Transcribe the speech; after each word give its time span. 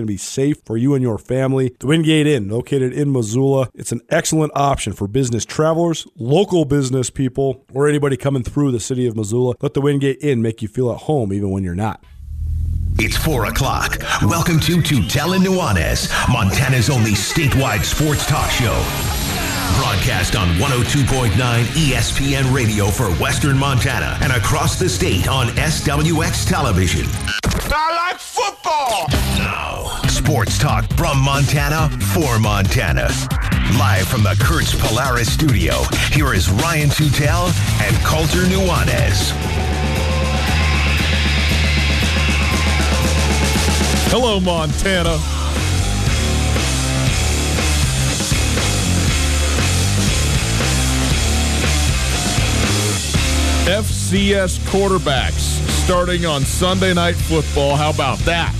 going 0.00 0.06
to 0.06 0.12
be 0.12 0.16
safe 0.16 0.56
for 0.64 0.76
you 0.76 0.94
and 0.94 1.02
your 1.02 1.18
family. 1.18 1.74
The 1.78 1.86
Wingate 1.86 2.26
Inn, 2.26 2.48
located 2.48 2.92
in 2.92 3.12
Missoula, 3.12 3.68
it's 3.74 3.92
an 3.92 4.00
excellent 4.08 4.52
option 4.54 4.94
for 4.94 5.06
business 5.06 5.44
travelers, 5.44 6.06
local 6.16 6.64
business 6.64 7.10
people, 7.10 7.66
or 7.74 7.86
anybody 7.86 8.16
coming 8.16 8.42
through 8.42 8.72
the 8.72 8.80
city 8.80 9.06
of 9.06 9.14
Missoula. 9.14 9.54
Let 9.60 9.74
the 9.74 9.82
Wingate 9.82 10.22
Inn 10.22 10.40
make 10.40 10.62
you 10.62 10.68
feel 10.68 10.90
at 10.90 10.98
home 10.98 11.32
even 11.32 11.50
when 11.50 11.64
you're 11.64 11.74
not. 11.74 12.02
It's 12.98 13.16
4 13.18 13.46
o'clock. 13.46 13.98
Welcome 14.22 14.58
to 14.60 14.78
Tutela 14.78 15.38
Nuanez, 15.38 16.10
Montana's 16.32 16.88
only 16.88 17.12
statewide 17.12 17.84
sports 17.84 18.26
talk 18.26 18.50
show. 18.50 19.29
Broadcast 19.76 20.36
on 20.36 20.48
102.9 20.56 21.30
ESPN 21.74 22.54
radio 22.54 22.86
for 22.86 23.10
Western 23.22 23.58
Montana 23.58 24.18
and 24.20 24.32
across 24.32 24.78
the 24.78 24.88
state 24.88 25.28
on 25.28 25.48
SWX 25.48 26.48
television. 26.48 27.06
I 27.72 28.10
like 28.10 28.18
football. 28.18 29.06
Now, 29.38 30.00
sports 30.08 30.58
talk 30.58 30.84
from 30.94 31.18
Montana 31.20 31.88
for 32.12 32.38
Montana. 32.38 33.08
Live 33.78 34.08
from 34.08 34.22
the 34.22 34.36
Kurtz 34.40 34.74
Polaris 34.74 35.32
studio, 35.32 35.82
here 36.12 36.34
is 36.34 36.50
Ryan 36.50 36.88
Tutel 36.88 37.52
and 37.80 37.96
Colter 38.04 38.44
Nuanez. 38.44 39.32
Hello, 44.10 44.40
Montana. 44.40 45.39
FCS 53.70 54.58
quarterbacks 54.70 55.60
starting 55.84 56.26
on 56.26 56.42
Sunday 56.42 56.92
Night 56.92 57.14
Football. 57.14 57.76
How 57.76 57.90
about 57.90 58.18
that? 58.20 58.52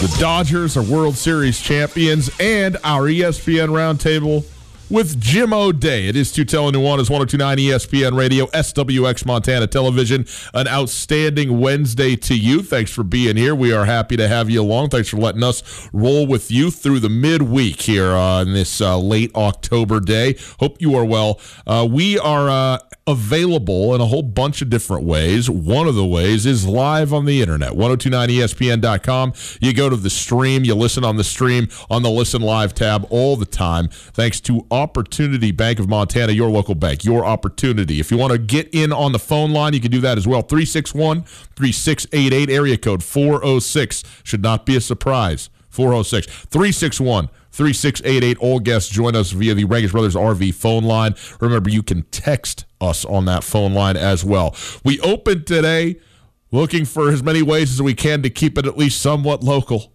The 0.00 0.16
Dodgers 0.20 0.76
are 0.76 0.82
World 0.84 1.16
Series 1.16 1.60
champions, 1.60 2.30
and 2.38 2.76
our 2.84 3.08
ESPN 3.08 3.70
Roundtable 3.70 4.44
with 4.92 5.18
Jim 5.18 5.54
O'Day. 5.54 6.06
It 6.06 6.16
is 6.16 6.30
Tutela 6.30 6.70
Nuanez, 6.70 7.08
1029 7.08 7.56
ESPN 7.56 8.14
Radio, 8.14 8.44
SWX 8.48 9.24
Montana 9.24 9.66
Television. 9.66 10.26
An 10.52 10.68
outstanding 10.68 11.58
Wednesday 11.60 12.14
to 12.16 12.38
you. 12.38 12.62
Thanks 12.62 12.92
for 12.92 13.02
being 13.02 13.38
here. 13.38 13.54
We 13.54 13.72
are 13.72 13.86
happy 13.86 14.18
to 14.18 14.28
have 14.28 14.50
you 14.50 14.60
along. 14.60 14.90
Thanks 14.90 15.08
for 15.08 15.16
letting 15.16 15.42
us 15.42 15.88
roll 15.94 16.26
with 16.26 16.50
you 16.50 16.70
through 16.70 17.00
the 17.00 17.08
midweek 17.08 17.80
here 17.80 18.12
on 18.12 18.52
this 18.52 18.82
uh, 18.82 18.98
late 18.98 19.34
October 19.34 19.98
day. 19.98 20.36
Hope 20.60 20.78
you 20.78 20.94
are 20.94 21.06
well. 21.06 21.40
Uh, 21.66 21.88
we 21.90 22.18
are 22.18 22.50
uh, 22.50 22.78
available 23.06 23.94
in 23.94 24.00
a 24.00 24.06
whole 24.06 24.22
bunch 24.22 24.62
of 24.62 24.70
different 24.70 25.04
ways. 25.04 25.50
One 25.50 25.88
of 25.88 25.94
the 25.94 26.06
ways 26.06 26.46
is 26.46 26.66
live 26.66 27.12
on 27.12 27.24
the 27.24 27.40
internet, 27.40 27.72
1029ESPN.com. 27.72 29.32
You 29.60 29.72
go 29.72 29.88
to 29.88 29.96
the 29.96 30.10
stream, 30.10 30.64
you 30.64 30.74
listen 30.74 31.04
on 31.04 31.16
the 31.16 31.24
stream 31.24 31.68
on 31.90 32.02
the 32.02 32.10
Listen 32.10 32.42
Live 32.42 32.74
tab 32.74 33.06
all 33.10 33.36
the 33.36 33.46
time. 33.46 33.88
Thanks 33.88 34.40
to 34.42 34.66
Opportunity 34.70 35.50
Bank 35.50 35.78
of 35.78 35.88
Montana, 35.88 36.32
your 36.32 36.50
local 36.50 36.74
bank, 36.74 37.04
your 37.04 37.24
opportunity. 37.24 37.98
If 37.98 38.10
you 38.10 38.18
want 38.18 38.32
to 38.32 38.38
get 38.38 38.68
in 38.72 38.92
on 38.92 39.12
the 39.12 39.18
phone 39.18 39.52
line, 39.52 39.72
you 39.72 39.80
can 39.80 39.90
do 39.90 40.00
that 40.00 40.18
as 40.18 40.26
well. 40.26 40.42
361 40.42 41.22
3688, 41.22 42.50
area 42.50 42.78
code 42.78 43.02
406. 43.02 44.04
Should 44.22 44.42
not 44.42 44.64
be 44.64 44.76
a 44.76 44.80
surprise. 44.80 45.50
406 45.70 46.26
361 46.26 47.30
3688. 47.52 48.38
All 48.38 48.58
guests 48.58 48.90
join 48.90 49.14
us 49.14 49.30
via 49.30 49.54
the 49.54 49.64
Regis 49.64 49.92
Brothers 49.92 50.14
RV 50.14 50.54
phone 50.54 50.84
line. 50.84 51.14
Remember, 51.40 51.70
you 51.70 51.82
can 51.82 52.02
text 52.04 52.64
us 52.80 53.04
on 53.04 53.26
that 53.26 53.44
phone 53.44 53.74
line 53.74 53.96
as 53.96 54.24
well. 54.24 54.56
We 54.84 54.98
opened 55.00 55.46
today 55.46 56.00
looking 56.50 56.84
for 56.84 57.10
as 57.10 57.22
many 57.22 57.42
ways 57.42 57.72
as 57.72 57.82
we 57.82 57.94
can 57.94 58.22
to 58.22 58.30
keep 58.30 58.58
it 58.58 58.66
at 58.66 58.76
least 58.76 59.00
somewhat 59.00 59.42
local. 59.42 59.92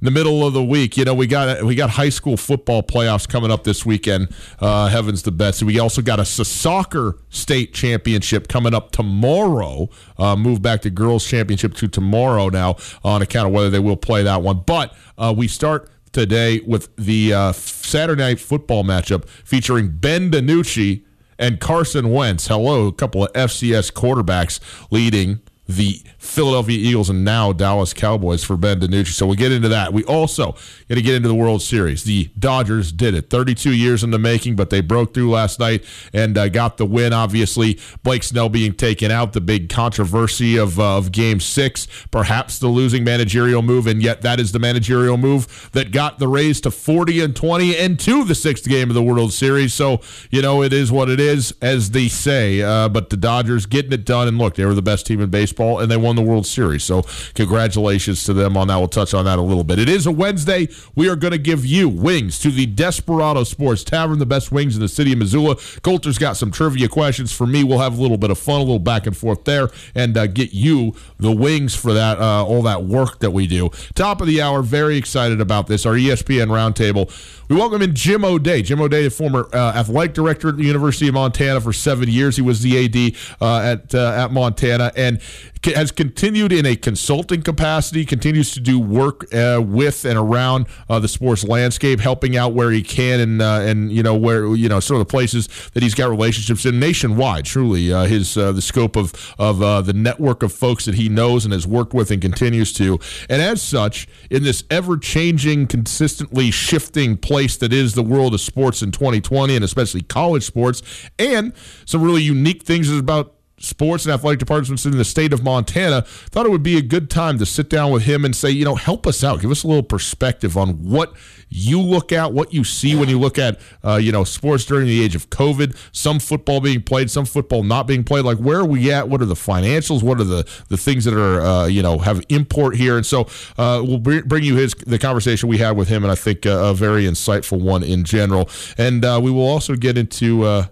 In 0.00 0.06
the 0.06 0.10
middle 0.10 0.46
of 0.46 0.54
the 0.54 0.64
week, 0.64 0.96
you 0.96 1.04
know, 1.04 1.12
we 1.12 1.26
got 1.26 1.62
we 1.62 1.74
got 1.74 1.90
high 1.90 2.08
school 2.08 2.38
football 2.38 2.82
playoffs 2.82 3.28
coming 3.28 3.50
up 3.50 3.64
this 3.64 3.84
weekend. 3.84 4.34
Uh, 4.58 4.88
heavens 4.88 5.24
the 5.24 5.30
best. 5.30 5.62
We 5.62 5.78
also 5.78 6.00
got 6.00 6.18
a 6.18 6.24
soccer 6.24 7.18
state 7.28 7.74
championship 7.74 8.48
coming 8.48 8.72
up 8.72 8.92
tomorrow. 8.92 9.90
Uh, 10.16 10.36
move 10.36 10.62
back 10.62 10.80
to 10.82 10.90
girls 10.90 11.26
championship 11.26 11.74
to 11.74 11.88
tomorrow 11.88 12.48
now 12.48 12.76
on 13.04 13.20
account 13.20 13.48
of 13.48 13.52
whether 13.52 13.68
they 13.68 13.78
will 13.78 13.98
play 13.98 14.22
that 14.22 14.40
one. 14.40 14.62
But 14.64 14.96
uh, 15.18 15.34
we 15.36 15.48
start 15.48 15.90
today 16.12 16.60
with 16.60 16.94
the 16.96 17.32
uh, 17.32 17.52
Saturday 17.52 18.22
night 18.22 18.40
football 18.40 18.84
matchup 18.84 19.28
featuring 19.28 19.90
Ben 19.90 20.30
DiNucci 20.30 21.04
and 21.38 21.60
Carson 21.60 22.10
Wentz. 22.10 22.48
Hello, 22.48 22.88
a 22.88 22.92
couple 22.92 23.24
of 23.24 23.32
FCS 23.32 23.92
quarterbacks 23.92 24.60
leading 24.90 25.40
the 25.66 26.02
Philadelphia 26.20 26.78
Eagles 26.78 27.08
and 27.08 27.24
now 27.24 27.50
Dallas 27.50 27.94
Cowboys 27.94 28.44
for 28.44 28.56
Ben 28.56 28.78
DiNucci. 28.78 29.08
So 29.08 29.26
we'll 29.26 29.36
get 29.36 29.52
into 29.52 29.70
that. 29.70 29.92
We 29.94 30.04
also 30.04 30.52
got 30.88 30.94
to 30.94 31.02
get 31.02 31.14
into 31.14 31.28
the 31.28 31.34
World 31.34 31.62
Series. 31.62 32.04
The 32.04 32.30
Dodgers 32.38 32.92
did 32.92 33.14
it. 33.14 33.30
32 33.30 33.72
years 33.72 34.04
in 34.04 34.10
the 34.10 34.18
making, 34.18 34.54
but 34.54 34.68
they 34.68 34.82
broke 34.82 35.14
through 35.14 35.30
last 35.30 35.58
night 35.58 35.82
and 36.12 36.36
uh, 36.36 36.48
got 36.50 36.76
the 36.76 36.84
win. 36.84 37.14
Obviously, 37.14 37.80
Blake 38.02 38.22
Snell 38.22 38.50
being 38.50 38.74
taken 38.74 39.10
out, 39.10 39.32
the 39.32 39.40
big 39.40 39.70
controversy 39.70 40.58
of, 40.58 40.78
uh, 40.78 40.98
of 40.98 41.10
Game 41.10 41.40
6, 41.40 41.88
perhaps 42.10 42.58
the 42.58 42.68
losing 42.68 43.02
managerial 43.02 43.62
move, 43.62 43.86
and 43.86 44.02
yet 44.02 44.20
that 44.20 44.38
is 44.38 44.52
the 44.52 44.58
managerial 44.58 45.16
move 45.16 45.70
that 45.72 45.90
got 45.90 46.18
the 46.18 46.28
Rays 46.28 46.60
to 46.60 46.70
40 46.70 47.20
and 47.22 47.34
20 47.34 47.76
and 47.76 47.98
to 47.98 48.24
the 48.24 48.34
sixth 48.34 48.68
game 48.68 48.90
of 48.90 48.94
the 48.94 49.02
World 49.02 49.32
Series. 49.32 49.72
So, 49.72 50.00
you 50.30 50.42
know, 50.42 50.62
it 50.62 50.74
is 50.74 50.92
what 50.92 51.08
it 51.08 51.18
is, 51.18 51.54
as 51.62 51.92
they 51.92 52.08
say. 52.08 52.60
Uh, 52.60 52.90
but 52.90 53.08
the 53.08 53.16
Dodgers 53.16 53.64
getting 53.64 53.92
it 53.92 54.04
done, 54.04 54.28
and 54.28 54.36
look, 54.36 54.56
they 54.56 54.66
were 54.66 54.74
the 54.74 54.82
best 54.82 55.06
team 55.06 55.20
in 55.20 55.30
baseball, 55.30 55.78
and 55.78 55.90
they 55.90 55.96
won 55.96 56.09
the 56.16 56.22
World 56.22 56.46
Series. 56.46 56.84
So, 56.84 57.04
congratulations 57.34 58.24
to 58.24 58.32
them 58.32 58.56
on 58.56 58.68
that. 58.68 58.76
We'll 58.76 58.88
touch 58.88 59.14
on 59.14 59.24
that 59.24 59.38
a 59.38 59.42
little 59.42 59.64
bit. 59.64 59.78
It 59.78 59.88
is 59.88 60.06
a 60.06 60.12
Wednesday. 60.12 60.68
We 60.94 61.08
are 61.08 61.16
going 61.16 61.32
to 61.32 61.38
give 61.38 61.64
you 61.64 61.88
wings 61.88 62.38
to 62.40 62.50
the 62.50 62.66
Desperado 62.66 63.44
Sports 63.44 63.84
Tavern, 63.84 64.18
the 64.18 64.26
best 64.26 64.52
wings 64.52 64.74
in 64.74 64.80
the 64.80 64.88
city 64.88 65.12
of 65.12 65.18
Missoula. 65.18 65.56
Colter's 65.82 66.18
got 66.18 66.36
some 66.36 66.50
trivia 66.50 66.88
questions 66.88 67.32
for 67.32 67.46
me. 67.46 67.64
We'll 67.64 67.78
have 67.78 67.98
a 67.98 68.02
little 68.02 68.18
bit 68.18 68.30
of 68.30 68.38
fun, 68.38 68.56
a 68.56 68.64
little 68.64 68.78
back 68.78 69.06
and 69.06 69.16
forth 69.16 69.44
there, 69.44 69.70
and 69.94 70.16
uh, 70.16 70.26
get 70.26 70.52
you 70.52 70.94
the 71.18 71.32
wings 71.32 71.74
for 71.74 71.92
that 71.92 72.18
uh, 72.18 72.44
all 72.44 72.62
that 72.62 72.84
work 72.84 73.20
that 73.20 73.30
we 73.30 73.46
do. 73.46 73.70
Top 73.94 74.20
of 74.20 74.26
the 74.26 74.42
hour. 74.42 74.62
Very 74.62 74.96
excited 74.96 75.40
about 75.40 75.66
this. 75.66 75.86
Our 75.86 75.94
ESPN 75.94 76.48
roundtable. 76.48 77.10
We 77.48 77.56
welcome 77.56 77.82
in 77.82 77.94
Jim 77.94 78.24
O'Day. 78.24 78.62
Jim 78.62 78.80
O'Day, 78.80 79.04
the 79.04 79.10
former 79.10 79.48
uh, 79.52 79.72
athletic 79.74 80.14
director 80.14 80.50
at 80.50 80.56
the 80.56 80.64
University 80.64 81.08
of 81.08 81.14
Montana 81.14 81.60
for 81.60 81.72
seven 81.72 82.08
years. 82.08 82.36
He 82.36 82.42
was 82.42 82.62
the 82.62 82.84
AD 82.84 83.16
uh, 83.40 83.60
at 83.60 83.94
uh, 83.94 84.24
at 84.24 84.32
Montana 84.32 84.92
and 84.96 85.20
has 85.64 85.90
continued 86.00 86.50
in 86.50 86.64
a 86.64 86.74
consulting 86.74 87.42
capacity, 87.42 88.06
continues 88.06 88.52
to 88.52 88.58
do 88.58 88.80
work 88.80 89.26
uh, 89.34 89.60
with 89.62 90.06
and 90.06 90.16
around 90.16 90.64
uh, 90.88 90.98
the 90.98 91.06
sports 91.06 91.44
landscape, 91.44 92.00
helping 92.00 92.38
out 92.38 92.54
where 92.54 92.70
he 92.70 92.82
can, 92.82 93.20
and 93.20 93.42
uh, 93.42 93.60
and 93.60 93.92
you 93.92 94.02
know 94.02 94.16
where 94.16 94.46
you 94.56 94.66
know 94.66 94.80
sort 94.80 94.98
of 94.98 95.06
the 95.06 95.10
places 95.10 95.46
that 95.74 95.82
he's 95.82 95.94
got 95.94 96.08
relationships 96.08 96.64
in 96.64 96.80
nationwide. 96.80 97.44
Truly, 97.44 97.92
uh, 97.92 98.06
his 98.06 98.34
uh, 98.38 98.50
the 98.52 98.62
scope 98.62 98.96
of 98.96 99.34
of 99.38 99.58
the 99.84 99.92
network 99.92 100.42
of 100.42 100.54
folks 100.54 100.86
that 100.86 100.94
he 100.94 101.10
knows 101.10 101.44
and 101.44 101.52
has 101.52 101.66
worked 101.66 101.92
with 101.92 102.10
and 102.10 102.22
continues 102.22 102.72
to, 102.72 102.98
and 103.28 103.42
as 103.42 103.60
such, 103.60 104.08
in 104.30 104.42
this 104.42 104.64
ever 104.70 104.96
changing, 104.96 105.66
consistently 105.66 106.50
shifting 106.50 107.18
place 107.18 107.58
that 107.58 107.74
is 107.74 107.92
the 107.92 108.02
world 108.02 108.32
of 108.32 108.40
sports 108.40 108.80
in 108.80 108.90
2020, 108.90 109.54
and 109.54 109.62
especially 109.62 110.00
college 110.00 110.44
sports, 110.44 110.82
and 111.18 111.52
some 111.84 112.00
really 112.00 112.22
unique 112.22 112.62
things 112.62 112.90
about 112.90 113.34
sports 113.60 114.06
and 114.06 114.12
athletic 114.12 114.38
departments 114.38 114.84
in 114.84 114.96
the 114.96 115.04
state 115.04 115.32
of 115.32 115.42
Montana, 115.42 116.02
thought 116.02 116.46
it 116.46 116.50
would 116.50 116.62
be 116.62 116.76
a 116.76 116.82
good 116.82 117.10
time 117.10 117.38
to 117.38 117.46
sit 117.46 117.68
down 117.68 117.92
with 117.92 118.04
him 118.04 118.24
and 118.24 118.34
say, 118.34 118.50
you 118.50 118.64
know, 118.64 118.74
help 118.74 119.06
us 119.06 119.22
out, 119.22 119.40
give 119.40 119.50
us 119.50 119.62
a 119.62 119.68
little 119.68 119.82
perspective 119.82 120.56
on 120.56 120.82
what 120.82 121.14
you 121.50 121.80
look 121.80 122.12
at, 122.12 122.32
what 122.32 122.54
you 122.54 122.64
see 122.64 122.94
when 122.94 123.08
you 123.08 123.18
look 123.18 123.38
at, 123.38 123.60
uh, 123.84 123.96
you 123.96 124.12
know, 124.12 124.24
sports 124.24 124.64
during 124.64 124.86
the 124.86 125.02
age 125.02 125.14
of 125.14 125.28
COVID, 125.30 125.76
some 125.92 126.18
football 126.18 126.60
being 126.60 126.80
played, 126.80 127.10
some 127.10 127.26
football 127.26 127.62
not 127.62 127.86
being 127.86 128.04
played. 128.04 128.24
Like, 128.24 128.38
where 128.38 128.60
are 128.60 128.64
we 128.64 128.90
at? 128.92 129.08
What 129.08 129.20
are 129.20 129.26
the 129.26 129.34
financials? 129.34 130.02
What 130.02 130.20
are 130.20 130.24
the, 130.24 130.48
the 130.68 130.76
things 130.76 131.04
that 131.04 131.14
are, 131.14 131.40
uh, 131.40 131.66
you 131.66 131.82
know, 131.82 131.98
have 131.98 132.22
import 132.28 132.76
here? 132.76 132.96
And 132.96 133.04
so 133.04 133.22
uh, 133.58 133.82
we'll 133.84 133.98
bring 133.98 134.44
you 134.44 134.56
his 134.56 134.74
the 134.74 134.98
conversation 134.98 135.48
we 135.48 135.58
had 135.58 135.76
with 135.76 135.88
him, 135.88 136.04
and 136.04 136.12
I 136.12 136.14
think 136.14 136.46
uh, 136.46 136.50
a 136.50 136.74
very 136.74 137.04
insightful 137.04 137.60
one 137.60 137.82
in 137.82 138.04
general. 138.04 138.48
And 138.78 139.04
uh, 139.04 139.20
we 139.22 139.30
will 139.30 139.46
also 139.46 139.74
get 139.74 139.98
into 139.98 140.44
uh, 140.44 140.66
a 140.66 140.70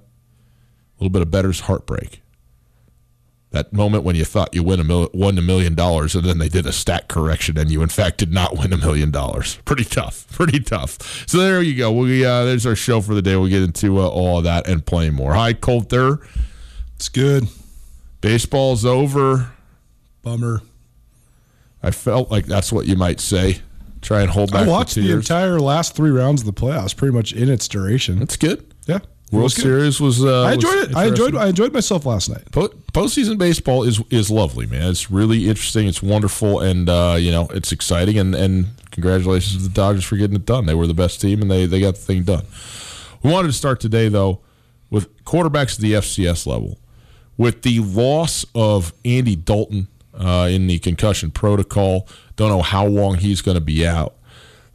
little 0.99 1.11
bit 1.11 1.23
of 1.23 1.31
bettor's 1.31 1.61
heartbreak 1.61 2.23
that 3.51 3.73
moment 3.73 4.05
when 4.05 4.15
you 4.15 4.25
thought 4.25 4.55
you 4.55 4.63
win 4.63 4.79
a 4.79 4.85
mil- 4.85 5.09
won 5.15 5.39
a 5.39 5.43
million 5.43 5.75
dollars 5.75 6.15
and 6.15 6.25
then 6.25 6.39
they 6.39 6.49
did 6.49 6.67
a 6.67 6.73
stat 6.73 7.09
correction 7.09 7.57
and 7.57 7.71
you 7.71 7.83
in 7.83 7.89
fact 7.89 8.19
did 8.19 8.31
not 8.33 8.59
win 8.59 8.73
a 8.73 8.77
million 8.77 9.11
dollars. 9.11 9.57
Pretty 9.65 9.85
tough. 9.85 10.27
Pretty 10.33 10.61
tough. 10.61 11.27
So 11.27 11.39
there 11.39 11.63
you 11.63 11.75
go. 11.75 11.91
We 11.93 12.25
uh, 12.25 12.45
there's 12.45 12.67
our 12.67 12.77
show 12.77 13.01
for 13.01 13.15
the 13.15 13.23
day. 13.23 13.37
We'll 13.37 13.49
get 13.49 13.63
into 13.63 13.99
uh, 13.99 14.07
all 14.09 14.39
of 14.39 14.45
that 14.45 14.69
and 14.69 14.85
play 14.85 15.11
more. 15.11 15.35
Hi 15.35 15.53
Colter 15.55 16.21
it's 16.97 17.09
good. 17.09 17.45
Baseball's 18.21 18.85
over. 18.85 19.53
Bummer. 20.23 20.63
I 21.81 21.93
felt 21.93 22.29
like 22.31 22.47
that's 22.47 22.73
what 22.73 22.87
you 22.87 22.97
might 22.97 23.21
say. 23.21 23.61
Try 24.03 24.23
and 24.23 24.31
hold 24.31 24.51
back 24.51 24.67
I 24.67 24.71
watched 24.71 24.97
the 24.97 25.03
tears. 25.03 25.31
entire 25.31 25.61
last 25.61 25.95
three 25.95 26.11
rounds 26.11 26.43
of 26.43 26.47
the 26.47 26.53
playoffs 26.53 26.97
pretty 26.97 27.15
much 27.15 27.33
in 27.33 27.49
its 27.49 27.69
duration. 27.69 28.19
That's 28.19 28.37
good. 28.37 28.65
Yeah 28.87 28.99
World. 29.31 29.53
Series 29.53 30.01
was. 30.01 30.25
Uh, 30.25 30.45
I 30.45 30.55
enjoyed 30.55 30.75
was 30.75 30.89
it. 30.89 30.97
I 30.97 31.07
enjoyed. 31.07 31.37
I 31.37 31.49
enjoyed 31.49 31.73
myself 31.73 32.07
last 32.07 32.31
night. 32.31 32.51
Po- 32.51 32.69
postseason 32.93 33.37
baseball 33.37 33.83
is 33.83 34.03
is 34.11 34.31
lovely, 34.31 34.67
man. 34.67 34.91
It's 34.91 35.11
really 35.11 35.49
interesting. 35.49 35.87
It's 35.87 36.03
wonderful, 36.03 36.61
and 36.61 36.89
uh, 36.89 37.17
you 37.19 37.31
know 37.31 37.47
it's 37.53 37.71
exciting. 37.71 38.19
And 38.19 38.35
and 38.35 38.69
congratulations 38.91 39.57
to 39.57 39.63
the 39.69 39.75
Dodgers 39.75 40.05
for 40.05 40.17
getting 40.17 40.37
it 40.37 40.47
done. 40.47 40.65
They 40.67 40.75
were 40.75 40.87
the 40.87 40.95
best 40.95 41.21
team, 41.21 41.43
and 41.43 41.51
they 41.51 41.67
they 41.67 41.81
got 41.81 41.95
the 41.97 42.01
thing 42.01 42.23
done. 42.23 42.47
We 43.23 43.31
wanted 43.31 43.49
to 43.49 43.55
start 43.55 43.81
today 43.81 44.09
though 44.09 44.41
with 44.91 45.25
quarterbacks 45.25 45.75
at 45.75 45.81
the 45.81 45.93
FCS 45.95 46.47
level, 46.47 46.79
with 47.37 47.63
the 47.63 47.81
loss 47.81 48.47
of 48.55 48.95
Andy 49.05 49.37
Dalton 49.37 49.89
uh, 50.15 50.49
in 50.51 50.67
the 50.67 50.79
concussion 50.79 51.31
protocol. 51.31 52.09
Don't 52.37 52.49
know 52.49 52.63
how 52.63 52.87
long 52.87 53.17
he's 53.17 53.43
going 53.43 53.57
to 53.57 53.61
be 53.61 53.87
out. 53.87 54.15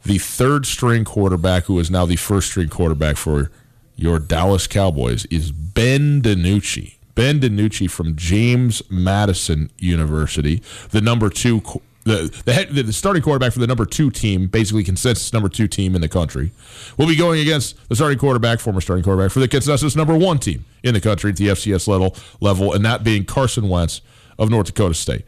The 0.04 0.18
third 0.18 0.66
string 0.66 1.04
quarterback, 1.04 1.64
who 1.64 1.78
is 1.78 1.90
now 1.90 2.04
the 2.04 2.16
first 2.16 2.48
string 2.48 2.68
quarterback 2.68 3.16
for 3.16 3.50
your 3.96 4.18
Dallas 4.18 4.66
Cowboys 4.66 5.24
is 5.26 5.52
Ben 5.52 6.22
DiNucci. 6.22 6.94
Ben 7.14 7.40
DiNucci 7.40 7.90
from 7.90 8.16
James 8.16 8.82
Madison 8.90 9.70
University, 9.78 10.62
the 10.90 11.00
number 11.00 11.30
two, 11.30 11.62
the 12.02 12.42
the, 12.44 12.52
head, 12.52 12.70
the 12.70 12.92
starting 12.92 13.22
quarterback 13.22 13.52
for 13.52 13.60
the 13.60 13.66
number 13.66 13.86
two 13.86 14.10
team, 14.10 14.48
basically 14.48 14.82
consensus 14.82 15.32
number 15.32 15.48
two 15.48 15.68
team 15.68 15.94
in 15.94 16.00
the 16.00 16.08
country, 16.08 16.50
will 16.98 17.06
be 17.06 17.16
going 17.16 17.40
against 17.40 17.88
the 17.88 17.94
starting 17.94 18.18
quarterback, 18.18 18.58
former 18.58 18.80
starting 18.80 19.04
quarterback 19.04 19.30
for 19.30 19.40
the 19.40 19.48
consensus 19.48 19.94
number 19.94 20.16
one 20.16 20.38
team 20.38 20.64
in 20.82 20.92
the 20.94 21.00
country 21.00 21.30
at 21.30 21.36
the 21.36 21.48
FCS 21.48 21.86
level, 21.86 22.16
level 22.40 22.72
and 22.72 22.84
that 22.84 23.04
being 23.04 23.24
Carson 23.24 23.68
Wentz 23.68 24.00
of 24.38 24.50
North 24.50 24.66
Dakota 24.66 24.94
State. 24.94 25.24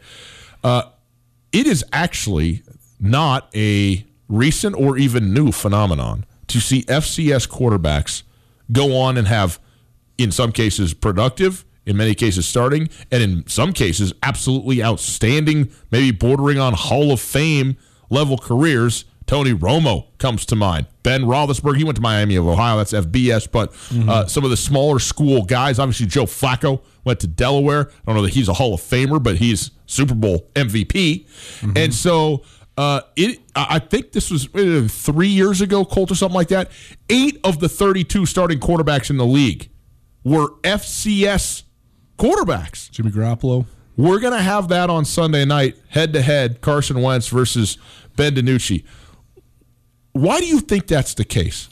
Uh, 0.63 0.83
it 1.53 1.65
is 1.65 1.85
actually 1.93 2.63
not 2.99 3.49
a 3.55 4.05
recent 4.27 4.75
or 4.75 4.97
even 4.97 5.33
new 5.33 5.51
phenomenon 5.51 6.25
to 6.47 6.59
see 6.59 6.83
FCS 6.83 7.47
quarterbacks 7.47 8.23
go 8.71 8.97
on 8.97 9.17
and 9.17 9.27
have, 9.27 9.59
in 10.17 10.31
some 10.31 10.51
cases, 10.51 10.93
productive, 10.93 11.65
in 11.85 11.95
many 11.95 12.13
cases, 12.13 12.47
starting, 12.47 12.89
and 13.11 13.23
in 13.23 13.47
some 13.47 13.73
cases, 13.73 14.13
absolutely 14.21 14.83
outstanding, 14.83 15.71
maybe 15.91 16.11
bordering 16.11 16.59
on 16.59 16.73
Hall 16.73 17.11
of 17.11 17.21
Fame 17.21 17.77
level 18.09 18.37
careers. 18.37 19.05
Tony 19.25 19.53
Romo 19.53 20.05
comes 20.19 20.45
to 20.45 20.55
mind. 20.55 20.87
Ben 21.03 21.23
Roethlisberger, 21.23 21.77
he 21.77 21.83
went 21.83 21.97
to 21.97 22.01
Miami 22.01 22.37
of 22.37 22.47
Ohio. 22.47 22.77
That's 22.77 22.93
FBS. 22.93 23.51
But 23.51 23.73
mm-hmm. 23.73 24.09
uh, 24.09 24.25
some 24.27 24.45
of 24.45 24.49
the 24.49 24.57
smaller 24.57 24.99
school 24.99 25.43
guys, 25.43 25.79
obviously 25.79 26.05
Joe 26.05 26.23
Flacco 26.23 26.81
went 27.03 27.19
to 27.21 27.27
Delaware. 27.27 27.89
I 27.89 27.93
don't 28.05 28.15
know 28.15 28.21
that 28.21 28.33
he's 28.33 28.47
a 28.47 28.53
Hall 28.53 28.73
of 28.73 28.79
Famer, 28.79 29.21
but 29.21 29.35
he's 29.35 29.71
Super 29.85 30.15
Bowl 30.15 30.49
MVP. 30.55 31.25
Mm-hmm. 31.25 31.71
And 31.75 31.93
so 31.93 32.43
uh, 32.77 33.01
it, 33.15 33.39
I 33.55 33.79
think 33.79 34.11
this 34.11 34.29
was 34.29 34.53
uh, 34.53 34.87
three 34.89 35.27
years 35.27 35.61
ago, 35.61 35.83
Colt, 35.83 36.11
or 36.11 36.15
something 36.15 36.35
like 36.35 36.49
that. 36.49 36.69
Eight 37.09 37.39
of 37.43 37.59
the 37.59 37.67
32 37.67 38.27
starting 38.27 38.59
quarterbacks 38.59 39.09
in 39.09 39.17
the 39.17 39.25
league 39.25 39.69
were 40.23 40.49
FCS 40.61 41.63
quarterbacks. 42.19 42.91
Jimmy 42.91 43.09
Garoppolo. 43.09 43.65
We're 43.95 44.19
going 44.19 44.33
to 44.33 44.41
have 44.41 44.67
that 44.67 44.91
on 44.91 45.05
Sunday 45.05 45.43
night, 45.43 45.75
head 45.89 46.13
to 46.13 46.21
head, 46.21 46.61
Carson 46.61 47.01
Wentz 47.01 47.29
versus 47.29 47.79
Ben 48.15 48.35
DiNucci. 48.35 48.83
Why 50.11 50.39
do 50.39 50.45
you 50.45 50.59
think 50.59 50.85
that's 50.85 51.15
the 51.15 51.25
case? 51.25 51.69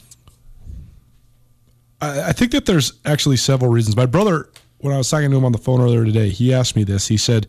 I, 2.00 2.30
I 2.30 2.32
think 2.32 2.50
that 2.50 2.66
there's 2.66 2.94
actually 3.04 3.36
several 3.36 3.70
reasons. 3.70 3.96
My 3.96 4.06
brother, 4.06 4.48
when 4.78 4.92
I 4.92 4.98
was 4.98 5.08
talking 5.08 5.30
to 5.30 5.36
him 5.36 5.44
on 5.44 5.52
the 5.52 5.58
phone 5.58 5.80
earlier 5.80 6.04
today, 6.04 6.30
he 6.30 6.52
asked 6.52 6.74
me 6.74 6.82
this. 6.82 7.06
He 7.06 7.16
said, 7.16 7.46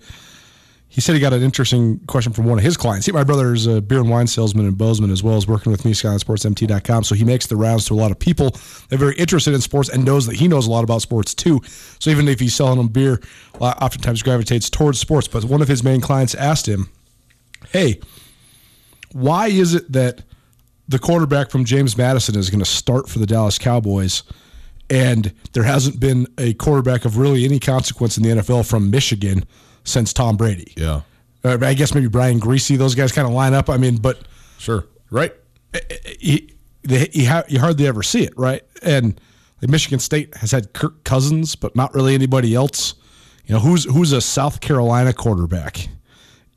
he 0.90 1.02
said 1.02 1.16
he 1.16 1.22
got 1.22 1.34
an 1.34 1.44
interesting 1.44 2.00
question 2.08 2.32
from 2.32 2.46
one 2.46 2.58
of 2.58 2.64
his 2.64 2.78
clients. 2.78 3.06
He, 3.06 3.12
my 3.12 3.24
brother 3.24 3.54
is 3.54 3.68
a 3.68 3.82
beer 3.82 4.00
and 4.00 4.10
wine 4.10 4.26
salesman 4.26 4.66
in 4.66 4.76
Bozeman 4.76 5.12
as 5.12 5.22
well 5.22 5.36
as 5.36 5.48
working 5.48 5.72
with 5.72 5.84
me, 5.84 5.92
SkylineSportsMT.com. 5.92 7.04
So 7.04 7.14
he 7.14 7.26
makes 7.26 7.48
the 7.48 7.58
rounds 7.58 7.86
to 7.88 7.94
a 7.94 7.96
lot 7.96 8.10
of 8.10 8.18
people 8.18 8.52
that 8.52 8.94
are 8.94 8.98
very 8.98 9.16
interested 9.16 9.54
in 9.54 9.62
sports 9.62 9.90
and 9.90 10.06
knows 10.06 10.26
that 10.28 10.38
he 10.38 10.48
knows 10.48 10.66
a 10.66 10.72
lot 10.72 10.84
about 10.84 11.02
sports 11.02 11.34
too. 11.34 11.62
So 12.00 12.10
even 12.10 12.28
if 12.28 12.40
he's 12.40 12.56
selling 12.56 12.78
them 12.78 12.88
beer, 12.88 13.22
oftentimes 13.60 14.24
gravitates 14.24 14.70
towards 14.70 15.00
sports. 15.00 15.28
But 15.28 15.44
one 15.44 15.62
of 15.62 15.68
his 15.68 15.84
main 15.84 16.00
clients 16.00 16.34
asked 16.36 16.68
him, 16.68 16.90
hey, 17.72 18.00
why 19.12 19.48
is 19.48 19.76
it 19.76 19.92
that 19.92 20.24
the 20.88 21.00
quarterback 21.00 21.52
from 21.52 21.66
James 21.66 21.98
Madison 21.98 22.38
is 22.38 22.50
going 22.50 22.60
to 22.60 22.66
start 22.66 23.10
for 23.10 23.20
the 23.20 23.26
Dallas 23.26 23.60
Cowboys 23.60 24.24
and 24.90 25.34
there 25.52 25.64
hasn't 25.64 26.00
been 26.00 26.28
a 26.38 26.54
quarterback 26.54 27.04
of 27.04 27.18
really 27.18 27.44
any 27.44 27.60
consequence 27.60 28.16
in 28.16 28.24
the 28.24 28.30
NFL 28.30 28.68
from 28.70 28.90
Michigan– 28.90 29.44
since 29.88 30.14
Tom 30.14 30.38
Brady. 30.38 30.74
Yeah. 30.76 31.02
Uh, 31.44 31.58
I 31.62 31.74
guess 31.74 31.94
maybe 31.96 32.08
Brian 32.08 32.40
Griese, 32.40 32.78
those 32.78 32.96
guys 32.96 33.12
kind 33.12 33.28
of 33.28 33.34
line 33.34 33.54
up. 33.54 33.70
I 33.70 33.78
mean, 33.78 33.98
but 33.98 34.20
sure, 34.58 34.86
right? 35.10 35.34
Eh, 35.74 35.80
eh, 35.90 35.96
eh, 36.06 36.14
he, 36.20 36.54
they, 36.84 37.10
you, 37.14 37.30
you 37.48 37.60
hardly 37.60 37.88
ever 37.88 38.04
see 38.04 38.24
it, 38.24 38.34
right? 38.38 38.64
And 38.82 39.20
like 39.62 39.70
Michigan 39.72 40.00
State 40.00 40.36
has 40.38 40.52
had 40.52 40.74
Kirk 40.74 41.04
Cousins, 41.04 41.56
but 41.56 41.76
not 41.76 41.94
really 41.94 42.14
anybody 42.14 42.54
else. 42.54 42.96
You 43.46 43.56
know, 43.56 43.62
who's 43.62 43.86
who's 43.86 44.12
a 44.12 44.20
South 44.20 44.60
Carolina 44.60 45.14
quarterback 45.14 45.88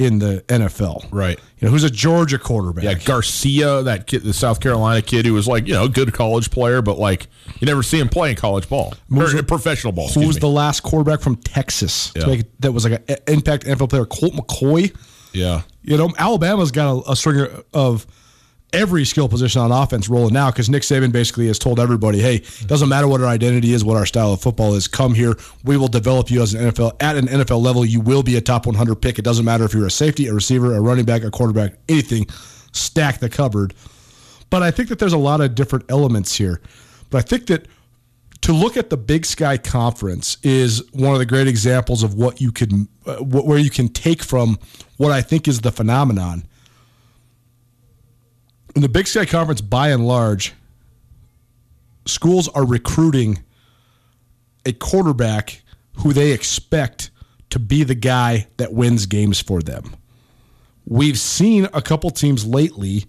in 0.01 0.19
the 0.19 0.43
NFL? 0.49 1.07
Right. 1.13 1.39
You 1.59 1.67
know, 1.67 1.73
who's 1.73 1.85
a 1.85 1.91
Georgia 1.91 2.39
quarterback? 2.39 2.83
Yeah, 2.85 2.95
Garcia, 2.95 3.83
that 3.83 4.07
kid, 4.07 4.23
the 4.23 4.33
South 4.33 4.61
Carolina 4.61 5.03
kid 5.03 5.27
who 5.27 5.35
was 5.35 5.47
like, 5.47 5.69
you 5.69 5.75
know, 5.75 5.85
a 5.85 5.89
good 5.91 6.13
college 6.15 6.51
player, 6.51 6.81
but 6.81 6.99
like 6.99 7.27
you 7.61 7.67
never 7.67 7.83
see 7.83 8.01
him 8.01 8.09
playing 8.09 8.37
college 8.37 8.69
ball 8.69 8.95
Who's 9.11 9.35
or 9.35 9.43
professional 9.43 9.93
ball. 9.93 10.09
Who 10.09 10.27
was 10.27 10.37
me. 10.37 10.41
the 10.41 10.49
last 10.49 10.81
quarterback 10.81 11.21
from 11.21 11.37
Texas 11.37 12.11
to 12.15 12.21
Yeah. 12.21 12.27
make 12.27 12.59
that 12.61 12.73
was 12.73 12.89
like 12.89 13.03
an 13.11 13.17
impact 13.29 13.65
NFL 13.67 13.91
player? 13.91 14.07
Colt 14.07 14.33
McCoy. 14.33 14.97
yeah. 15.35 15.63
You 15.83 15.97
know, 15.97 16.11
Alabama's 16.19 16.71
got 16.71 16.93
a, 17.07 17.13
a 17.13 17.17
string 17.17 17.47
of 17.73 18.07
every 18.73 19.05
skill 19.05 19.29
position 19.29 19.61
on 19.61 19.73
offense 19.73 20.09
rolling 20.09 20.35
now 20.35 20.51
because 20.51 20.69
Nick 20.69 20.83
Saban 20.83 21.13
basically 21.13 21.47
has 21.47 21.59
told 21.59 21.81
everybody, 21.81 22.21
"Hey, 22.21 22.43
doesn't 22.67 22.89
matter 22.89 23.09
what 23.09 23.21
our 23.21 23.27
identity 23.27 23.73
is, 23.73 23.85
what 23.85 23.97
our 23.97 24.07
style 24.07 24.33
of 24.33 24.41
football 24.41 24.75
is. 24.75 24.89
Come 24.89 25.15
here, 25.15 25.37
we 25.65 25.77
will 25.77 25.89
develop 25.89 26.31
you 26.31 26.43
as 26.43 26.55
an 26.55 26.67
NFL 26.67 26.93
at 27.01 27.17
an 27.17 27.29
NFL 27.29 27.63
level. 27.63 27.85
You 27.85 28.01
will 28.01 28.23
be 28.23 28.37
a 28.37 28.41
top 28.41 28.67
100 28.67 28.97
pick. 28.97 29.19
It 29.19 29.23
doesn't 29.23 29.45
matter 29.45 29.65
if 29.65 29.75
you're 29.75 29.87
a 29.87 29.91
safety, 29.91 30.27
a 30.27 30.35
receiver, 30.35 30.75
a 30.75 30.81
running 30.81 31.05
back, 31.05 31.25
a 31.25 31.31
quarterback, 31.31 31.75
anything. 31.89 32.27
Stack 32.73 33.21
the 33.21 33.29
cupboard." 33.29 33.75
But 34.51 34.63
I 34.63 34.71
think 34.71 34.89
that 34.89 34.99
there's 34.99 35.13
a 35.13 35.19
lot 35.19 35.41
of 35.41 35.55
different 35.55 35.85
elements 35.89 36.35
here. 36.35 36.61
But 37.09 37.19
I 37.19 37.23
think 37.23 37.47
that 37.47 37.67
to 38.43 38.53
look 38.53 38.77
at 38.77 38.91
the 38.91 38.97
Big 38.97 39.27
Sky 39.27 39.57
Conference 39.59 40.39
is 40.43 40.83
one 40.93 41.13
of 41.13 41.19
the 41.19 41.27
great 41.27 41.47
examples 41.47 42.03
of 42.03 42.15
what 42.15 42.41
you 42.41 42.51
can, 42.51 42.89
uh, 43.07 43.17
where 43.17 43.59
you 43.59 43.71
can 43.71 43.89
take 43.89 44.23
from 44.23 44.59
what 44.97 45.13
I 45.13 45.21
think 45.23 45.47
is 45.47 45.61
the 45.61 45.71
phenomenon. 45.71 46.45
In 48.75 48.83
the 48.83 48.89
Big 48.89 49.07
Sky 49.07 49.25
Conference, 49.25 49.61
by 49.61 49.89
and 49.89 50.07
large, 50.07 50.55
schools 52.07 52.49
are 52.49 52.65
recruiting 52.65 53.43
a 54.65 54.73
quarterback 54.73 55.63
who 55.95 56.13
they 56.13 56.33
expect 56.33 57.11
to 57.51 57.59
be 57.59 57.83
the 57.83 57.95
guy 57.95 58.47
that 58.59 58.73
wins 58.73 59.07
games 59.07 59.41
for 59.41 59.61
them. 59.61 59.97
We've 60.87 61.19
seen 61.19 61.69
a 61.73 61.83
couple 61.83 62.11
teams 62.11 62.47
lately 62.47 63.07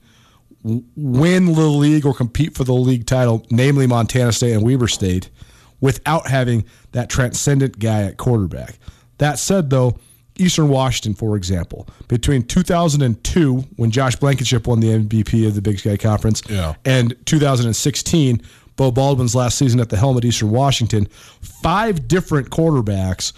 win 0.63 1.45
the 1.45 1.67
league 1.67 2.05
or 2.05 2.13
compete 2.13 2.55
for 2.55 2.63
the 2.63 2.73
league 2.73 3.05
title, 3.05 3.45
namely 3.49 3.87
Montana 3.87 4.31
State 4.31 4.53
and 4.53 4.63
Weber 4.63 4.87
State, 4.87 5.29
without 5.79 6.27
having 6.27 6.65
that 6.91 7.09
transcendent 7.09 7.79
guy 7.79 8.03
at 8.03 8.17
quarterback. 8.17 8.77
That 9.17 9.39
said, 9.39 9.69
though, 9.69 9.97
Eastern 10.41 10.67
Washington, 10.69 11.13
for 11.13 11.35
example, 11.37 11.87
between 12.07 12.43
2002, 12.43 13.55
when 13.77 13.91
Josh 13.91 14.15
Blankenship 14.15 14.67
won 14.67 14.79
the 14.79 14.87
MVP 14.87 15.47
of 15.47 15.55
the 15.55 15.61
Big 15.61 15.79
Sky 15.79 15.97
Conference, 15.97 16.41
Yeah. 16.49 16.73
and 16.85 17.15
2016, 17.25 18.41
Beau 18.75 18.91
Baldwin's 18.91 19.35
last 19.35 19.57
season 19.57 19.79
at 19.79 19.89
the 19.89 19.97
helm 19.97 20.17
at 20.17 20.25
Eastern 20.25 20.49
Washington, 20.49 21.07
five 21.41 22.07
different 22.07 22.49
quarterbacks 22.49 23.33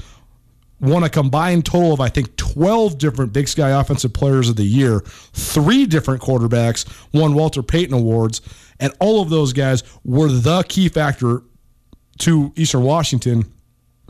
won 0.79 1.03
a 1.03 1.10
combined 1.10 1.65
total 1.65 1.93
of 1.93 2.00
I 2.01 2.10
think 2.10 2.36
12 2.36 2.98
different 2.98 3.31
Big 3.33 3.48
Sky 3.48 3.69
Offensive 3.69 4.13
Players 4.13 4.50
of 4.50 4.55
the 4.57 4.63
Year. 4.65 5.00
Three 5.33 5.86
different 5.86 6.22
quarterbacks 6.22 6.86
won 7.13 7.33
Walter 7.33 7.63
Payton 7.63 7.93
awards, 7.93 8.41
and 8.79 8.93
all 9.00 9.22
of 9.22 9.29
those 9.29 9.53
guys 9.53 9.83
were 10.03 10.27
the 10.29 10.63
key 10.63 10.89
factor 10.89 11.43
to 12.19 12.51
Eastern 12.55 12.83
Washington 12.83 13.45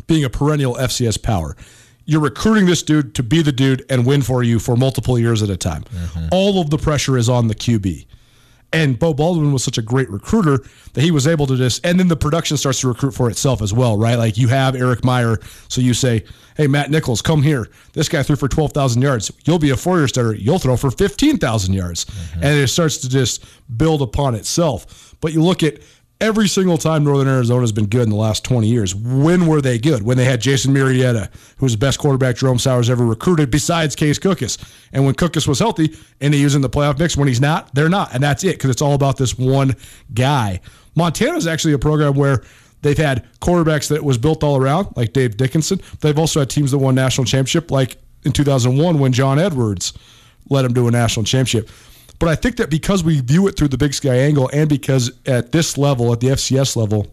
being 0.07 0.23
a 0.23 0.29
perennial 0.29 0.75
FCS 0.75 1.21
power. 1.21 1.55
You're 2.05 2.21
recruiting 2.21 2.65
this 2.65 2.83
dude 2.83 3.15
to 3.15 3.23
be 3.23 3.41
the 3.41 3.51
dude 3.51 3.85
and 3.89 4.05
win 4.05 4.21
for 4.21 4.43
you 4.43 4.59
for 4.59 4.75
multiple 4.75 5.17
years 5.17 5.41
at 5.41 5.49
a 5.49 5.57
time. 5.57 5.83
Mm-hmm. 5.83 6.27
All 6.31 6.59
of 6.59 6.69
the 6.69 6.77
pressure 6.77 7.17
is 7.17 7.29
on 7.29 7.47
the 7.47 7.55
QB. 7.55 8.05
And 8.73 8.97
Beau 8.97 9.13
Baldwin 9.13 9.53
was 9.53 9.63
such 9.63 9.77
a 9.77 9.83
great 9.83 10.09
recruiter 10.09 10.57
that 10.93 11.01
he 11.01 11.11
was 11.11 11.27
able 11.27 11.45
to 11.45 11.55
just, 11.55 11.85
and 11.85 11.99
then 11.99 12.07
the 12.07 12.15
production 12.15 12.57
starts 12.57 12.81
to 12.81 12.87
recruit 12.87 13.11
for 13.11 13.29
itself 13.29 13.61
as 13.61 13.71
well, 13.71 13.97
right? 13.97 14.15
Like 14.15 14.35
you 14.35 14.47
have 14.47 14.75
Erik 14.75 15.05
Meyer, 15.05 15.37
so 15.69 15.79
you 15.79 15.93
say, 15.93 16.23
hey, 16.57 16.65
Matt 16.65 16.89
Nichols, 16.89 17.21
come 17.21 17.43
here. 17.43 17.69
This 17.93 18.09
guy 18.09 18.23
threw 18.23 18.35
for 18.35 18.47
12,000 18.47 18.99
yards. 18.99 19.31
You'll 19.45 19.59
be 19.59 19.69
a 19.69 19.77
four 19.77 19.99
year 19.99 20.07
starter. 20.07 20.33
You'll 20.33 20.57
throw 20.57 20.75
for 20.75 20.89
15,000 20.89 21.73
yards. 21.73 22.05
Mm-hmm. 22.05 22.43
And 22.43 22.59
it 22.59 22.67
starts 22.67 22.97
to 22.97 23.09
just 23.09 23.45
build 23.77 24.01
upon 24.01 24.33
itself. 24.33 25.15
But 25.21 25.33
you 25.33 25.43
look 25.43 25.61
at 25.61 25.77
every 26.21 26.47
single 26.47 26.77
time 26.77 27.03
Northern 27.03 27.27
Arizona 27.27 27.61
has 27.61 27.71
been 27.71 27.87
good 27.87 28.03
in 28.03 28.09
the 28.09 28.15
last 28.15 28.43
20 28.43 28.67
years. 28.67 28.95
When 28.95 29.47
were 29.47 29.61
they 29.61 29.77
good? 29.77 30.03
When 30.03 30.17
they 30.17 30.25
had 30.25 30.41
Jason 30.41 30.73
Murrieta, 30.73 31.29
who 31.57 31.65
was 31.65 31.73
the 31.73 31.79
best 31.79 31.99
quarterback 31.99 32.37
Jerome 32.37 32.59
Souers 32.59 32.89
ever 32.89 33.05
recruited, 33.05 33.51
besides 33.51 33.95
Case 33.95 34.19
Cookus. 34.19 34.57
And 34.93 35.05
when 35.05 35.15
Cookus 35.15 35.47
was 35.47 35.59
healthy 35.59 35.95
and 36.21 36.33
he 36.33 36.43
was 36.43 36.55
in 36.55 36.61
the 36.61 36.69
playoff 36.69 36.97
mix, 36.97 37.17
when 37.17 37.27
he's 37.27 37.41
not, 37.41 37.73
they're 37.75 37.89
not. 37.89 38.13
And 38.13 38.23
that's 38.23 38.43
it 38.43 38.53
because 38.53 38.69
it's 38.69 38.81
all 38.81 38.93
about 38.93 39.17
this 39.17 39.37
one 39.37 39.75
guy. 40.13 40.61
Montana's 40.95 41.47
actually 41.47 41.73
a 41.73 41.79
program 41.79 42.13
where 42.13 42.43
they've 42.81 42.97
had 42.97 43.25
quarterbacks 43.41 43.89
that 43.89 44.03
was 44.03 44.17
built 44.17 44.43
all 44.43 44.57
around, 44.57 44.95
like 44.95 45.13
Dave 45.13 45.37
Dickenson. 45.37 45.81
They've 46.01 46.17
also 46.17 46.39
had 46.39 46.49
teams 46.49 46.71
that 46.71 46.77
won 46.77 46.95
national 46.95 47.25
championship, 47.25 47.71
like 47.71 47.97
in 48.23 48.31
2001 48.31 48.99
when 48.99 49.11
John 49.11 49.39
Edwards 49.39 49.93
led 50.49 50.63
them 50.63 50.73
to 50.75 50.87
a 50.87 50.91
national 50.91 51.25
championship. 51.25 51.69
But 52.23 52.31
I 52.31 52.35
think 52.35 52.55
that 52.55 52.69
because 52.69 53.03
we 53.03 53.19
view 53.19 53.49
it 53.49 53.57
through 53.57 53.67
the 53.67 53.77
Big 53.77 53.93
Sky 53.93 54.15
angle, 54.15 54.49
and 54.53 54.69
because 54.69 55.11
at 55.25 55.51
this 55.51 55.77
level, 55.77 56.13
at 56.13 56.21
the 56.21 56.27
FCS 56.27 56.77
level, 56.77 57.07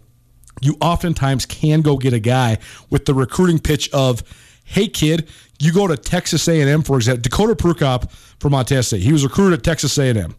you 0.60 0.76
oftentimes 0.80 1.46
can 1.46 1.80
go 1.80 1.96
get 1.96 2.12
a 2.12 2.20
guy 2.20 2.58
with 2.90 3.06
the 3.06 3.14
recruiting 3.14 3.58
pitch 3.58 3.90
of, 3.92 4.22
"Hey 4.62 4.86
kid, 4.86 5.28
you 5.58 5.72
go 5.72 5.88
to 5.88 5.96
Texas 5.96 6.46
A&M 6.46 6.84
for 6.84 6.96
example." 6.96 7.22
Dakota 7.22 7.56
Prukop 7.56 8.08
from 8.38 8.52
Montana 8.52 8.84
State, 8.84 9.02
he 9.02 9.10
was 9.10 9.24
recruited 9.24 9.58
at 9.58 9.64
Texas 9.64 9.98
A&M. 9.98 10.36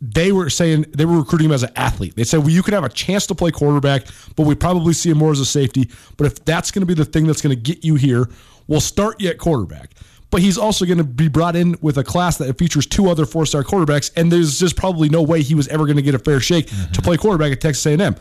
They 0.00 0.30
were 0.30 0.50
saying 0.50 0.86
they 0.96 1.04
were 1.04 1.18
recruiting 1.18 1.46
him 1.46 1.52
as 1.52 1.64
an 1.64 1.70
athlete. 1.74 2.14
They 2.14 2.22
said, 2.22 2.38
"Well, 2.38 2.50
you 2.50 2.62
could 2.62 2.74
have 2.74 2.84
a 2.84 2.88
chance 2.88 3.26
to 3.26 3.34
play 3.34 3.50
quarterback, 3.50 4.06
but 4.36 4.46
we 4.46 4.54
probably 4.54 4.92
see 4.92 5.10
him 5.10 5.18
more 5.18 5.32
as 5.32 5.40
a 5.40 5.44
safety. 5.44 5.90
But 6.16 6.28
if 6.28 6.44
that's 6.44 6.70
going 6.70 6.82
to 6.82 6.86
be 6.86 6.94
the 6.94 7.04
thing 7.04 7.26
that's 7.26 7.42
going 7.42 7.56
to 7.56 7.60
get 7.60 7.84
you 7.84 7.96
here, 7.96 8.28
we'll 8.68 8.80
start 8.80 9.20
you 9.20 9.30
at 9.30 9.38
quarterback." 9.38 9.96
But 10.30 10.42
he's 10.42 10.58
also 10.58 10.84
going 10.84 10.98
to 10.98 11.04
be 11.04 11.28
brought 11.28 11.54
in 11.54 11.76
with 11.80 11.98
a 11.98 12.04
class 12.04 12.38
that 12.38 12.58
features 12.58 12.84
two 12.84 13.08
other 13.08 13.24
four-star 13.24 13.62
quarterbacks, 13.62 14.10
and 14.16 14.30
there's 14.30 14.58
just 14.58 14.76
probably 14.76 15.08
no 15.08 15.22
way 15.22 15.42
he 15.42 15.54
was 15.54 15.68
ever 15.68 15.84
going 15.84 15.96
to 15.96 16.02
get 16.02 16.14
a 16.14 16.18
fair 16.18 16.40
shake 16.40 16.66
to 16.66 16.74
mm-hmm. 16.74 17.02
play 17.02 17.16
quarterback 17.16 17.52
at 17.52 17.60
Texas 17.60 17.86
A&M. 17.86 18.16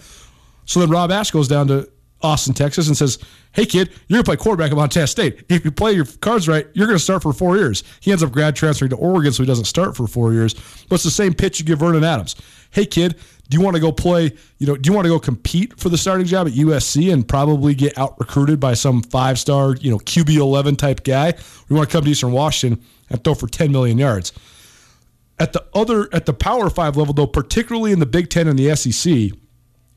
So 0.65 0.79
then 0.79 0.89
Rob 0.89 1.12
Ash 1.12 1.31
goes 1.31 1.47
down 1.47 1.67
to 1.67 1.89
Austin, 2.22 2.53
Texas, 2.53 2.88
and 2.88 2.98
says, 2.98 3.19
"Hey 3.51 3.65
kid, 3.65 3.89
you're 4.07 4.17
gonna 4.17 4.24
play 4.24 4.36
quarterback 4.36 4.72
at 4.72 4.77
Montana 4.77 5.07
State. 5.07 5.43
If 5.50 5.63
you 5.63 5.72
play 5.72 5.93
your 5.93 6.05
cards 6.22 6.48
right, 6.48 6.67
you're 6.74 6.88
gonna 6.88 6.98
start 6.98 7.22
for 7.22 7.34
four 7.34 7.57
years." 7.57 7.84
He 8.00 8.12
ends 8.12 8.24
up 8.24 8.31
grad 8.31 8.55
transferring 8.55 8.89
to 8.89 8.95
Oregon, 8.95 9.31
so 9.31 9.43
he 9.43 9.48
doesn't 9.48 9.65
start 9.65 9.95
for 9.95 10.07
four 10.07 10.34
years. 10.34 10.55
But 10.89 10.95
it's 10.95 11.03
the 11.03 11.12
same 11.12 11.34
pitch 11.34 11.60
you 11.60 11.65
give 11.65 11.79
Vernon 11.79 12.03
Adams. 12.03 12.36
Hey 12.72 12.86
kid, 12.86 13.15
do 13.50 13.57
you 13.57 13.63
want 13.63 13.75
to 13.75 13.79
go 13.79 13.91
play? 13.91 14.34
You 14.57 14.67
know, 14.67 14.75
do 14.75 14.89
you 14.89 14.93
want 14.93 15.05
to 15.05 15.10
go 15.10 15.19
compete 15.19 15.79
for 15.79 15.89
the 15.89 15.98
starting 15.98 16.25
job 16.25 16.48
at 16.48 16.53
USC 16.53 17.12
and 17.12 17.27
probably 17.27 17.75
get 17.75 17.98
out 17.98 18.19
recruited 18.19 18.60
by 18.60 18.74
some 18.74 19.03
five 19.03 19.38
star, 19.38 19.75
you 19.75 19.91
know, 19.91 20.00
QB 20.00 20.36
eleven 20.36 20.75
type 20.75 21.03
guy? 21.03 21.34
You 21.69 21.75
want 21.75 21.89
to 21.89 21.93
come 21.93 22.03
to 22.05 22.10
Eastern 22.10 22.31
Washington 22.31 22.84
and 23.10 23.24
throw 23.24 23.36
for 23.36 23.48
ten 23.48 23.72
million 23.72 23.98
yards? 23.98 24.31
At 25.38 25.53
the 25.53 25.63
other, 25.74 26.07
at 26.13 26.25
the 26.25 26.34
Power 26.34 26.69
Five 26.69 26.95
level, 26.98 27.13
though, 27.13 27.27
particularly 27.27 27.91
in 27.91 28.00
the 28.00 28.05
Big 28.05 28.29
Ten 28.29 28.48
and 28.48 28.57
the 28.57 28.74
SEC, 28.75 29.38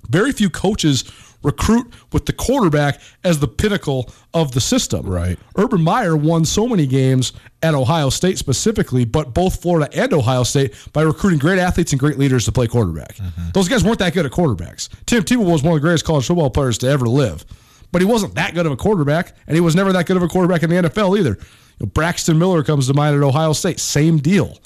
very 0.08 0.32
few 0.32 0.50
coaches 0.50 1.04
recruit 1.42 1.92
with 2.12 2.26
the 2.26 2.32
quarterback 2.32 3.00
as 3.24 3.38
the 3.38 3.48
pinnacle 3.48 4.10
of 4.34 4.52
the 4.52 4.60
system. 4.60 5.06
Right. 5.06 5.38
Urban 5.56 5.82
Meyer 5.82 6.16
won 6.16 6.44
so 6.44 6.66
many 6.66 6.86
games 6.86 7.32
at 7.62 7.74
Ohio 7.74 8.10
State 8.10 8.38
specifically, 8.38 9.04
but 9.04 9.34
both 9.34 9.60
Florida 9.60 9.88
and 9.96 10.12
Ohio 10.12 10.42
State 10.42 10.74
by 10.92 11.02
recruiting 11.02 11.38
great 11.38 11.58
athletes 11.58 11.92
and 11.92 12.00
great 12.00 12.18
leaders 12.18 12.44
to 12.44 12.52
play 12.52 12.66
quarterback. 12.66 13.16
Mm-hmm. 13.16 13.50
Those 13.54 13.68
guys 13.68 13.84
weren't 13.84 13.98
that 14.00 14.14
good 14.14 14.26
at 14.26 14.32
quarterbacks. 14.32 14.88
Tim 15.06 15.22
Tebow 15.22 15.50
was 15.50 15.62
one 15.62 15.72
of 15.72 15.80
the 15.80 15.86
greatest 15.86 16.04
college 16.04 16.26
football 16.26 16.50
players 16.50 16.78
to 16.78 16.88
ever 16.88 17.06
live, 17.06 17.44
but 17.92 18.02
he 18.02 18.06
wasn't 18.06 18.34
that 18.34 18.54
good 18.54 18.66
of 18.66 18.72
a 18.72 18.76
quarterback, 18.76 19.34
and 19.46 19.54
he 19.54 19.60
was 19.60 19.74
never 19.74 19.92
that 19.92 20.06
good 20.06 20.16
of 20.16 20.22
a 20.22 20.28
quarterback 20.28 20.62
in 20.62 20.70
the 20.70 20.76
NFL 20.76 21.18
either. 21.18 21.30
You 21.30 21.86
know, 21.86 21.86
Braxton 21.86 22.38
Miller 22.38 22.62
comes 22.62 22.86
to 22.88 22.94
mind 22.94 23.16
at 23.16 23.22
Ohio 23.22 23.52
State, 23.52 23.80
same 23.80 24.18
deal. 24.18 24.58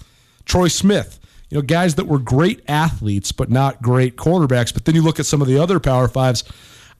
Troy 0.44 0.68
Smith, 0.68 1.18
you 1.52 1.58
know, 1.58 1.62
guys 1.62 1.96
that 1.96 2.06
were 2.06 2.18
great 2.18 2.62
athletes 2.66 3.30
but 3.30 3.50
not 3.50 3.82
great 3.82 4.16
quarterbacks. 4.16 4.72
But 4.72 4.86
then 4.86 4.94
you 4.94 5.02
look 5.02 5.20
at 5.20 5.26
some 5.26 5.42
of 5.42 5.48
the 5.48 5.58
other 5.58 5.78
Power 5.78 6.08
Fives. 6.08 6.44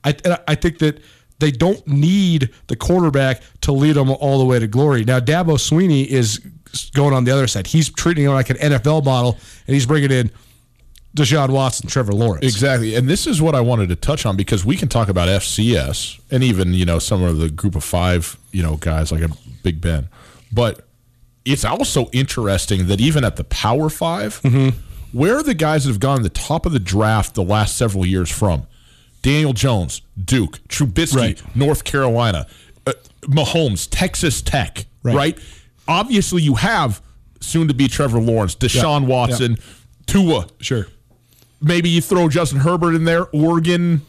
I 0.03 0.15
I 0.47 0.53
think 0.53 0.77
that 0.77 1.01
they 1.39 1.49
don't 1.49 1.85
need 1.87 2.51
the 2.67 2.75
quarterback 2.75 3.41
to 3.61 3.71
lead 3.71 3.93
them 3.93 4.11
all 4.11 4.37
the 4.37 4.45
way 4.45 4.59
to 4.59 4.67
glory. 4.67 5.05
Now 5.05 5.19
Dabo 5.19 5.57
Swinney 5.57 6.05
is 6.05 6.37
going 6.93 7.15
on 7.15 7.23
the 7.23 7.31
other 7.31 7.47
side. 7.47 7.65
He's 7.65 7.89
treating 7.89 8.25
it 8.25 8.29
like 8.29 8.51
an 8.51 8.57
NFL 8.57 9.03
model, 9.03 9.39
and 9.65 9.73
he's 9.73 9.87
bringing 9.87 10.11
in 10.11 10.29
Deshaun 11.17 11.49
Watson, 11.49 11.89
Trevor 11.89 12.13
Lawrence. 12.13 12.45
Exactly. 12.45 12.93
And 12.93 13.09
this 13.09 13.25
is 13.25 13.41
what 13.41 13.55
I 13.55 13.61
wanted 13.61 13.89
to 13.89 13.95
touch 13.95 14.23
on 14.23 14.37
because 14.37 14.63
we 14.63 14.75
can 14.75 14.87
talk 14.87 15.09
about 15.09 15.29
FCS 15.29 16.19
and 16.29 16.43
even, 16.43 16.75
you 16.75 16.85
know, 16.85 16.99
some 16.99 17.23
of 17.23 17.39
the 17.39 17.49
group 17.49 17.75
of 17.75 17.83
five, 17.83 18.37
you 18.51 18.61
know, 18.61 18.77
guys 18.77 19.11
like 19.11 19.21
a 19.21 19.29
Big 19.63 19.81
Ben. 19.81 20.09
But 20.51 20.87
it's 21.45 21.65
also 21.65 22.09
interesting 22.11 22.87
that 22.87 22.99
even 23.01 23.23
at 23.23 23.35
the 23.35 23.43
Power 23.43 23.89
5 23.89 24.73
where 25.11 25.37
are 25.37 25.43
the 25.43 25.53
guys 25.53 25.83
that 25.83 25.91
have 25.91 25.99
gone 25.99 26.17
to 26.17 26.23
the 26.23 26.29
top 26.29 26.65
of 26.65 26.71
the 26.71 26.79
draft 26.79 27.35
the 27.35 27.43
last 27.43 27.77
several 27.77 28.05
years 28.05 28.29
from? 28.31 28.65
Daniel 29.21 29.53
Jones, 29.53 30.01
Duke, 30.21 30.59
Trubisky, 30.67 31.15
Right. 31.15 31.55
North 31.55 31.83
Carolina, 31.83 32.47
uh, 32.87 32.93
Mahomes, 33.21 33.87
Texas 33.89 34.41
Tech, 34.41 34.85
Right. 35.03 35.15
right? 35.15 35.37
Obviously, 35.87 36.41
you 36.41 36.55
have 36.55 37.01
soon 37.39 37.67
to 37.67 37.73
be 37.73 37.87
Trevor 37.87 38.19
Lawrence, 38.19 38.55
Deshaun 38.55 39.01
Yeah. 39.01 39.07
Watson, 39.07 39.57
Tua, 40.07 40.47
Sure. 40.59 40.87
maybe 41.61 41.89
you 41.89 42.01
throw 42.01 42.27
Justin 42.27 42.59
Herbert 42.61 42.95
in 42.95 43.05
there. 43.05 43.25
Oregon 43.33 44.01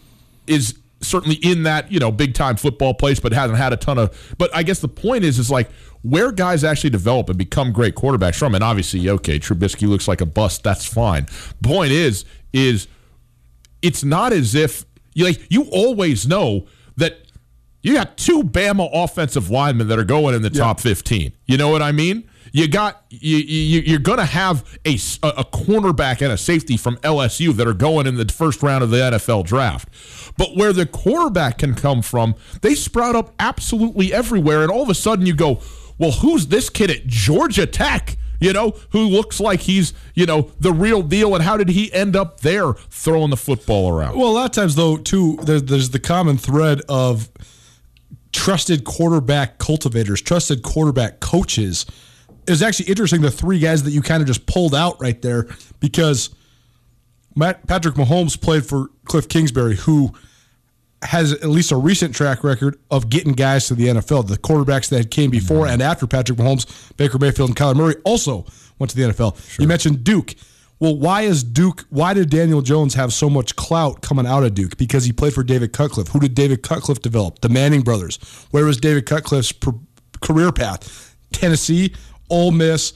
is 0.46 0.74
certainly 1.06 1.36
in 1.36 1.64
that 1.64 1.90
you 1.90 1.98
know 1.98 2.10
big 2.10 2.34
time 2.34 2.56
football 2.56 2.94
place, 2.94 3.20
but 3.20 3.32
hasn't 3.32 3.58
had 3.58 3.72
a 3.72 3.76
ton 3.76 3.98
of. 3.98 4.34
But 4.38 4.54
I 4.54 4.62
guess 4.62 4.80
the 4.80 4.88
point 4.88 5.24
is, 5.24 5.38
is 5.38 5.50
like 5.50 5.70
where 6.02 6.32
guys 6.32 6.64
actually 6.64 6.90
develop 6.90 7.28
and 7.28 7.38
become 7.38 7.72
great 7.72 7.94
quarterbacks 7.94 8.36
from. 8.36 8.54
And 8.54 8.62
obviously, 8.62 9.08
okay, 9.08 9.38
Trubisky 9.38 9.88
looks 9.88 10.06
like 10.06 10.20
a 10.20 10.26
bust. 10.26 10.62
That's 10.62 10.84
fine. 10.84 11.26
Point 11.62 11.92
is, 11.92 12.24
is 12.52 12.88
it's 13.82 14.04
not 14.04 14.32
as 14.32 14.54
if 14.54 14.84
you 15.14 15.24
like 15.24 15.40
you 15.50 15.64
always 15.70 16.26
know 16.26 16.66
that 16.96 17.18
you 17.82 17.94
got 17.94 18.16
two 18.16 18.42
Bama 18.42 18.88
offensive 18.92 19.50
linemen 19.50 19.88
that 19.88 19.98
are 19.98 20.04
going 20.04 20.34
in 20.34 20.42
the 20.42 20.50
top 20.50 20.80
15. 20.80 21.32
You 21.46 21.58
know 21.58 21.68
what 21.68 21.82
I 21.82 21.92
mean? 21.92 22.28
You 22.50 22.68
got 22.68 23.04
you, 23.10 23.36
you 23.38 23.80
you're 23.80 23.98
going 23.98 24.18
to 24.18 24.24
have 24.24 24.62
a 24.86 24.94
a 25.22 25.44
cornerback 25.44 26.22
and 26.22 26.32
a 26.32 26.38
safety 26.38 26.76
from 26.76 26.96
LSU 26.98 27.52
that 27.56 27.66
are 27.66 27.74
going 27.74 28.06
in 28.06 28.16
the 28.16 28.26
first 28.26 28.62
round 28.62 28.84
of 28.84 28.90
the 28.90 28.96
NFL 28.96 29.44
draft. 29.44 29.88
But 30.36 30.56
where 30.56 30.72
the 30.72 30.86
quarterback 30.86 31.58
can 31.58 31.74
come 31.74 32.02
from, 32.02 32.34
they 32.62 32.74
sprout 32.74 33.14
up 33.14 33.34
absolutely 33.38 34.12
everywhere 34.12 34.62
and 34.62 34.70
all 34.70 34.82
of 34.82 34.88
a 34.88 34.94
sudden 34.94 35.26
you 35.26 35.34
go, 35.34 35.60
"Well, 35.98 36.12
who's 36.12 36.48
this 36.48 36.70
kid 36.70 36.90
at 36.90 37.06
Georgia 37.06 37.66
Tech?" 37.66 38.16
you 38.40 38.52
know, 38.52 38.74
who 38.90 39.08
looks 39.08 39.40
like 39.40 39.60
he's, 39.60 39.94
you 40.14 40.26
know, 40.26 40.50
the 40.60 40.72
real 40.72 41.02
deal. 41.02 41.34
And 41.34 41.42
how 41.42 41.56
did 41.56 41.70
he 41.70 41.92
end 41.92 42.14
up 42.14 42.40
there 42.40 42.74
throwing 42.74 43.30
the 43.30 43.36
football 43.38 43.88
around? 43.88 44.18
Well, 44.18 44.28
a 44.28 44.32
lot 44.32 44.44
of 44.44 44.50
times, 44.50 44.74
though, 44.74 44.98
too, 44.98 45.38
there's, 45.42 45.90
the 45.90 45.98
common 45.98 46.36
thread 46.36 46.82
of 46.88 47.30
trusted 48.32 48.84
quarterback 48.84 49.58
cultivators, 49.58 50.20
trusted 50.20 50.62
quarterback 50.62 51.20
coaches. 51.20 51.86
It 52.46 52.50
was 52.50 52.62
actually 52.62 52.90
interesting 52.90 53.22
the 53.22 53.30
three 53.30 53.58
guys 53.58 53.84
that 53.84 53.92
you 53.92 54.02
kind 54.02 54.20
of 54.20 54.26
just 54.26 54.44
pulled 54.46 54.74
out 54.74 55.00
right 55.00 55.20
there 55.22 55.46
because 55.80 56.34
Matt 57.34 57.66
Patrick 57.66 57.94
Mahomes 57.94 58.40
played 58.40 58.64
for 58.64 58.88
Kliff 59.06 59.28
Kingsbury, 59.28 59.76
who 59.76 60.12
has 61.02 61.32
at 61.32 61.48
least 61.48 61.70
a 61.70 61.76
recent 61.76 62.14
track 62.14 62.42
record 62.42 62.78
of 62.90 63.10
getting 63.10 63.32
guys 63.32 63.68
to 63.68 63.74
the 63.74 63.86
NFL. 63.88 64.26
The 64.26 64.38
quarterbacks 64.38 64.88
that 64.90 65.10
came 65.10 65.30
before 65.30 65.64
mm-hmm. 65.64 65.74
and 65.74 65.82
after 65.82 66.06
Patrick 66.06 66.38
Mahomes, 66.38 66.96
Baker 66.96 67.18
Mayfield 67.18 67.50
and 67.50 67.56
Kyler 67.56 67.76
Murray 67.76 67.96
also 68.04 68.46
went 68.78 68.90
to 68.90 68.96
the 68.96 69.02
NFL. 69.02 69.60
You 69.60 69.68
mentioned 69.68 70.04
Duke. 70.04 70.34
Well, 70.80 70.96
why 70.96 71.22
is 71.22 71.44
Duke? 71.44 71.84
Why 71.90 72.14
did 72.14 72.30
Daniel 72.30 72.60
Jones 72.60 72.94
have 72.94 73.12
so 73.12 73.30
much 73.30 73.54
clout 73.56 74.02
coming 74.02 74.26
out 74.26 74.42
of 74.42 74.54
Duke? 74.54 74.76
Because 74.76 75.04
he 75.04 75.12
played 75.12 75.32
for 75.32 75.44
David 75.44 75.72
Cutcliffe. 75.72 76.08
Who 76.08 76.20
did 76.20 76.34
David 76.34 76.62
Cutcliffe 76.62 77.00
develop? 77.00 77.40
The 77.40 77.48
Manning 77.48 77.82
brothers. 77.82 78.16
Where 78.50 78.64
was 78.64 78.76
David 78.76 79.06
Cutcliffe's 79.06 79.52
per- 79.52 79.78
career 80.20 80.50
path? 80.52 81.16
Tennessee, 81.32 81.94
Ole 82.28 82.50
Miss, 82.50 82.92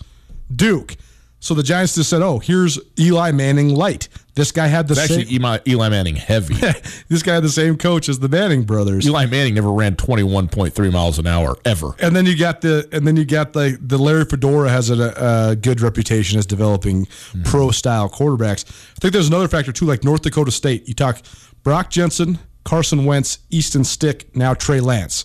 Duke. 0.55 0.97
So 1.41 1.55
the 1.55 1.63
Giants 1.63 1.95
just 1.95 2.11
said, 2.11 2.21
"Oh, 2.21 2.41
here's 2.41 2.79
Eli 2.99 3.31
Manning 3.31 3.75
light." 3.75 4.09
This 4.39 4.53
guy 4.53 4.69
had 4.69 4.87
the 4.87 4.93
It's 4.93 5.09
same. 5.09 5.21
actually 5.23 5.63
Eli, 5.67 5.89
Manning 5.89 6.15
heavy. 6.15 6.55
this 7.09 7.25
guy 7.25 7.35
had 7.35 7.43
the 7.43 7.49
same 7.49 7.77
coach 7.77 8.09
as 8.09 8.21
the 8.21 8.29
Manning 8.29 8.63
brothers. 8.63 9.05
Eli 9.05 9.27
Manning 9.27 9.55
never 9.55 9.73
ran 9.73 9.97
21.3 9.97 10.93
miles 10.93 11.19
an 11.19 11.27
hour 11.27 11.57
ever. 11.65 11.97
And 11.99 12.15
then 12.15 12.25
you 12.25 12.39
got 12.39 12.61
the 12.61 12.89
and 12.93 13.05
then 13.05 13.17
you 13.17 13.25
got 13.25 13.53
the 13.53 13.77
the 13.81 13.99
Larry 13.99 14.25
Fedora 14.27 14.71
has 14.71 14.91
a, 14.91 15.51
a 15.51 15.57
good 15.57 15.81
reputation 15.81 16.39
as 16.39 16.47
developing 16.47 17.09
hmm. 17.33 17.43
pro 17.43 17.73
style 17.73 18.09
quarterbacks. 18.09 18.65
I 18.69 19.01
think 19.01 19.13
there's 19.13 19.27
another 19.27 19.49
factor 19.49 19.73
too, 19.73 19.87
like 19.87 20.05
North 20.05 20.23
Dakota 20.23 20.53
State. 20.53 20.87
You 20.87 20.95
talk 20.95 21.21
Brock 21.65 21.91
Jensen, 21.91 22.39
Carson 22.63 23.07
Wentz, 23.07 23.41
Easton 23.51 23.83
Stick, 23.83 24.37
now 24.37 24.55
Trey 24.55 24.79
Lance. 24.79 25.25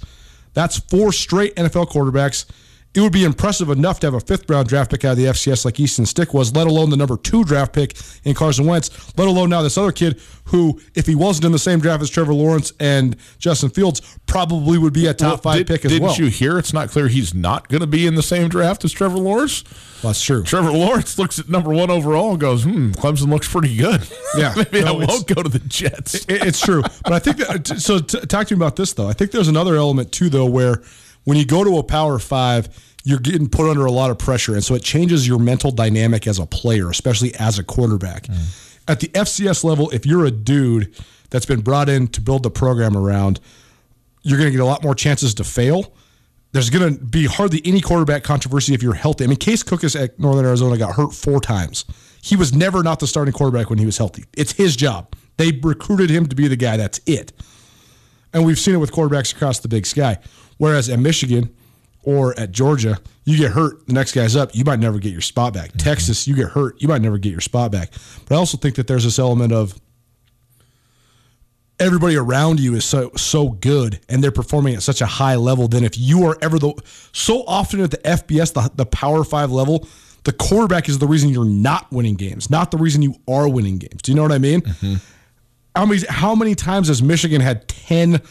That's 0.55 0.79
four 0.79 1.11
straight 1.11 1.55
NFL 1.55 1.91
quarterbacks. 1.91 2.45
It 2.95 3.01
would 3.01 3.11
be 3.11 3.23
impressive 3.23 3.69
enough 3.69 3.99
to 4.01 4.07
have 4.07 4.13
a 4.13 4.19
fifth 4.19 4.47
round 4.49 4.67
draft 4.67 4.91
pick 4.91 5.03
out 5.03 5.13
of 5.13 5.17
the 5.17 5.25
FCS 5.25 5.65
like 5.65 5.79
Easton 5.79 6.05
Stick 6.05 6.31
was, 6.33 6.53
let 6.55 6.67
alone 6.67 6.91
the 6.91 6.97
number 6.97 7.17
two 7.17 7.43
draft 7.43 7.73
pick 7.73 7.97
in 8.23 8.35
Carson 8.35 8.65
Wentz, 8.67 8.91
let 9.17 9.27
alone 9.27 9.49
now 9.49 9.63
this 9.63 9.77
other 9.79 9.91
kid 9.91 10.21
who, 10.45 10.79
if 10.93 11.07
he 11.07 11.15
wasn't 11.15 11.45
in 11.45 11.51
the 11.51 11.57
same 11.59 11.79
draft 11.79 12.03
as 12.03 12.09
Trevor 12.11 12.33
Lawrence 12.35 12.71
and 12.79 13.15
Justin 13.39 13.69
Fields, 13.69 14.01
probably 14.27 14.77
would 14.77 14.93
be 14.93 15.07
a 15.07 15.13
top 15.13 15.41
five 15.41 15.57
Did, 15.59 15.67
pick 15.67 15.85
as 15.85 15.91
didn't 15.91 16.07
well. 16.09 16.15
you 16.17 16.27
hear? 16.27 16.59
It's 16.59 16.73
not 16.73 16.89
clear 16.89 17.07
he's 17.07 17.33
not 17.33 17.67
going 17.67 17.81
to 17.81 17.87
be 17.87 18.05
in 18.05 18.13
the 18.15 18.21
same 18.21 18.47
draft 18.49 18.85
as 18.85 18.91
Trevor 18.91 19.17
Lawrence. 19.17 19.63
Well, 20.03 20.11
that's 20.11 20.21
true. 20.21 20.43
Trevor 20.43 20.71
Lawrence 20.71 21.17
looks 21.17 21.39
at 21.39 21.49
number 21.49 21.71
one 21.73 21.89
overall 21.89 22.31
and 22.31 22.39
goes, 22.39 22.63
"Hmm, 22.63 22.91
Clemson 22.91 23.29
looks 23.29 23.47
pretty 23.51 23.75
good. 23.75 24.07
Yeah. 24.37 24.53
maybe 24.71 24.81
No, 24.83 24.99
I 25.01 25.05
won't 25.05 25.25
go 25.27 25.41
to 25.41 25.49
the 25.49 25.59
Jets." 25.59 26.15
It- 26.25 26.45
it's 26.45 26.59
true, 26.59 26.81
but 27.03 27.13
I 27.13 27.19
think 27.19 27.37
that. 27.37 27.67
So, 27.79 27.99
t- 27.99 28.19
talk 28.27 28.47
to 28.47 28.55
me 28.55 28.59
about 28.59 28.75
this 28.75 28.93
though. 28.93 29.07
I 29.07 29.13
think 29.13 29.31
there's 29.31 29.47
another 29.47 29.77
element 29.77 30.11
too, 30.11 30.29
though, 30.29 30.45
where 30.45 30.83
when 31.23 31.37
you 31.37 31.45
go 31.45 31.63
to 31.63 31.77
a 31.77 31.83
Power 31.83 32.19
Five, 32.19 32.69
you're 33.03 33.19
getting 33.19 33.49
put 33.49 33.69
under 33.69 33.85
a 33.85 33.91
lot 33.91 34.11
of 34.11 34.17
pressure, 34.17 34.53
and 34.53 34.63
so 34.63 34.75
it 34.75 34.83
changes 34.83 35.27
your 35.27 35.39
mental 35.39 35.71
dynamic 35.71 36.27
as 36.27 36.39
a 36.39 36.45
player, 36.45 36.89
especially 36.89 37.33
as 37.35 37.59
a 37.59 37.63
quarterback. 37.63 38.23
Mm. 38.23 38.69
At 38.87 38.99
the 38.99 39.07
FCS 39.09 39.63
level, 39.63 39.89
if 39.91 40.05
you're 40.05 40.25
a 40.25 40.31
dude 40.31 40.93
that's 41.29 41.45
been 41.45 41.61
brought 41.61 41.89
in 41.89 42.07
to 42.09 42.21
build 42.21 42.43
the 42.43 42.51
program 42.51 42.95
around, 42.95 43.39
you're 44.21 44.37
going 44.37 44.47
to 44.47 44.51
get 44.51 44.61
a 44.61 44.65
lot 44.65 44.83
more 44.83 44.95
chances 44.95 45.33
to 45.35 45.43
fail. 45.43 45.93
There's 46.51 46.69
going 46.69 46.97
to 46.97 47.03
be 47.03 47.25
hardly 47.25 47.61
any 47.65 47.81
quarterback 47.81 48.23
controversy 48.23 48.73
if 48.73 48.83
you're 48.83 48.93
healthy. 48.93 49.23
I 49.23 49.27
mean, 49.27 49.37
Case 49.37 49.63
Cookus 49.63 50.01
at 50.01 50.19
Northern 50.19 50.45
Arizona 50.45 50.77
got 50.77 50.95
hurt 50.95 51.13
four 51.13 51.41
times. 51.41 51.85
He 52.21 52.35
was 52.35 52.53
never 52.53 52.83
not 52.83 52.99
the 52.99 53.07
starting 53.07 53.33
quarterback 53.33 53.69
when 53.69 53.79
he 53.79 53.85
was 53.85 53.97
healthy. 53.97 54.25
It's 54.37 54.53
his 54.53 54.75
job. 54.75 55.13
They 55.37 55.59
recruited 55.63 56.09
him 56.09 56.27
to 56.27 56.35
be 56.35 56.47
the 56.47 56.55
guy. 56.55 56.77
That's 56.77 57.01
it. 57.05 57.33
And 58.33 58.45
we've 58.45 58.59
seen 58.59 58.75
it 58.75 58.77
with 58.77 58.91
quarterbacks 58.91 59.33
across 59.33 59.59
the 59.59 59.67
big 59.67 59.85
sky. 59.85 60.19
Whereas 60.63 60.87
at 60.87 60.97
Michigan 60.97 61.53
or 62.03 62.39
at 62.39 62.53
Georgia, 62.53 62.97
you 63.25 63.37
get 63.37 63.51
hurt, 63.51 63.85
the 63.85 63.91
next 63.91 64.13
guy's 64.13 64.33
up, 64.37 64.55
you 64.55 64.63
might 64.63 64.79
never 64.79 64.97
get 64.97 65.11
your 65.11 65.19
spot 65.19 65.53
back. 65.53 65.71
Mm-hmm. 65.71 65.79
Texas, 65.79 66.25
you 66.25 66.35
get 66.35 66.51
hurt, 66.51 66.81
you 66.81 66.87
might 66.87 67.01
never 67.01 67.17
get 67.17 67.31
your 67.31 67.41
spot 67.41 67.73
back. 67.73 67.91
But 68.25 68.35
I 68.35 68.37
also 68.37 68.57
think 68.57 68.75
that 68.75 68.87
there's 68.87 69.03
this 69.03 69.19
element 69.19 69.51
of 69.51 69.77
everybody 71.81 72.15
around 72.15 72.61
you 72.61 72.75
is 72.75 72.85
so 72.85 73.11
so 73.17 73.49
good 73.49 73.99
and 74.07 74.23
they're 74.23 74.31
performing 74.31 74.73
at 74.73 74.83
such 74.83 75.01
a 75.01 75.05
high 75.05 75.35
level 75.35 75.67
then 75.67 75.83
if 75.83 75.97
you 75.97 76.23
are 76.23 76.37
ever 76.41 76.57
the 76.57 76.73
so 77.11 77.43
often 77.45 77.81
at 77.81 77.91
the 77.91 77.97
FBS 77.97 78.53
the, 78.53 78.71
the 78.75 78.85
power 78.85 79.25
5 79.25 79.51
level 79.51 79.85
the 80.23 80.31
quarterback 80.31 80.87
is 80.87 80.99
the 80.99 81.07
reason 81.07 81.29
you're 81.29 81.43
not 81.43 81.91
winning 81.91 82.15
games 82.15 82.49
not 82.49 82.71
the 82.71 82.77
reason 82.77 83.01
you 83.01 83.15
are 83.27 83.49
winning 83.49 83.79
games 83.79 84.01
do 84.01 84.11
you 84.11 84.15
know 84.15 84.21
what 84.21 84.31
i 84.31 84.37
mean 84.37 84.61
mm-hmm. 84.61 84.95
how 85.75 85.85
many 85.85 86.01
how 86.07 86.35
many 86.35 86.55
times 86.55 86.87
has 86.87 87.01
Michigan 87.01 87.41
had 87.41 87.67
10 87.67 88.21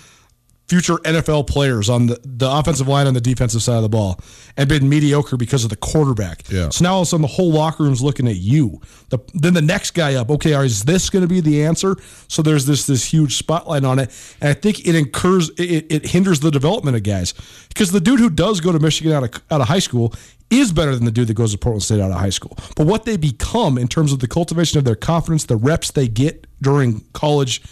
future 0.69 0.95
NFL 0.97 1.47
players 1.47 1.91
on 1.91 2.07
the, 2.07 2.21
the 2.25 2.51
offensive 2.51 2.89
line 2.89 3.07
and 3.07 3.15
the 3.15 3.21
defensive 3.21 3.63
side 3.63 3.77
of 3.77 3.83
the 3.83 3.89
ball 3.89 4.19
and 4.57 4.69
been 4.69 4.89
mediocre 4.89 5.37
because 5.37 5.65
of 5.65 5.71
the 5.71 5.77
quarterback. 5.77 6.49
Yeah. 6.51 6.71
So 6.71 6.85
now 6.85 6.95
all 6.95 7.01
of 7.03 7.07
a 7.07 7.11
sudden 7.11 7.23
the 7.23 7.29
whole 7.29 7.53
locker 7.53 7.83
room's 7.83 8.03
looking 8.03 8.27
at 8.27 8.37
you. 8.37 8.81
The, 9.11 9.19
then 9.35 9.55
the 9.55 9.63
next 9.63 9.93
guy 9.93 10.15
up, 10.15 10.31
okay, 10.31 10.53
is 10.65 10.85
this 10.85 11.11
going 11.11 11.23
to 11.23 11.29
be 11.29 11.41
the 11.41 11.65
answer? 11.65 11.97
So 12.29 12.43
there's 12.43 12.67
this 12.67 12.87
this 12.87 13.05
huge 13.05 13.37
spotlight 13.37 13.85
on 13.85 13.99
it, 13.99 14.11
and 14.41 14.51
I 14.51 14.55
think 14.55 14.87
it 14.87 14.95
incurs 14.95 15.51
it, 15.59 15.87
it 15.91 16.07
hinders 16.07 16.41
the 16.41 16.51
development 16.51 16.97
of 16.97 17.03
guys 17.03 17.35
because 17.69 17.93
the 17.93 18.01
dude 18.01 18.21
who 18.21 18.31
does 18.31 18.61
go 18.61 18.73
to 18.73 18.79
Michigan 18.79 19.13
out 19.13 19.25
of 19.25 19.43
out 19.51 19.61
of 19.61 19.69
high 19.69 19.79
school 19.79 20.15
is 20.51 20.73
better 20.73 20.95
than 20.95 21.07
the 21.07 21.11
dude 21.11 21.29
that 21.29 21.35
goes 21.35 21.53
to 21.53 21.59
Portland 21.59 21.83
State 21.83 22.01
out 22.01 22.11
of 22.11 22.19
high 22.19 22.31
school. 22.31 22.57
But 22.77 22.87
what 22.87 23.05
they 23.05 23.17
become 23.17 23.79
in 23.79 23.89
terms 23.89 24.13
of 24.13 24.21
the 24.21 24.29
cultivation 24.29 24.79
of 24.79 24.85
their 24.85 24.95
confidence, 24.95 25.45
the 25.45 25.57
reps 25.57 25.91
they 25.91 26.09
get 26.09 26.47
during 26.61 27.01
college, 27.15 27.63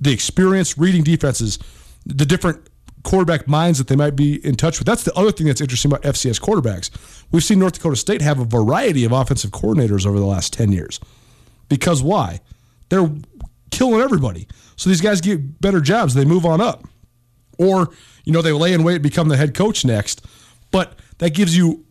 the 0.00 0.12
experience 0.12 0.76
reading 0.76 1.02
defenses, 1.02 1.58
the 2.06 2.26
different 2.26 2.68
quarterback 3.02 3.48
minds 3.48 3.78
that 3.78 3.88
they 3.88 3.96
might 3.96 4.16
be 4.16 4.44
in 4.44 4.54
touch 4.54 4.78
with. 4.78 4.86
That's 4.86 5.04
the 5.04 5.14
other 5.14 5.32
thing 5.32 5.46
that's 5.46 5.60
interesting 5.60 5.90
about 5.90 6.02
FCS 6.02 6.40
quarterbacks. 6.40 6.90
We've 7.32 7.44
seen 7.44 7.58
North 7.58 7.74
Dakota 7.74 7.96
State 7.96 8.20
have 8.22 8.38
a 8.38 8.44
variety 8.44 9.04
of 9.04 9.12
offensive 9.12 9.50
coordinators 9.50 10.06
over 10.06 10.18
the 10.18 10.26
last 10.26 10.52
10 10.52 10.72
years. 10.72 11.00
Because 11.68 12.02
why? 12.02 12.40
They're 12.88 13.10
killing 13.70 14.00
everybody. 14.00 14.48
So 14.76 14.90
these 14.90 15.00
guys 15.00 15.20
get 15.20 15.60
better 15.60 15.80
jobs, 15.80 16.14
they 16.14 16.24
move 16.24 16.44
on 16.44 16.60
up. 16.60 16.84
Or, 17.58 17.90
you 18.24 18.32
know, 18.32 18.42
they 18.42 18.52
lay 18.52 18.72
in 18.72 18.82
wait, 18.82 19.02
become 19.02 19.28
the 19.28 19.36
head 19.36 19.54
coach 19.54 19.84
next. 19.84 20.26
But 20.70 20.98
that 21.18 21.34
gives 21.34 21.56
you 21.56 21.84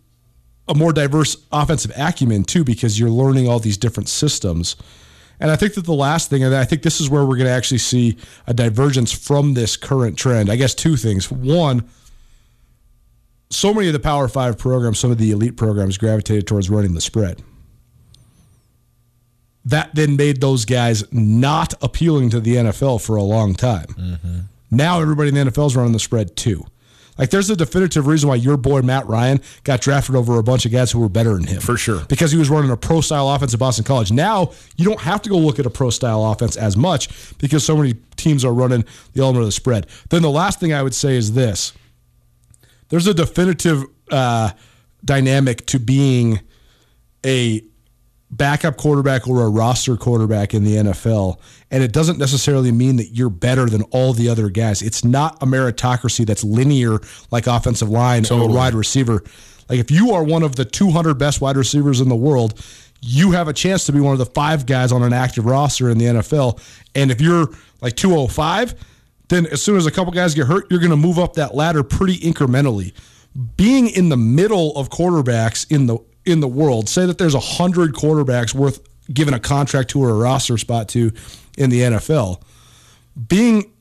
a 0.67 0.75
more 0.75 0.93
diverse 0.93 1.37
offensive 1.51 1.91
acumen 1.97 2.43
too, 2.43 2.63
because 2.63 2.99
you're 2.99 3.09
learning 3.09 3.47
all 3.47 3.59
these 3.59 3.77
different 3.77 4.09
systems. 4.09 4.75
And 5.39 5.49
I 5.49 5.55
think 5.55 5.75
that 5.75 5.85
the 5.85 5.93
last 5.93 6.29
thing, 6.29 6.43
and 6.43 6.53
I 6.53 6.65
think 6.65 6.81
this 6.81 6.99
is 6.99 7.09
where 7.09 7.21
we're 7.25 7.37
going 7.37 7.47
to 7.47 7.53
actually 7.53 7.77
see 7.77 8.17
a 8.45 8.53
divergence 8.53 9.11
from 9.11 9.53
this 9.53 9.77
current 9.77 10.17
trend. 10.17 10.49
I 10.49 10.55
guess 10.55 10.75
two 10.75 10.97
things. 10.97 11.31
One, 11.31 11.87
so 13.49 13.73
many 13.73 13.87
of 13.87 13.93
the 13.93 13.99
Power 13.99 14.27
Five 14.27 14.57
programs, 14.57 14.99
some 14.99 15.11
of 15.11 15.17
the 15.17 15.31
elite 15.31 15.55
programs, 15.55 15.97
gravitated 15.97 16.45
towards 16.45 16.69
running 16.69 16.93
the 16.93 17.01
spread. 17.01 17.41
That 19.65 19.93
then 19.93 20.15
made 20.15 20.41
those 20.41 20.65
guys 20.65 21.03
not 21.11 21.73
appealing 21.81 22.31
to 22.31 22.39
the 22.39 22.55
NFL 22.55 23.01
for 23.05 23.15
a 23.15 23.23
long 23.23 23.53
time. 23.53 23.87
Mm-hmm. 23.87 24.39
Now 24.71 25.01
everybody 25.01 25.29
in 25.29 25.35
the 25.35 25.51
NFL 25.51 25.67
is 25.67 25.75
running 25.75 25.93
the 25.93 25.99
spread 25.99 26.35
too. 26.35 26.65
Like 27.19 27.31
there's 27.31 27.49
a 27.49 27.55
definitive 27.55 28.07
reason 28.07 28.29
why 28.29 28.35
your 28.35 28.55
boy 28.55 28.81
Matt 28.81 29.05
Ryan 29.05 29.41
got 29.65 29.81
drafted 29.81 30.15
over 30.15 30.39
a 30.39 30.43
bunch 30.43 30.65
of 30.65 30.71
guys 30.71 30.89
who 30.89 30.99
were 30.99 31.09
better 31.09 31.33
than 31.33 31.45
him. 31.45 31.59
For 31.59 31.75
sure. 31.75 32.05
Because 32.05 32.31
he 32.31 32.37
was 32.37 32.49
running 32.49 32.71
a 32.71 32.77
pro 32.77 33.01
style 33.01 33.29
offense 33.29 33.53
at 33.53 33.59
Boston 33.59 33.83
College. 33.83 34.09
Now 34.09 34.53
you 34.77 34.85
don't 34.85 35.01
have 35.01 35.21
to 35.23 35.29
go 35.29 35.37
look 35.37 35.59
at 35.59 35.65
a 35.65 35.69
pro 35.69 35.89
style 35.89 36.23
offense 36.23 36.55
as 36.55 36.77
much 36.77 37.37
because 37.37 37.65
so 37.65 37.75
many 37.75 37.95
teams 38.15 38.45
are 38.45 38.53
running 38.53 38.85
the 39.13 39.21
element 39.21 39.41
of 39.41 39.47
the 39.47 39.51
spread. 39.51 39.87
Then 40.09 40.21
the 40.21 40.31
last 40.31 40.61
thing 40.61 40.73
I 40.73 40.81
would 40.81 40.95
say 40.95 41.17
is 41.17 41.33
this. 41.33 41.73
There's 42.87 43.05
a 43.05 43.13
definitive 43.13 43.83
uh, 44.09 44.51
dynamic 45.03 45.65
to 45.67 45.79
being 45.79 46.39
a 47.25 47.61
backup 48.31 48.77
quarterback 48.77 49.27
or 49.27 49.41
a 49.41 49.49
roster 49.49 49.97
quarterback 49.97 50.53
in 50.53 50.63
the 50.63 50.75
NFL. 50.75 51.39
And 51.71 51.83
it 51.83 51.91
doesn't 51.91 52.19
necessarily 52.19 52.71
mean 52.71 52.97
that 52.97 53.09
you're 53.15 53.29
better 53.29 53.65
than 53.65 53.83
all 53.83 54.13
the 54.13 54.29
other 54.29 54.49
guys. 54.49 54.81
It's 54.81 55.03
not 55.03 55.41
a 55.41 55.45
meritocracy 55.45 56.25
that's 56.25 56.43
linear 56.43 56.99
like 57.31 57.47
offensive 57.47 57.89
line 57.89 58.25
or 58.31 58.47
wide 58.47 58.73
receiver. 58.73 59.23
Like 59.67 59.79
if 59.79 59.91
you 59.91 60.11
are 60.11 60.23
one 60.23 60.43
of 60.43 60.55
the 60.55 60.65
200 60.65 61.15
best 61.15 61.41
wide 61.41 61.57
receivers 61.57 62.01
in 62.01 62.09
the 62.09 62.15
world, 62.15 62.59
you 63.01 63.31
have 63.31 63.47
a 63.47 63.53
chance 63.53 63.85
to 63.85 63.91
be 63.91 63.99
one 63.99 64.13
of 64.13 64.19
the 64.19 64.25
five 64.25 64.65
guys 64.65 64.91
on 64.91 65.03
an 65.03 65.13
active 65.13 65.45
roster 65.45 65.89
in 65.89 65.97
the 65.97 66.05
NFL. 66.05 66.59
And 66.95 67.11
if 67.11 67.21
you're 67.21 67.47
like 67.81 67.95
205, 67.95 68.75
then 69.29 69.45
as 69.47 69.61
soon 69.61 69.77
as 69.77 69.85
a 69.85 69.91
couple 69.91 70.11
guys 70.11 70.33
get 70.33 70.47
hurt, 70.47 70.69
you're 70.69 70.79
going 70.79 70.89
to 70.89 70.97
move 70.97 71.17
up 71.17 71.35
that 71.35 71.55
ladder 71.55 71.83
pretty 71.83 72.17
incrementally. 72.17 72.93
Being 73.55 73.87
in 73.89 74.09
the 74.09 74.17
middle 74.17 74.75
of 74.75 74.89
quarterbacks 74.89 75.71
in 75.71 75.85
the 75.85 75.99
in 76.25 76.39
the 76.39 76.47
world, 76.47 76.89
say 76.89 77.05
that 77.05 77.17
there's 77.17 77.35
a 77.35 77.39
hundred 77.39 77.93
quarterbacks 77.93 78.53
worth 78.53 78.81
giving 79.13 79.33
a 79.33 79.39
contract 79.39 79.89
to 79.91 80.03
or 80.03 80.09
a 80.09 80.13
roster 80.13 80.57
spot 80.57 80.89
to 80.89 81.11
in 81.57 81.69
the 81.69 81.81
NFL, 81.81 82.41
being 83.27 83.71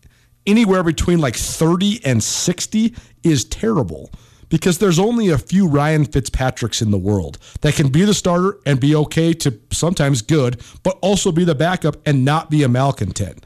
anywhere 0.46 0.82
between 0.82 1.18
like 1.18 1.36
30 1.36 2.00
and 2.04 2.22
60 2.22 2.94
is 3.22 3.44
terrible 3.44 4.10
because 4.48 4.78
there's 4.78 4.98
only 4.98 5.28
a 5.28 5.36
few 5.36 5.68
Ryan 5.68 6.06
Fitzpatricks 6.06 6.80
in 6.80 6.90
the 6.90 6.98
world 6.98 7.38
that 7.60 7.74
can 7.74 7.88
be 7.88 8.04
the 8.04 8.14
starter 8.14 8.58
and 8.64 8.80
be 8.80 8.94
okay 8.94 9.34
to 9.34 9.58
sometimes 9.70 10.22
good, 10.22 10.62
but 10.82 10.98
also 11.02 11.30
be 11.30 11.44
the 11.44 11.54
backup 11.54 11.96
and 12.06 12.24
not 12.24 12.50
be 12.50 12.62
a 12.62 12.68
malcontent 12.68 13.44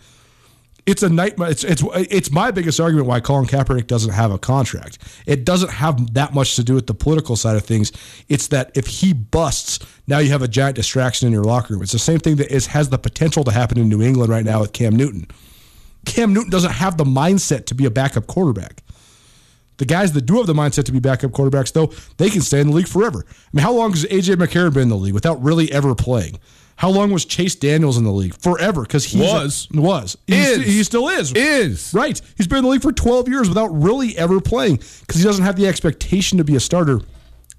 it's 0.84 1.02
a 1.02 1.08
nightmare. 1.08 1.50
It's 1.50 1.62
it's 1.62 1.82
it's 1.94 2.30
my 2.30 2.50
biggest 2.50 2.80
argument 2.80 3.06
why 3.06 3.20
Colin 3.20 3.46
Kaepernick 3.46 3.86
doesn't 3.86 4.12
have 4.12 4.32
a 4.32 4.38
contract. 4.38 4.98
It 5.26 5.44
doesn't 5.44 5.70
have 5.70 6.14
that 6.14 6.34
much 6.34 6.56
to 6.56 6.64
do 6.64 6.74
with 6.74 6.88
the 6.88 6.94
political 6.94 7.36
side 7.36 7.56
of 7.56 7.64
things. 7.64 7.92
It's 8.28 8.48
that 8.48 8.72
if 8.74 8.86
he 8.86 9.12
busts, 9.12 9.78
now 10.08 10.18
you 10.18 10.30
have 10.30 10.42
a 10.42 10.48
giant 10.48 10.76
distraction 10.76 11.28
in 11.28 11.32
your 11.32 11.44
locker 11.44 11.74
room. 11.74 11.82
It's 11.82 11.92
the 11.92 11.98
same 12.00 12.18
thing 12.18 12.36
that 12.36 12.52
is 12.52 12.66
has 12.66 12.88
the 12.88 12.98
potential 12.98 13.44
to 13.44 13.52
happen 13.52 13.78
in 13.78 13.88
New 13.88 14.02
England 14.02 14.30
right 14.30 14.44
now 14.44 14.60
with 14.60 14.72
Cam 14.72 14.96
Newton. 14.96 15.28
Cam 16.04 16.32
Newton 16.32 16.50
doesn't 16.50 16.72
have 16.72 16.96
the 16.96 17.04
mindset 17.04 17.66
to 17.66 17.74
be 17.74 17.84
a 17.84 17.90
backup 17.90 18.26
quarterback. 18.26 18.82
The 19.78 19.86
guys 19.86 20.12
that 20.12 20.26
do 20.26 20.36
have 20.36 20.46
the 20.46 20.52
mindset 20.52 20.84
to 20.84 20.92
be 20.92 21.00
backup 21.00 21.30
quarterbacks, 21.30 21.72
though, 21.72 21.92
they 22.18 22.28
can 22.28 22.40
stay 22.40 22.60
in 22.60 22.68
the 22.68 22.72
league 22.72 22.88
forever. 22.88 23.24
I 23.26 23.48
mean, 23.52 23.62
how 23.62 23.72
long 23.72 23.90
has 23.92 24.04
AJ 24.04 24.36
McCarron 24.36 24.74
been 24.74 24.84
in 24.84 24.88
the 24.88 24.96
league 24.96 25.14
without 25.14 25.42
really 25.42 25.72
ever 25.72 25.94
playing? 25.94 26.38
How 26.76 26.90
long 26.90 27.10
was 27.12 27.24
Chase 27.24 27.54
Daniels 27.54 27.96
in 27.96 28.04
the 28.04 28.10
league? 28.12 28.34
Forever, 28.34 28.82
because 28.82 29.04
he 29.04 29.20
Was. 29.20 29.68
was 29.72 30.16
Is. 30.26 30.56
He's- 30.56 30.66
he 30.66 30.82
still 30.82 31.08
is 31.08 31.32
Is. 31.32 31.92
right. 31.94 32.20
He's 32.36 32.46
been 32.46 32.58
in 32.58 32.64
the 32.64 32.70
league 32.70 32.82
for 32.82 32.92
12 32.92 33.28
years 33.28 33.48
without 33.48 33.68
really 33.68 34.16
ever 34.18 34.40
playing 34.40 34.76
because 35.00 35.16
he 35.20 35.24
doesn't 35.24 35.44
have 35.44 35.56
the 35.56 35.66
expectation 35.66 36.38
to 36.38 36.44
be 36.44 36.56
a 36.56 36.60
starter. 36.60 37.00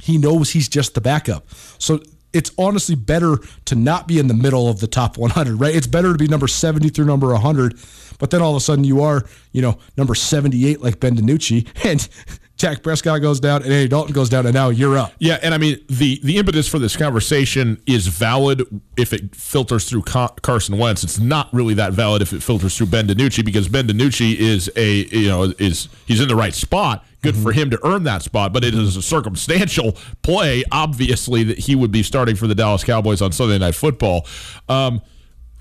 He 0.02 0.18
knows 0.18 0.50
he's 0.52 0.68
just 0.68 0.94
the 0.96 1.02
backup. 1.02 1.46
So 1.80 2.02
it's 2.34 2.52
honestly 2.58 2.96
better 2.96 3.38
to 3.66 3.76
not 3.76 4.08
be 4.08 4.20
in 4.20 4.28
the 4.28 4.34
middle 4.34 4.68
of 4.68 4.80
the 4.80 4.88
top 4.88 5.18
100, 5.18 5.56
right? 5.60 5.74
It's 5.74 5.88
better 5.88 6.12
to 6.12 6.18
be 6.18 6.28
number 6.28 6.48
70 6.48 6.90
through 6.90 7.06
number 7.06 7.28
100, 7.32 7.78
but 8.20 8.32
then 8.32 8.42
all 8.42 8.52
of 8.52 8.58
a 8.58 8.60
sudden 8.60 8.84
you 8.84 9.02
are, 9.04 9.24
you 9.52 9.62
know, 9.62 9.78
number 9.96 10.16
78 10.16 10.82
like 10.82 11.00
Ben 11.00 11.16
DiNucci, 11.16 11.68
and 11.86 12.10
Dak 12.58 12.84
Prescott 12.84 13.22
goes 13.22 13.40
down, 13.40 13.64
and 13.64 13.74
Andy 13.74 13.88
Dalton 13.88 14.14
goes 14.14 14.30
down, 14.30 14.46
and 14.46 14.54
now 14.54 14.70
you're 14.70 14.98
up. 14.98 15.12
Yeah, 15.20 15.40
and 15.42 15.54
I 15.54 15.58
mean 15.58 15.80
the 15.90 16.20
the 16.24 16.38
impetus 16.38 16.68
for 16.68 16.80
this 16.80 16.96
conversation 16.96 17.82
is 17.86 18.08
valid 18.08 18.62
if 18.96 19.12
it 19.12 19.36
filters 19.36 19.90
through 19.90 20.04
Ca- 20.04 20.36
Carson 20.42 20.78
Wentz. 20.78 21.04
It's 21.04 21.20
not 21.20 21.54
really 21.54 21.74
that 21.74 21.94
valid 21.94 22.22
if 22.22 22.32
it 22.32 22.42
filters 22.42 22.78
through 22.78 22.88
Ben 22.88 23.08
DiNucci 23.08 23.44
because 23.44 23.68
Ben 23.68 23.88
DiNucci 23.88 24.36
is 24.36 24.72
a 24.76 25.06
you 25.08 25.28
know 25.28 25.44
is 25.58 25.90
he's 26.06 26.22
in 26.22 26.28
the 26.28 26.36
right 26.36 26.54
spot. 26.54 27.06
Good 27.22 27.36
for 27.36 27.54
him 27.54 27.70
to 27.70 27.80
earn 27.86 28.04
that 28.04 28.22
spot, 28.22 28.54
but 28.54 28.64
it 28.66 28.74
is 28.74 28.98
a 28.98 29.02
circumstantial 29.02 29.94
play, 30.24 30.64
obviously, 30.72 31.44
that 31.46 31.58
he 31.58 31.74
would 31.74 31.92
be 31.92 32.04
starting 32.04 32.36
for 32.36 32.48
the 32.48 32.56
Dallas 32.56 32.84
Cowboys 32.84 33.22
on 33.22 33.32
Sunday 33.32 33.58
Night 33.58 33.76
Football. 33.76 34.28
Um, 34.68 35.02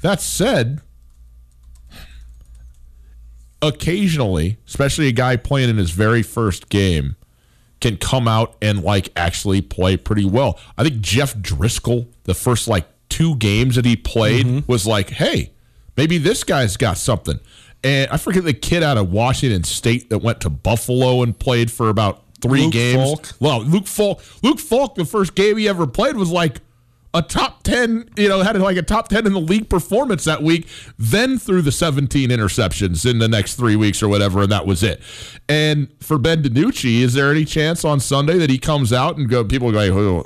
that 0.02 0.20
said, 0.20 0.80
occasionally, 3.62 4.58
especially 4.66 5.08
a 5.08 5.12
guy 5.12 5.36
playing 5.36 5.70
in 5.70 5.76
his 5.78 5.90
very 5.90 6.22
first 6.22 6.68
game, 6.68 7.16
can 7.80 7.96
come 7.96 8.28
out 8.28 8.56
and 8.60 8.82
like 8.82 9.10
actually 9.16 9.60
play 9.60 9.96
pretty 9.96 10.24
well. 10.24 10.58
I 10.76 10.84
think 10.84 11.00
Jeff 11.00 11.34
Driskel, 11.34 12.06
the 12.24 12.34
first 12.34 12.68
like 12.68 12.86
two 13.08 13.36
games 13.36 13.76
that 13.76 13.84
he 13.84 13.96
played, 13.96 14.46
mm-hmm. 14.46 14.70
was 14.70 14.86
like, 14.86 15.10
hey, 15.10 15.52
maybe 15.96 16.18
this 16.18 16.44
guy's 16.44 16.76
got 16.76 16.98
something. 16.98 17.40
And 17.84 18.10
I 18.10 18.16
forget 18.16 18.44
the 18.44 18.52
kid 18.52 18.82
out 18.82 18.96
of 18.96 19.10
Washington 19.10 19.64
State 19.64 20.10
that 20.10 20.18
went 20.18 20.40
to 20.42 20.50
Buffalo 20.50 21.22
and 21.22 21.36
played 21.36 21.70
for 21.70 21.88
about 21.88 22.22
three 22.40 22.62
Luke 22.62 22.72
games. 22.72 23.02
Falk? 23.02 23.32
Well, 23.40 23.62
Luke 23.62 23.86
Falk, 23.86 24.22
Luke 24.42 24.60
Falk, 24.60 24.94
the 24.94 25.04
first 25.04 25.34
game 25.34 25.56
he 25.56 25.68
ever 25.68 25.86
played 25.86 26.16
was 26.16 26.30
like 26.30 26.60
a 27.14 27.22
top 27.22 27.51
10, 27.64 28.10
you 28.16 28.28
know, 28.28 28.42
had 28.42 28.58
like 28.60 28.76
a 28.76 28.82
top 28.82 29.08
10 29.08 29.26
in 29.26 29.32
the 29.32 29.40
league 29.40 29.68
performance 29.68 30.24
that 30.24 30.42
week, 30.42 30.68
then 30.98 31.38
threw 31.38 31.62
the 31.62 31.72
17 31.72 32.30
interceptions 32.30 33.08
in 33.08 33.18
the 33.18 33.28
next 33.28 33.56
three 33.56 33.76
weeks 33.76 34.02
or 34.02 34.08
whatever, 34.08 34.42
and 34.42 34.52
that 34.52 34.66
was 34.66 34.82
it. 34.82 35.00
And 35.48 35.88
for 36.00 36.18
Ben 36.18 36.42
DiNucci, 36.42 37.00
is 37.00 37.14
there 37.14 37.30
any 37.30 37.44
chance 37.44 37.84
on 37.84 38.00
Sunday 38.00 38.38
that 38.38 38.50
he 38.50 38.58
comes 38.58 38.92
out 38.92 39.16
and 39.16 39.28
go, 39.28 39.44
people 39.44 39.72
go, 39.72 39.92
Who, 39.92 40.24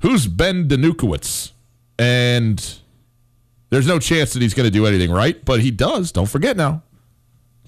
who's 0.00 0.26
Ben 0.26 0.68
DiNukowitz? 0.68 1.52
And 1.98 2.78
there's 3.70 3.86
no 3.86 3.98
chance 3.98 4.32
that 4.32 4.42
he's 4.42 4.54
going 4.54 4.66
to 4.66 4.70
do 4.70 4.86
anything 4.86 5.10
right, 5.10 5.42
but 5.44 5.60
he 5.60 5.70
does. 5.70 6.12
Don't 6.12 6.28
forget 6.28 6.56
now. 6.56 6.82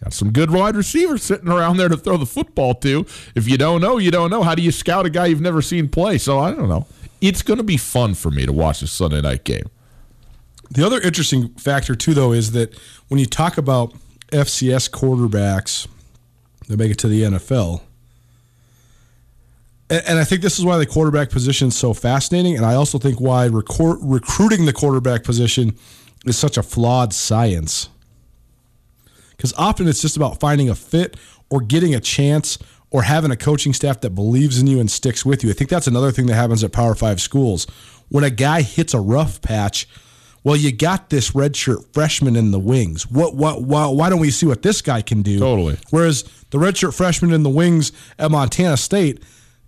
Got 0.03 0.13
some 0.13 0.33
good 0.33 0.51
wide 0.51 0.77
receivers 0.77 1.23
sitting 1.23 1.49
around 1.49 1.79
there 1.79 1.89
to 1.89 1.97
throw 1.97 2.19
the 2.19 2.27
football 2.27 2.75
to. 2.77 3.07
If 3.35 3.49
you 3.49 3.57
don't 3.57 3.81
know, 3.81 3.97
you 3.97 4.11
don't 4.11 4.29
know. 4.29 4.43
How 4.43 4.55
do 4.55 4.61
you 4.61 4.71
scout 4.71 5.07
a 5.07 5.11
guy 5.11 5.27
you've 5.27 5.41
never 5.41 5.63
seen 5.63 5.89
play? 5.89 6.19
So 6.19 6.39
I 6.39 6.51
don't 6.51 6.69
know. 6.69 6.87
It's 7.21 7.43
going 7.43 7.59
to 7.59 7.65
be 7.65 7.77
fun 7.77 8.15
for 8.15 8.31
me 8.31 8.47
to 8.47 8.53
watch 8.53 8.81
this 8.81 8.93
Sunday 8.93 9.21
night 9.21 9.45
game. 9.45 9.69
The 10.71 10.85
other 10.85 11.01
interesting 11.01 11.51
factor 11.55 11.95
too, 11.95 12.15
though, 12.15 12.33
is 12.33 12.53
that 12.53 12.79
when 13.09 13.21
you 13.21 13.27
talk 13.27 13.59
about 13.59 13.95
FCS 14.29 14.91
quarterbacks 14.91 15.87
that 16.69 16.79
make 16.79 16.91
it 16.91 16.99
to 16.99 17.09
the 17.09 17.23
NFL, 17.23 17.83
and, 19.91 20.19
I 20.19 20.25
think 20.25 20.41
this 20.41 20.59
is 20.59 20.65
why 20.65 20.79
the 20.79 20.87
quarterback 20.87 21.31
position 21.31 21.69
is 21.69 21.77
so 21.77 21.93
fascinating, 21.93 22.57
and 22.57 22.65
I 22.65 22.75
also 22.75 22.99
think 22.99 23.21
why 23.21 23.49
recor- 23.49 23.99
recruiting 24.01 24.65
the 24.65 24.73
quarterback 24.73 25.25
position 25.25 25.77
is 26.25 26.39
such 26.39 26.57
a 26.57 26.63
flawed 26.63 27.13
science. 27.13 27.91
Because 29.37 29.53
often 29.55 29.87
it's 29.87 30.01
just 30.01 30.17
about 30.17 30.41
finding 30.41 30.71
a 30.71 30.75
fit 30.75 31.17
or 31.51 31.61
getting 31.61 31.95
a 31.95 32.01
chance 32.01 32.59
or 32.95 33.03
having 33.03 33.33
a 33.33 33.37
coaching 33.37 33.73
staff 33.73 34.01
that 34.03 34.11
believes 34.11 34.61
in 34.61 34.69
you 34.69 34.79
and 34.79 34.89
sticks 34.89 35.27
with 35.27 35.43
you. 35.43 35.51
I 35.51 35.53
think 35.53 35.69
that's 35.69 35.89
another 35.89 36.13
thing 36.13 36.27
that 36.27 36.37
happens 36.37 36.63
at 36.63 36.71
Power 36.71 36.95
Five 36.95 37.21
schools. 37.21 37.67
When 38.09 38.23
a 38.23 38.31
guy 38.31 38.63
hits 38.63 38.95
a 38.95 39.01
rough 39.01 39.43
patch, 39.43 39.89
well, 40.45 40.55
you 40.55 40.71
got 40.71 41.11
this 41.11 41.33
redshirt 41.33 41.93
freshman 41.93 42.37
in 42.37 42.53
the 42.53 42.61
wings. 42.61 43.11
What, 43.11 43.35
what, 43.35 43.63
why, 43.63 43.89
why 43.89 44.11
don't 44.11 44.21
we 44.21 44.31
see 44.31 44.47
what 44.47 44.63
this 44.63 44.81
guy 44.81 45.03
can 45.03 45.23
do? 45.23 45.41
Totally. 45.41 45.77
Whereas 45.91 46.23
the 46.51 46.59
redshirt 46.59 46.95
freshman 46.95 47.33
in 47.33 47.43
the 47.43 47.51
wings 47.51 47.91
at 48.17 48.31
Montana 48.31 48.77
State 48.77 49.25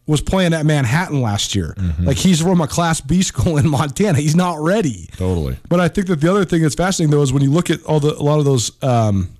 was 0.06 0.20
playing 0.20 0.54
at 0.54 0.64
Manhattan 0.64 1.20
last 1.20 1.56
year. 1.56 1.74
Like 1.98 2.18
he's 2.18 2.40
from 2.40 2.60
a 2.60 2.68
Class 2.68 3.00
B 3.00 3.22
school 3.22 3.56
in 3.56 3.68
Montana. 3.68 4.18
He's 4.18 4.36
not 4.36 4.60
ready. 4.60 5.08
Totally. 5.16 5.56
But 5.68 5.80
I 5.80 5.88
think 5.88 6.06
that 6.06 6.20
the 6.20 6.30
other 6.30 6.44
thing 6.44 6.62
that's 6.62 6.76
fascinating 6.76 7.10
though 7.10 7.22
is 7.22 7.32
when 7.32 7.42
you 7.42 7.50
look 7.50 7.70
at 7.70 7.82
all 7.86 7.98
the 7.98 8.14
a 8.14 8.22
lot 8.22 8.38
of 8.38 8.44
those 8.44 8.70
um, 8.84 9.30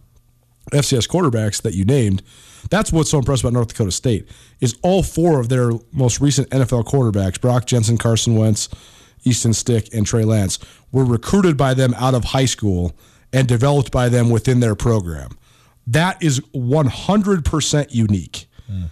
FCS 0.72 1.08
quarterbacks 1.08 1.62
that 1.62 1.74
you 1.74 1.84
named. 1.84 2.24
That's 2.70 2.92
what's 2.92 3.10
so 3.10 3.18
impressive 3.18 3.44
about 3.44 3.54
North 3.54 3.68
Dakota 3.68 3.92
State 3.92 4.28
is 4.60 4.76
all 4.82 5.02
four 5.02 5.40
of 5.40 5.48
their 5.48 5.72
most 5.92 6.20
recent 6.20 6.48
NFL 6.50 6.84
quarterbacks: 6.84 7.40
Brock 7.40 7.66
Jensen, 7.66 7.98
Carson 7.98 8.36
Wentz, 8.36 8.68
Easton 9.24 9.54
Stick, 9.54 9.88
and 9.92 10.06
Trey 10.06 10.24
Lance 10.24 10.58
were 10.92 11.04
recruited 11.04 11.56
by 11.56 11.74
them 11.74 11.94
out 11.94 12.14
of 12.14 12.24
high 12.24 12.44
school 12.44 12.96
and 13.32 13.46
developed 13.46 13.90
by 13.90 14.08
them 14.08 14.30
within 14.30 14.60
their 14.60 14.74
program. 14.74 15.36
That 15.86 16.22
is 16.22 16.40
100% 16.54 17.86
unique. 17.90 18.46
Hmm. 18.66 18.84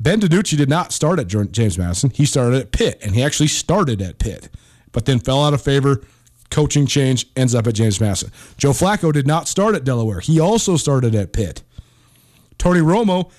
Ben 0.00 0.20
DiNucci 0.20 0.56
did 0.56 0.68
not 0.68 0.92
start 0.92 1.18
at 1.18 1.26
James 1.26 1.76
Madison. 1.76 2.10
He 2.10 2.24
started 2.24 2.60
at 2.60 2.72
Pitt, 2.72 2.98
and 3.02 3.14
he 3.14 3.22
actually 3.22 3.48
started 3.48 4.00
at 4.00 4.18
Pitt, 4.18 4.48
but 4.92 5.06
then 5.06 5.18
fell 5.18 5.44
out 5.44 5.54
of 5.54 5.62
favor. 5.62 6.02
Coaching 6.50 6.86
change 6.86 7.26
ends 7.36 7.54
up 7.54 7.66
at 7.66 7.74
James 7.74 8.00
Madison. 8.00 8.30
Joe 8.56 8.70
Flacco 8.70 9.12
did 9.12 9.26
not 9.26 9.48
start 9.48 9.74
at 9.74 9.84
Delaware. 9.84 10.20
He 10.20 10.40
also 10.40 10.76
started 10.76 11.14
at 11.14 11.32
Pitt. 11.32 11.62
Tony 12.58 12.80
Romo 12.80 13.30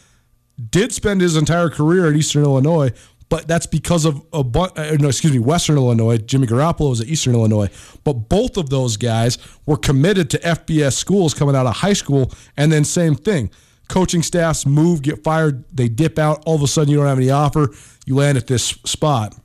did 0.70 0.94
spend 0.94 1.22
his 1.22 1.36
entire 1.36 1.70
career 1.70 2.08
at 2.08 2.16
Eastern 2.16 2.44
Illinois, 2.44 2.92
but 3.30 3.48
that's 3.48 3.66
because 3.66 4.06
of 4.06 4.26
a 4.34 4.44
bu- 4.44 4.72
uh, 4.76 4.98
no, 5.00 5.10
excuse 5.10 5.32
me, 5.32 5.40
Western 5.40 5.78
Illinois. 5.78 6.18
Jimmy 6.18 6.48
Garoppolo 6.48 6.90
was 6.90 7.02
at 7.02 7.08
Eastern 7.08 7.36
Illinois, 7.36 7.70
but 8.04 8.14
both 8.14 8.58
of 8.58 8.70
those 8.70 8.98
guys 8.98 9.38
were 9.66 9.78
committed 9.78 10.30
to 10.32 10.40
FBS 10.40 10.94
schools 10.94 11.34
coming 11.34 11.56
out 11.56 11.66
of 11.66 11.78
high 11.78 11.94
school, 11.94 12.32
and 12.58 12.72
then 12.72 12.84
same 12.84 13.16
thing. 13.16 13.52
Coaching 13.88 14.22
staffs 14.22 14.66
move, 14.66 15.02
get 15.02 15.24
fired, 15.24 15.64
they 15.76 15.90
dip 15.90 16.20
out. 16.20 16.44
All 16.46 16.56
of 16.56 16.62
a 16.62 16.68
sudden, 16.68 16.92
you 16.92 16.98
don't 16.98 17.08
have 17.08 17.18
any 17.18 17.32
offer. 17.32 17.70
You 18.06 18.16
land 18.16 18.38
at 18.38 18.48
this 18.48 18.66
spot. 18.86 19.36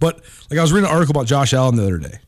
But 0.00 0.22
like 0.50 0.58
I 0.58 0.62
was 0.62 0.72
reading 0.72 0.88
an 0.88 0.94
article 0.94 1.12
about 1.12 1.26
Josh 1.26 1.52
Allen 1.52 1.76
the 1.76 1.82
other 1.82 1.98
day. 1.98 2.18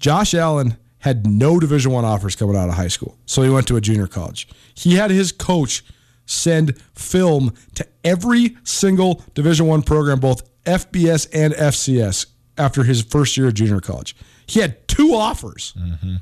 Josh 0.00 0.34
Allen 0.34 0.76
had 1.04 1.26
no 1.26 1.60
Division 1.60 1.92
One 1.92 2.06
offers 2.06 2.34
coming 2.34 2.56
out 2.56 2.70
of 2.70 2.76
high 2.76 2.88
school, 2.88 3.18
so 3.26 3.42
he 3.42 3.50
went 3.50 3.68
to 3.68 3.76
a 3.76 3.80
junior 3.82 4.06
college. 4.06 4.48
He 4.74 4.94
had 4.94 5.10
his 5.10 5.32
coach 5.32 5.84
send 6.24 6.80
film 6.94 7.52
to 7.74 7.86
every 8.02 8.56
single 8.64 9.22
Division 9.34 9.66
One 9.66 9.82
program, 9.82 10.18
both 10.18 10.42
FBS 10.64 11.28
and 11.34 11.52
FCS, 11.52 12.24
after 12.56 12.84
his 12.84 13.02
first 13.02 13.36
year 13.36 13.48
of 13.48 13.54
junior 13.54 13.80
college. 13.80 14.16
He 14.46 14.60
had 14.60 14.88
two 14.88 15.12
offers. 15.12 15.74
Mm-hmm. 15.78 16.14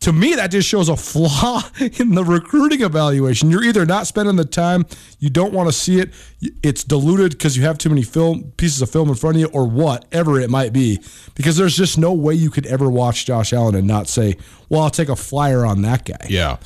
To 0.00 0.12
me, 0.12 0.34
that 0.36 0.52
just 0.52 0.68
shows 0.68 0.88
a 0.88 0.96
flaw 0.96 1.60
in 1.80 2.14
the 2.14 2.24
recruiting 2.24 2.82
evaluation. 2.82 3.50
You're 3.50 3.64
either 3.64 3.84
not 3.84 4.06
spending 4.06 4.36
the 4.36 4.44
time, 4.44 4.86
you 5.18 5.28
don't 5.28 5.52
want 5.52 5.68
to 5.68 5.72
see 5.72 5.98
it, 5.98 6.14
it's 6.62 6.84
diluted 6.84 7.32
because 7.32 7.56
you 7.56 7.64
have 7.64 7.78
too 7.78 7.88
many 7.88 8.02
film 8.02 8.52
pieces 8.56 8.80
of 8.80 8.90
film 8.90 9.08
in 9.08 9.16
front 9.16 9.36
of 9.36 9.40
you, 9.40 9.48
or 9.48 9.66
whatever 9.66 10.38
it 10.40 10.50
might 10.50 10.72
be. 10.72 11.00
Because 11.34 11.56
there's 11.56 11.76
just 11.76 11.98
no 11.98 12.12
way 12.12 12.34
you 12.34 12.50
could 12.50 12.66
ever 12.66 12.88
watch 12.88 13.26
Josh 13.26 13.52
Allen 13.52 13.74
and 13.74 13.86
not 13.86 14.08
say, 14.08 14.36
"Well, 14.68 14.82
I'll 14.82 14.90
take 14.90 15.08
a 15.08 15.16
flyer 15.16 15.66
on 15.66 15.82
that 15.82 16.04
guy." 16.04 16.26
Yeah. 16.28 16.58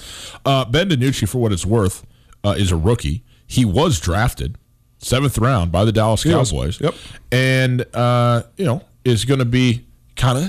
Uh, 0.44 0.64
ben 0.66 0.90
DiNucci, 0.90 1.26
for 1.28 1.38
what 1.38 1.52
it's 1.52 1.64
worth, 1.64 2.04
uh, 2.44 2.54
is 2.58 2.70
a 2.70 2.76
rookie. 2.76 3.22
He 3.46 3.64
was 3.64 3.98
drafted 3.98 4.56
seventh 4.98 5.38
round 5.38 5.72
by 5.72 5.84
the 5.84 5.92
Dallas. 5.92 6.24
Cowboys. 6.24 6.80
Yep. 6.80 6.94
And, 7.30 7.84
uh, 7.94 8.42
you 8.56 8.64
know, 8.64 8.82
is 9.04 9.24
going 9.24 9.40
to 9.40 9.44
be 9.44 9.84
kind 10.16 10.38
of, 10.38 10.44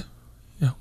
you 0.59 0.67
know, 0.67 0.75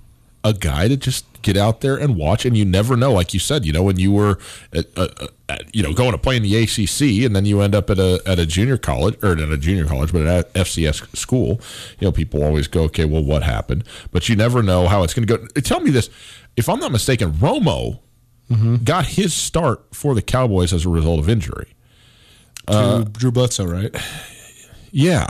a 0.44 0.52
guy 0.52 0.88
to 0.88 0.96
just 0.96 1.24
get 1.42 1.56
out 1.56 1.80
there 1.80 1.96
and 1.96 2.16
watch. 2.16 2.44
And 2.44 2.56
you 2.56 2.64
never 2.64 2.96
know. 2.96 3.12
Like 3.12 3.34
you 3.34 3.40
said, 3.40 3.66
you 3.66 3.72
know, 3.72 3.82
when 3.82 3.98
you 3.98 4.12
were, 4.12 4.38
at, 4.72 4.86
uh, 4.96 5.08
at, 5.48 5.74
you 5.74 5.82
know, 5.82 5.92
going 5.92 6.12
to 6.12 6.18
play 6.18 6.36
in 6.36 6.42
the 6.42 6.56
ACC 6.56 7.24
and 7.26 7.36
then 7.36 7.44
you 7.44 7.60
end 7.60 7.74
up 7.74 7.90
at 7.90 7.98
a, 7.98 8.22
at 8.26 8.38
a 8.38 8.46
junior 8.46 8.78
college, 8.78 9.16
or 9.22 9.32
at 9.32 9.40
a 9.40 9.58
junior 9.58 9.84
college, 9.84 10.12
but 10.12 10.26
at 10.26 10.46
a 10.46 10.60
FCS 10.60 11.16
school, 11.16 11.60
you 11.98 12.06
know, 12.06 12.12
people 12.12 12.42
always 12.42 12.68
go, 12.68 12.82
okay, 12.84 13.04
well, 13.04 13.22
what 13.22 13.42
happened? 13.42 13.84
But 14.10 14.28
you 14.28 14.36
never 14.36 14.62
know 14.62 14.88
how 14.88 15.02
it's 15.02 15.14
going 15.14 15.26
to 15.26 15.38
go. 15.38 15.46
Tell 15.60 15.80
me 15.80 15.90
this. 15.90 16.08
If 16.56 16.68
I'm 16.68 16.80
not 16.80 16.92
mistaken, 16.92 17.32
Romo 17.32 17.98
got 18.84 19.06
his 19.06 19.32
start 19.32 19.82
for 19.94 20.14
the 20.14 20.20
Cowboys 20.20 20.72
as 20.74 20.84
a 20.84 20.88
result 20.90 21.18
of 21.18 21.28
injury. 21.28 21.74
Drew, 22.66 23.04
Drew 23.04 23.32
Bledsoe, 23.32 23.64
right? 23.64 23.94
Yeah. 24.90 25.26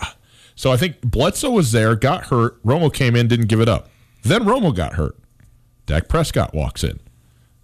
So 0.56 0.72
I 0.72 0.76
think 0.76 1.00
Bledsoe 1.02 1.50
was 1.50 1.72
there, 1.72 1.94
got 1.94 2.26
hurt. 2.26 2.62
Romo 2.64 2.92
came 2.92 3.14
in, 3.16 3.28
didn't 3.28 3.46
give 3.46 3.60
it 3.60 3.68
up. 3.68 3.88
Then 4.22 4.42
Romo 4.42 4.74
got 4.74 4.94
hurt. 4.94 5.16
Dak 5.86 6.08
Prescott 6.08 6.54
walks 6.54 6.84
in. 6.84 7.00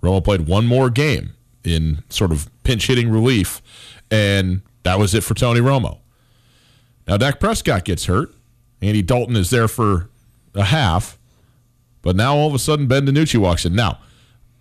Romo 0.03 0.23
played 0.23 0.47
one 0.47 0.67
more 0.67 0.91
game 0.91 1.35
in 1.65 2.05
sort 2.09 2.33
of 2.33 2.49
pinch 2.63 2.87
hitting 2.87 3.11
relief, 3.11 3.61
and 4.11 4.63
that 4.85 4.99
was 4.99 5.15
it 5.15 5.25
for 5.25 5.35
Tony 5.35 5.61
Romo. 5.61 5.99
Now 7.07 7.17
Dak 7.17 7.41
Prescott 7.41 7.85
gets 7.85 8.07
hurt. 8.07 8.35
Andy 8.81 9.03
Dalton 9.03 9.37
is 9.37 9.51
there 9.51 9.69
for 9.69 10.09
a 10.55 10.65
half, 10.65 11.19
but 12.03 12.15
now 12.15 12.37
all 12.37 12.49
of 12.49 12.55
a 12.55 12.59
sudden 12.59 12.87
Ben 12.87 13.07
DiNucci 13.07 13.39
walks 13.39 13.65
in. 13.65 13.75
Now, 13.75 13.99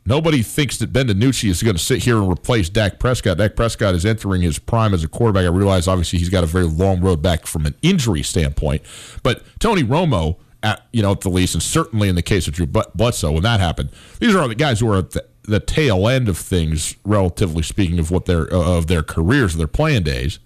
nobody 0.06 0.42
thinks 0.42 0.78
that 0.78 0.92
Ben 0.92 1.08
DiNucci 1.08 1.50
is 1.50 1.62
going 1.62 1.76
to 1.76 1.82
sit 1.82 2.04
here 2.04 2.18
and 2.18 2.32
replace 2.32 2.68
Dak 2.70 2.98
Prescott. 3.00 3.38
Dak 3.38 3.56
Prescott 3.56 3.94
is 3.94 4.06
entering 4.06 4.42
his 4.42 4.58
prime 4.58 4.94
as 4.94 5.04
a 5.04 5.08
quarterback. 5.08 5.46
I 5.46 5.50
realize 5.50 5.88
obviously 5.88 6.18
he's 6.20 6.30
got 6.30 6.44
a 6.44 6.48
very 6.48 6.66
long 6.66 7.00
road 7.02 7.22
back 7.22 7.46
from 7.46 7.66
an 7.66 7.76
injury 7.84 8.24
standpoint, 8.24 8.82
but 9.22 9.44
Tony 9.60 9.84
Romo, 9.84 10.38
at 10.64 10.86
you 10.92 11.02
know 11.02 11.12
at 11.12 11.22
the 11.22 11.30
least, 11.30 11.54
and 11.54 11.64
certainly 11.64 12.10
in 12.10 12.16
the 12.16 12.22
case 12.22 12.48
of 12.48 12.54
Drew 12.54 12.66
Bledsoe, 12.66 13.32
when 13.32 13.44
that 13.44 13.60
happened, 13.60 13.90
these 14.20 14.36
are 14.36 14.48
the 14.48 14.56
guys 14.56 14.80
who 14.80 14.92
are 14.92 14.98
at 14.98 15.12
the, 15.12 15.26
the 15.44 15.60
tail 15.60 16.08
end 16.08 16.28
of 16.30 16.38
things, 16.38 16.96
relatively 17.06 17.64
speaking, 17.64 18.00
of 18.00 18.12
what 18.12 18.26
their 18.26 18.48
of 18.48 18.88
their 18.88 19.04
careers, 19.04 19.56
their 19.56 19.68
playing 19.68 20.04
days. 20.04 20.40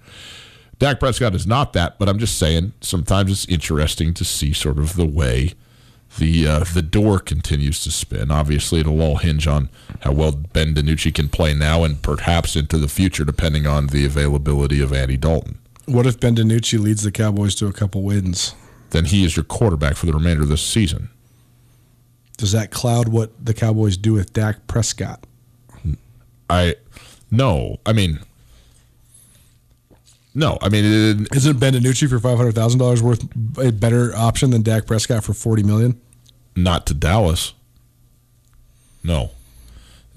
Dak 0.79 0.99
Prescott 0.99 1.35
is 1.35 1.45
not 1.45 1.73
that, 1.73 1.99
but 1.99 2.09
I'm 2.09 2.17
just 2.17 2.39
saying 2.39 2.73
sometimes 2.81 3.31
it's 3.31 3.45
interesting 3.45 4.15
to 4.15 4.25
see 4.25 4.51
sort 4.51 4.79
of 4.79 4.95
the 4.95 5.05
way 5.05 5.53
the 6.17 6.47
uh, 6.47 6.63
the 6.73 6.81
door 6.81 7.19
continues 7.19 7.83
to 7.83 7.91
spin. 7.91 8.31
Obviously, 8.31 8.79
it'll 8.79 9.01
all 9.01 9.17
hinge 9.17 9.47
on 9.47 9.69
how 10.01 10.11
well 10.11 10.31
Ben 10.31 10.73
DiNucci 10.73 11.13
can 11.13 11.29
play 11.29 11.53
now 11.53 11.83
and 11.83 12.01
perhaps 12.01 12.55
into 12.55 12.77
the 12.77 12.87
future, 12.87 13.23
depending 13.23 13.65
on 13.65 13.87
the 13.87 14.05
availability 14.05 14.81
of 14.81 14.91
Andy 14.91 15.17
Dalton. 15.17 15.59
What 15.85 16.05
if 16.05 16.19
Ben 16.19 16.35
DiNucci 16.35 16.79
leads 16.79 17.03
the 17.03 17.11
Cowboys 17.11 17.55
to 17.55 17.67
a 17.67 17.73
couple 17.73 18.01
wins? 18.01 18.55
Then 18.91 19.05
he 19.05 19.25
is 19.25 19.35
your 19.35 19.43
quarterback 19.43 19.95
for 19.95 20.05
the 20.05 20.13
remainder 20.13 20.43
of 20.43 20.49
this 20.49 20.61
season. 20.61 21.09
Does 22.37 22.51
that 22.53 22.71
cloud 22.71 23.09
what 23.09 23.45
the 23.45 23.53
Cowboys 23.53 23.97
do 23.97 24.13
with 24.13 24.33
Dak 24.33 24.67
Prescott? 24.67 25.25
I 26.49 26.75
no, 27.29 27.79
I 27.85 27.93
mean. 27.93 28.19
No, 30.33 30.57
I 30.61 30.69
mean, 30.69 30.85
it, 30.85 31.35
Isn't 31.35 31.59
Ben 31.59 31.73
DiNucci 31.73 32.09
for 32.09 32.19
five 32.19 32.37
hundred 32.37 32.55
thousand 32.55 32.79
dollars 32.79 33.01
worth 33.03 33.23
a 33.57 33.71
better 33.71 34.15
option 34.15 34.49
than 34.51 34.61
Dak 34.61 34.85
Prescott 34.87 35.23
for 35.23 35.33
forty 35.33 35.63
million? 35.63 35.99
not 36.55 36.85
to 36.85 36.93
Dallas. 36.93 37.53
No. 39.03 39.31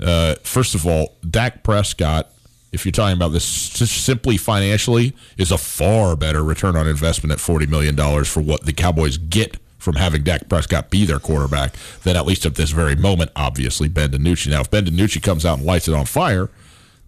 Uh, 0.02 0.34
first 0.42 0.74
of 0.74 0.84
all, 0.86 1.16
Dak 1.28 1.62
Prescott, 1.62 2.32
if 2.74 2.84
you're 2.84 2.92
talking 2.92 3.16
about 3.16 3.28
this 3.28 3.44
simply 3.44 4.36
financially, 4.36 5.14
is 5.38 5.52
a 5.52 5.58
far 5.58 6.16
better 6.16 6.42
return 6.42 6.76
on 6.76 6.88
investment 6.88 7.32
at 7.32 7.38
$40 7.38 7.68
million 7.68 7.96
for 8.24 8.40
what 8.40 8.66
the 8.66 8.72
Cowboys 8.72 9.16
get 9.16 9.56
from 9.78 9.94
having 9.94 10.22
Dak 10.22 10.48
Prescott 10.48 10.90
be 10.90 11.04
their 11.04 11.18
quarterback 11.18 11.74
than 12.02 12.16
at 12.16 12.26
least 12.26 12.46
at 12.46 12.56
this 12.56 12.70
very 12.70 12.96
moment, 12.96 13.30
obviously, 13.36 13.88
Ben 13.88 14.10
DiNucci. 14.10 14.50
Now, 14.50 14.62
if 14.62 14.70
Ben 14.70 14.86
DiNucci 14.86 15.22
comes 15.22 15.46
out 15.46 15.58
and 15.58 15.66
lights 15.66 15.88
it 15.88 15.94
on 15.94 16.06
fire, 16.06 16.50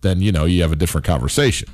then, 0.03 0.21
you 0.21 0.31
know, 0.31 0.45
you 0.45 0.63
have 0.63 0.73
a 0.73 0.77
different 0.77 1.07
conversation. 1.07 1.69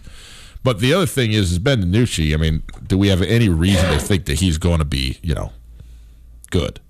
But 0.64 0.78
the 0.78 0.94
other 0.94 1.06
thing 1.06 1.32
is, 1.32 1.52
is 1.52 1.58
Ben 1.58 1.82
DiNucci, 1.82 2.32
I 2.32 2.36
mean, 2.36 2.62
do 2.86 2.96
we 2.96 3.08
have 3.08 3.20
any 3.20 3.48
reason 3.48 3.90
to 3.90 3.98
think 3.98 4.26
that 4.26 4.38
he's 4.38 4.58
going 4.58 4.78
to 4.78 4.84
be, 4.84 5.18
you 5.22 5.34
know, 5.34 5.52
good? 6.50 6.80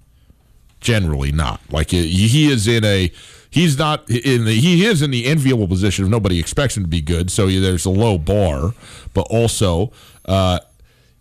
Generally 0.82 1.32
not. 1.32 1.60
Like 1.70 1.90
he 1.90 2.50
is 2.50 2.68
in 2.68 2.84
a 2.84 3.10
he's 3.50 3.78
not 3.78 4.08
in 4.10 4.44
the 4.44 4.54
he 4.54 4.84
is 4.84 5.02
in 5.02 5.10
the 5.10 5.26
enviable 5.26 5.68
position 5.68 6.04
of 6.04 6.10
nobody 6.10 6.38
expects 6.38 6.76
him 6.76 6.82
to 6.82 6.88
be 6.88 7.00
good. 7.00 7.30
So 7.30 7.46
there's 7.48 7.84
a 7.84 7.90
low 7.90 8.18
bar, 8.18 8.74
but 9.14 9.26
also 9.30 9.92
uh, 10.26 10.58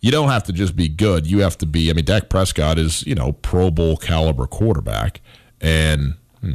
you 0.00 0.10
don't 0.10 0.28
have 0.28 0.44
to 0.44 0.52
just 0.52 0.74
be 0.74 0.88
good. 0.88 1.26
You 1.26 1.40
have 1.40 1.56
to 1.58 1.66
be. 1.66 1.88
I 1.90 1.92
mean, 1.92 2.04
Dak 2.04 2.28
Prescott 2.28 2.78
is 2.78 3.06
you 3.06 3.14
know 3.14 3.32
Pro 3.32 3.70
Bowl 3.70 3.96
caliber 3.96 4.46
quarterback, 4.46 5.20
and 5.60 6.14
hmm, 6.40 6.52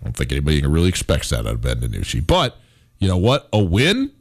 I 0.00 0.04
don't 0.04 0.16
think 0.16 0.32
anybody 0.32 0.62
really 0.62 0.88
expects 0.88 1.30
that 1.30 1.40
out 1.40 1.46
of 1.46 1.60
Ben 1.60 1.80
DiNucci. 1.80 2.26
But 2.26 2.56
you 2.98 3.08
know 3.08 3.18
what? 3.18 3.48
A 3.52 3.62
win. 3.62 4.12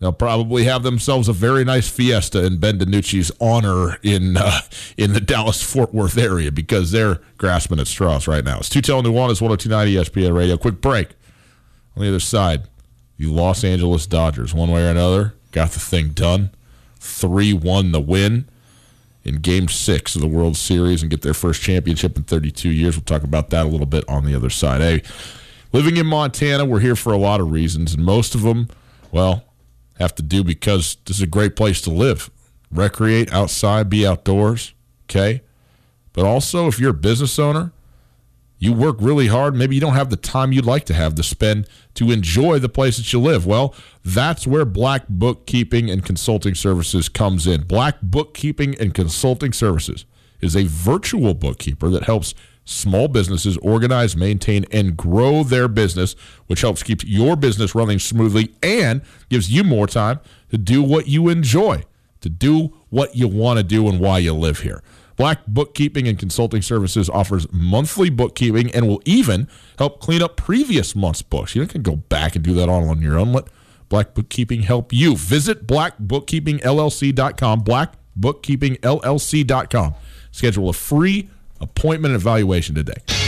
They'll 0.00 0.12
probably 0.12 0.64
have 0.64 0.84
themselves 0.84 1.28
a 1.28 1.32
very 1.32 1.64
nice 1.64 1.88
fiesta 1.88 2.44
in 2.44 2.58
Ben 2.58 2.78
DiNucci's 2.78 3.32
honor 3.40 3.98
in 4.02 4.36
uh, 4.36 4.60
in 4.96 5.12
the 5.12 5.20
Dallas 5.20 5.62
Fort 5.62 5.92
Worth 5.92 6.16
area 6.16 6.52
because 6.52 6.92
they're 6.92 7.20
grasping 7.36 7.80
at 7.80 7.88
straws 7.88 8.28
right 8.28 8.44
now. 8.44 8.58
It's 8.58 8.68
two 8.68 8.80
telling 8.80 9.04
Nuanez 9.04 9.40
1029 9.40 9.88
ESPN 9.88 10.36
Radio. 10.36 10.56
Quick 10.56 10.80
break. 10.80 11.08
On 11.96 12.02
the 12.02 12.08
other 12.08 12.20
side, 12.20 12.62
the 13.16 13.26
Los 13.26 13.64
Angeles 13.64 14.06
Dodgers, 14.06 14.54
one 14.54 14.70
way 14.70 14.86
or 14.86 14.90
another, 14.90 15.34
got 15.50 15.72
the 15.72 15.80
thing 15.80 16.10
done. 16.10 16.50
3 17.00 17.52
1 17.54 17.92
the 17.92 18.00
win 18.00 18.48
in 19.24 19.36
game 19.36 19.68
six 19.68 20.14
of 20.14 20.20
the 20.20 20.28
World 20.28 20.56
Series 20.56 21.02
and 21.02 21.10
get 21.10 21.22
their 21.22 21.34
first 21.34 21.60
championship 21.60 22.16
in 22.16 22.22
32 22.22 22.70
years. 22.70 22.96
We'll 22.96 23.04
talk 23.04 23.24
about 23.24 23.50
that 23.50 23.66
a 23.66 23.68
little 23.68 23.86
bit 23.86 24.04
on 24.08 24.24
the 24.24 24.34
other 24.34 24.50
side. 24.50 24.80
Hey, 24.80 25.02
living 25.72 25.96
in 25.96 26.06
Montana, 26.06 26.64
we're 26.64 26.80
here 26.80 26.96
for 26.96 27.12
a 27.12 27.18
lot 27.18 27.40
of 27.40 27.50
reasons, 27.50 27.94
and 27.94 28.04
most 28.04 28.34
of 28.34 28.42
them, 28.42 28.68
well, 29.10 29.44
have 29.98 30.14
to 30.16 30.22
do 30.22 30.44
because 30.44 30.96
this 31.04 31.16
is 31.16 31.22
a 31.22 31.26
great 31.26 31.56
place 31.56 31.80
to 31.82 31.90
live. 31.90 32.30
Recreate 32.70 33.32
outside, 33.32 33.88
be 33.88 34.06
outdoors, 34.06 34.74
okay? 35.04 35.42
But 36.12 36.24
also, 36.24 36.66
if 36.66 36.78
you're 36.78 36.90
a 36.90 36.94
business 36.94 37.38
owner, 37.38 37.72
you 38.58 38.72
work 38.72 38.96
really 39.00 39.28
hard. 39.28 39.54
Maybe 39.54 39.74
you 39.74 39.80
don't 39.80 39.94
have 39.94 40.10
the 40.10 40.16
time 40.16 40.52
you'd 40.52 40.66
like 40.66 40.84
to 40.86 40.94
have 40.94 41.14
to 41.14 41.22
spend 41.22 41.68
to 41.94 42.10
enjoy 42.10 42.58
the 42.58 42.68
place 42.68 42.96
that 42.96 43.12
you 43.12 43.20
live. 43.20 43.46
Well, 43.46 43.74
that's 44.04 44.46
where 44.46 44.64
Black 44.64 45.08
Bookkeeping 45.08 45.88
and 45.88 46.04
Consulting 46.04 46.54
Services 46.54 47.08
comes 47.08 47.46
in. 47.46 47.62
Black 47.62 48.00
Bookkeeping 48.02 48.74
and 48.80 48.94
Consulting 48.94 49.52
Services 49.52 50.04
is 50.40 50.56
a 50.56 50.64
virtual 50.64 51.34
bookkeeper 51.34 51.88
that 51.90 52.04
helps 52.04 52.34
small 52.68 53.08
businesses 53.08 53.56
organize, 53.58 54.14
maintain, 54.14 54.66
and 54.70 54.96
grow 54.96 55.42
their 55.42 55.66
business, 55.68 56.14
which 56.46 56.60
helps 56.60 56.82
keep 56.82 57.02
your 57.04 57.34
business 57.34 57.74
running 57.74 57.98
smoothly 57.98 58.54
and 58.62 59.00
gives 59.30 59.50
you 59.50 59.64
more 59.64 59.86
time 59.86 60.20
to 60.50 60.58
do 60.58 60.82
what 60.82 61.08
you 61.08 61.28
enjoy, 61.28 61.82
to 62.20 62.28
do 62.28 62.74
what 62.90 63.16
you 63.16 63.26
want 63.26 63.58
to 63.58 63.62
do 63.62 63.88
and 63.88 63.98
why 63.98 64.18
you 64.18 64.34
live 64.34 64.60
here. 64.60 64.82
Black 65.16 65.46
Bookkeeping 65.46 66.06
and 66.06 66.18
Consulting 66.18 66.60
Services 66.62 67.08
offers 67.08 67.50
monthly 67.50 68.10
bookkeeping 68.10 68.70
and 68.72 68.86
will 68.86 69.02
even 69.04 69.48
help 69.78 70.00
clean 70.00 70.22
up 70.22 70.36
previous 70.36 70.94
month's 70.94 71.22
books. 71.22 71.56
You 71.56 71.66
can 71.66 71.82
go 71.82 71.96
back 71.96 72.36
and 72.36 72.44
do 72.44 72.54
that 72.54 72.68
all 72.68 72.88
on 72.88 73.02
your 73.02 73.18
own. 73.18 73.32
Let 73.32 73.48
Black 73.88 74.14
Bookkeeping 74.14 74.62
help 74.62 74.92
you. 74.92 75.16
Visit 75.16 75.66
blackbookkeepingllc.com, 75.66 77.64
blackbookkeepingllc.com. 77.64 79.94
Schedule 80.30 80.68
a 80.68 80.74
free 80.74 81.28
appointment 81.60 82.14
evaluation 82.14 82.74
today. 82.74 83.27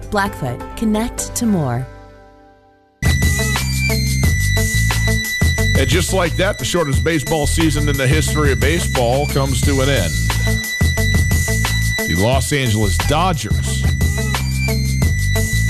Blackfoot, 0.11 0.59
connect 0.75 1.33
to 1.37 1.45
more. 1.45 1.87
And 5.81 5.89
just 5.89 6.11
like 6.13 6.35
that, 6.35 6.57
the 6.59 6.65
shortest 6.65 7.03
baseball 7.03 7.47
season 7.47 7.87
in 7.87 7.95
the 7.95 8.05
history 8.05 8.51
of 8.51 8.59
baseball 8.59 9.25
comes 9.27 9.61
to 9.61 9.71
an 9.81 9.89
end. 9.89 10.11
The 12.09 12.15
Los 12.19 12.51
Angeles 12.51 12.97
Dodgers, 13.07 13.83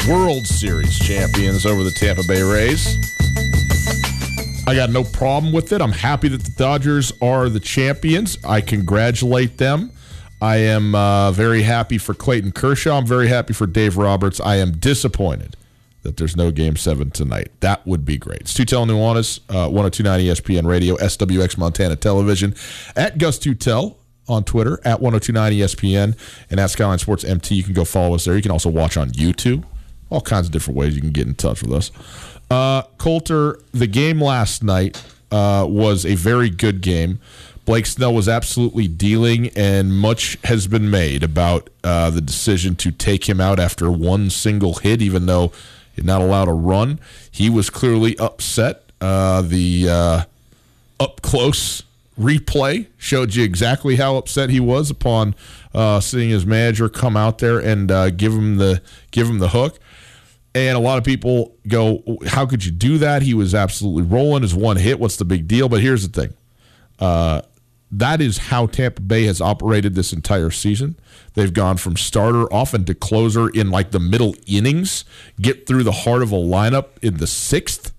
World 0.09 0.47
Series 0.47 0.97
champions 0.97 1.67
over 1.67 1.83
the 1.83 1.91
Tampa 1.91 2.23
Bay 2.23 2.41
Rays. 2.41 2.97
I 4.67 4.73
got 4.73 4.89
no 4.89 5.03
problem 5.03 5.53
with 5.53 5.71
it. 5.71 5.81
I'm 5.81 5.91
happy 5.91 6.29
that 6.29 6.43
the 6.43 6.51
Dodgers 6.51 7.13
are 7.21 7.47
the 7.47 7.59
champions. 7.59 8.39
I 8.43 8.61
congratulate 8.61 9.59
them. 9.59 9.91
I 10.41 10.57
am 10.57 10.95
uh, 10.95 11.31
very 11.31 11.61
happy 11.61 11.99
for 11.99 12.15
Clayton 12.15 12.51
Kershaw. 12.53 12.97
I'm 12.97 13.05
very 13.05 13.27
happy 13.27 13.53
for 13.53 13.67
Dave 13.67 13.95
Roberts. 13.95 14.41
I 14.41 14.55
am 14.55 14.71
disappointed 14.71 15.55
that 16.01 16.17
there's 16.17 16.35
no 16.35 16.49
Game 16.49 16.75
7 16.75 17.11
tonight. 17.11 17.51
That 17.59 17.85
would 17.85 18.05
be 18.05 18.17
great. 18.17 18.41
It's 18.41 18.53
Tutel 18.53 18.87
Nuanez, 18.87 19.39
uh, 19.49 19.69
1029 19.69 20.19
ESPN 20.21 20.65
Radio, 20.65 20.95
SWX 20.95 21.59
Montana 21.59 21.95
Television, 21.95 22.55
at 22.95 23.19
Gus 23.19 23.37
Tutel 23.37 23.97
on 24.27 24.43
Twitter, 24.43 24.79
at 24.83 24.99
1029 24.99 25.53
ESPN, 25.53 26.17
and 26.49 26.59
at 26.59 26.71
Skyline 26.71 26.97
Sports 26.97 27.23
MT. 27.23 27.53
You 27.53 27.63
can 27.63 27.73
go 27.73 27.85
follow 27.85 28.15
us 28.15 28.25
there. 28.25 28.35
You 28.35 28.41
can 28.41 28.51
also 28.51 28.69
watch 28.69 28.97
on 28.97 29.11
YouTube. 29.11 29.63
All 30.09 30.21
kinds 30.21 30.47
of 30.47 30.51
different 30.51 30.75
ways 30.77 30.95
you 30.95 31.01
can 31.01 31.11
get 31.11 31.27
in 31.27 31.35
touch 31.35 31.61
with 31.61 31.71
us. 31.71 31.91
Uh, 32.49 32.81
Colter, 32.97 33.59
the 33.71 33.87
game 33.87 34.19
last 34.19 34.63
night 34.63 35.01
uh, 35.31 35.65
was 35.69 36.05
a 36.05 36.15
very 36.15 36.49
good 36.49 36.81
game. 36.81 37.19
Blake 37.65 37.85
Snell 37.85 38.13
was 38.13 38.27
absolutely 38.27 38.87
dealing, 38.87 39.49
and 39.49 39.95
much 39.95 40.37
has 40.45 40.67
been 40.67 40.89
made 40.89 41.23
about 41.23 41.69
uh, 41.83 42.09
the 42.09 42.21
decision 42.21 42.75
to 42.77 42.91
take 42.91 43.29
him 43.29 43.39
out 43.39 43.59
after 43.59 43.91
one 43.91 44.29
single 44.29 44.75
hit, 44.75 45.01
even 45.01 45.27
though 45.27 45.51
he 45.95 46.01
not 46.01 46.21
allowed 46.21 46.47
a 46.47 46.53
run. 46.53 46.99
He 47.29 47.49
was 47.49 47.69
clearly 47.69 48.17
upset. 48.17 48.83
Uh, 48.99 49.41
the 49.41 49.89
uh, 49.89 50.23
up 50.99 51.21
close 51.21 51.83
replay 52.19 52.87
showed 52.97 53.35
you 53.35 53.43
exactly 53.43 53.95
how 53.95 54.15
upset 54.15 54.49
he 54.49 54.59
was 54.59 54.89
upon 54.89 55.33
uh, 55.73 55.99
seeing 55.99 56.29
his 56.29 56.45
manager 56.45 56.89
come 56.89 57.15
out 57.15 57.39
there 57.39 57.59
and 57.59 57.91
uh, 57.91 58.09
give 58.09 58.33
him 58.33 58.57
the 58.57 58.81
give 59.11 59.27
him 59.27 59.39
the 59.39 59.49
hook. 59.49 59.79
And 60.53 60.75
a 60.75 60.79
lot 60.81 60.97
of 60.97 61.03
people 61.03 61.55
go, 61.67 62.03
"How 62.27 62.45
could 62.45 62.65
you 62.65 62.71
do 62.71 62.97
that?" 62.97 63.21
He 63.21 63.33
was 63.33 63.55
absolutely 63.55 64.03
rolling. 64.03 64.41
His 64.41 64.53
one 64.53 64.77
hit. 64.77 64.99
What's 64.99 65.15
the 65.15 65.25
big 65.25 65.47
deal? 65.47 65.69
But 65.69 65.81
here's 65.81 66.07
the 66.07 66.21
thing. 66.21 66.33
Uh, 66.99 67.41
that 67.91 68.21
is 68.21 68.37
how 68.37 68.67
Tampa 68.67 69.01
Bay 69.01 69.25
has 69.25 69.41
operated 69.41 69.95
this 69.95 70.13
entire 70.13 70.49
season. 70.49 70.97
They've 71.33 71.53
gone 71.53 71.77
from 71.77 71.97
starter 71.97 72.51
often 72.51 72.85
to 72.85 72.95
closer 72.95 73.49
in 73.49 73.69
like 73.69 73.91
the 73.91 73.99
middle 73.99 74.35
innings, 74.47 75.03
get 75.39 75.67
through 75.67 75.83
the 75.83 75.91
heart 75.91 76.21
of 76.21 76.31
a 76.31 76.37
lineup 76.37 76.87
in 77.01 77.17
the 77.17 77.27
sixth. 77.27 77.93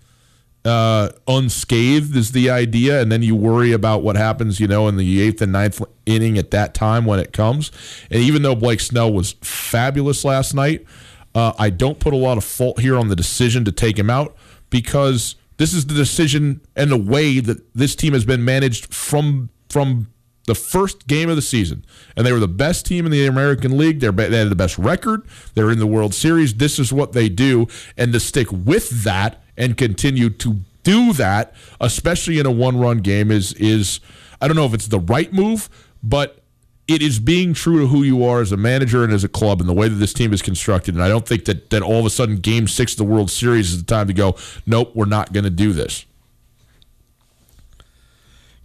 Uh, 0.65 1.11
unscathed 1.27 2.17
is 2.17 2.33
the 2.33 2.49
idea, 2.49 3.03
and 3.03 3.11
then 3.11 3.23
you 3.23 3.35
worry 3.35 3.73
about 3.73 4.03
what 4.03 4.17
happens, 4.17 4.61
you 4.61 4.69
know, 4.69 4.87
in 4.87 4.97
the 4.97 5.21
eighth 5.21 5.43
and 5.43 5.53
ninth 5.53 5.83
inning 6.07 6.39
at 6.39 6.53
that 6.53 6.73
time 6.73 7.05
when 7.05 7.19
it 7.19 7.33
comes. 7.33 7.73
And 8.11 8.23
even 8.23 8.43
though 8.43 8.55
Blake 8.55 8.81
Snell 8.81 9.13
was 9.13 9.33
fabulous 9.43 10.25
last 10.25 10.55
night, 10.55 10.87
uh, 11.35 11.53
I 11.59 11.69
don't 11.71 11.99
put 11.99 12.15
a 12.15 12.17
lot 12.17 12.39
of 12.39 12.45
fault 12.45 12.81
here 12.81 12.97
on 12.97 13.09
the 13.09 13.17
decision 13.17 13.65
to 13.65 13.73
take 13.73 13.99
him 13.99 14.09
out 14.09 14.37
because 14.71 15.35
this 15.57 15.75
is 15.75 15.87
the 15.87 15.95
decision 15.95 16.61
and 16.77 16.91
the 16.91 16.97
way 16.97 17.41
that 17.41 17.75
this 17.75 17.97
team 17.97 18.13
has 18.13 18.25
been 18.25 18.45
managed 18.45 18.95
from 18.95 19.51
from 19.73 20.09
the 20.47 20.55
first 20.55 21.07
game 21.07 21.31
of 21.31 21.37
the 21.37 21.43
season, 21.43 21.85
and 22.17 22.27
they 22.27 22.33
were 22.33 22.41
the 22.41 22.49
best 22.49 22.85
team 22.85 23.07
in 23.07 23.13
the 23.13 23.27
American 23.27 23.79
League. 23.79 24.01
They're, 24.01 24.13
they 24.13 24.39
had 24.39 24.51
the 24.51 24.57
best 24.57 24.77
record. 24.77 25.23
They're 25.55 25.71
in 25.71 25.79
the 25.79 25.87
World 25.87 26.15
Series. 26.15 26.55
This 26.55 26.79
is 26.79 26.93
what 26.93 27.13
they 27.13 27.29
do, 27.29 27.69
and 27.97 28.13
to 28.13 28.21
stick 28.21 28.51
with 28.51 29.05
that 29.05 29.43
and 29.57 29.77
continue 29.77 30.31
to 30.31 30.57
do 30.83 31.13
that, 31.13 31.55
especially 31.81 32.39
in 32.39 32.47
a 32.47 32.51
one-run 32.51 32.99
game, 32.99 33.31
is 33.31 33.53
is 33.55 34.01
I 34.41 34.49
don't 34.49 34.57
know 34.57 34.67
if 34.67 34.75
it's 34.75 34.89
the 34.89 35.01
right 35.01 35.33
move, 35.33 35.69
but 36.03 36.43
it 36.89 37.01
is 37.01 37.21
being 37.21 37.55
true 37.55 37.79
to 37.81 37.87
who 37.87 38.03
you 38.03 38.25
are 38.25 38.41
as 38.41 38.51
a 38.51 38.57
manager 38.57 39.05
and 39.05 39.13
as 39.13 39.23
a 39.23 39.29
club 39.29 39.61
and 39.61 39.69
the 39.69 39.73
way 39.73 39.89
that 39.89 39.95
this 39.97 40.13
team 40.13 40.33
is 40.33 40.43
constructed. 40.43 40.95
And 40.95 41.03
I 41.03 41.09
don't 41.09 41.27
think 41.27 41.45
that 41.45 41.71
that 41.71 41.83
all 41.83 42.01
of 42.01 42.07
a 42.07 42.11
sudden 42.11 42.39
Game 42.39 42.67
Six 42.67 42.93
of 42.93 42.99
the 42.99 43.05
World 43.05 43.31
Series 43.31 43.71
is 43.73 43.79
the 43.79 43.87
time 43.87 44.09
to 44.09 44.13
go. 44.13 44.37
Nope, 44.67 44.91
we're 44.95 45.05
not 45.05 45.33
going 45.33 45.45
to 45.45 45.51
do 45.51 45.73
this. 45.73 46.05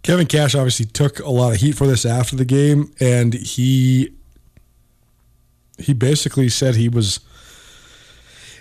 Kevin 0.02 0.26
Cash 0.26 0.54
obviously 0.54 0.86
took 0.86 1.18
a 1.20 1.30
lot 1.30 1.52
of 1.52 1.60
heat 1.60 1.72
for 1.76 1.86
this 1.86 2.06
after 2.06 2.36
the 2.36 2.44
game, 2.44 2.92
and 3.00 3.34
he 3.34 4.14
he 5.78 5.92
basically 5.92 6.48
said 6.48 6.74
he 6.74 6.88
was. 6.88 7.20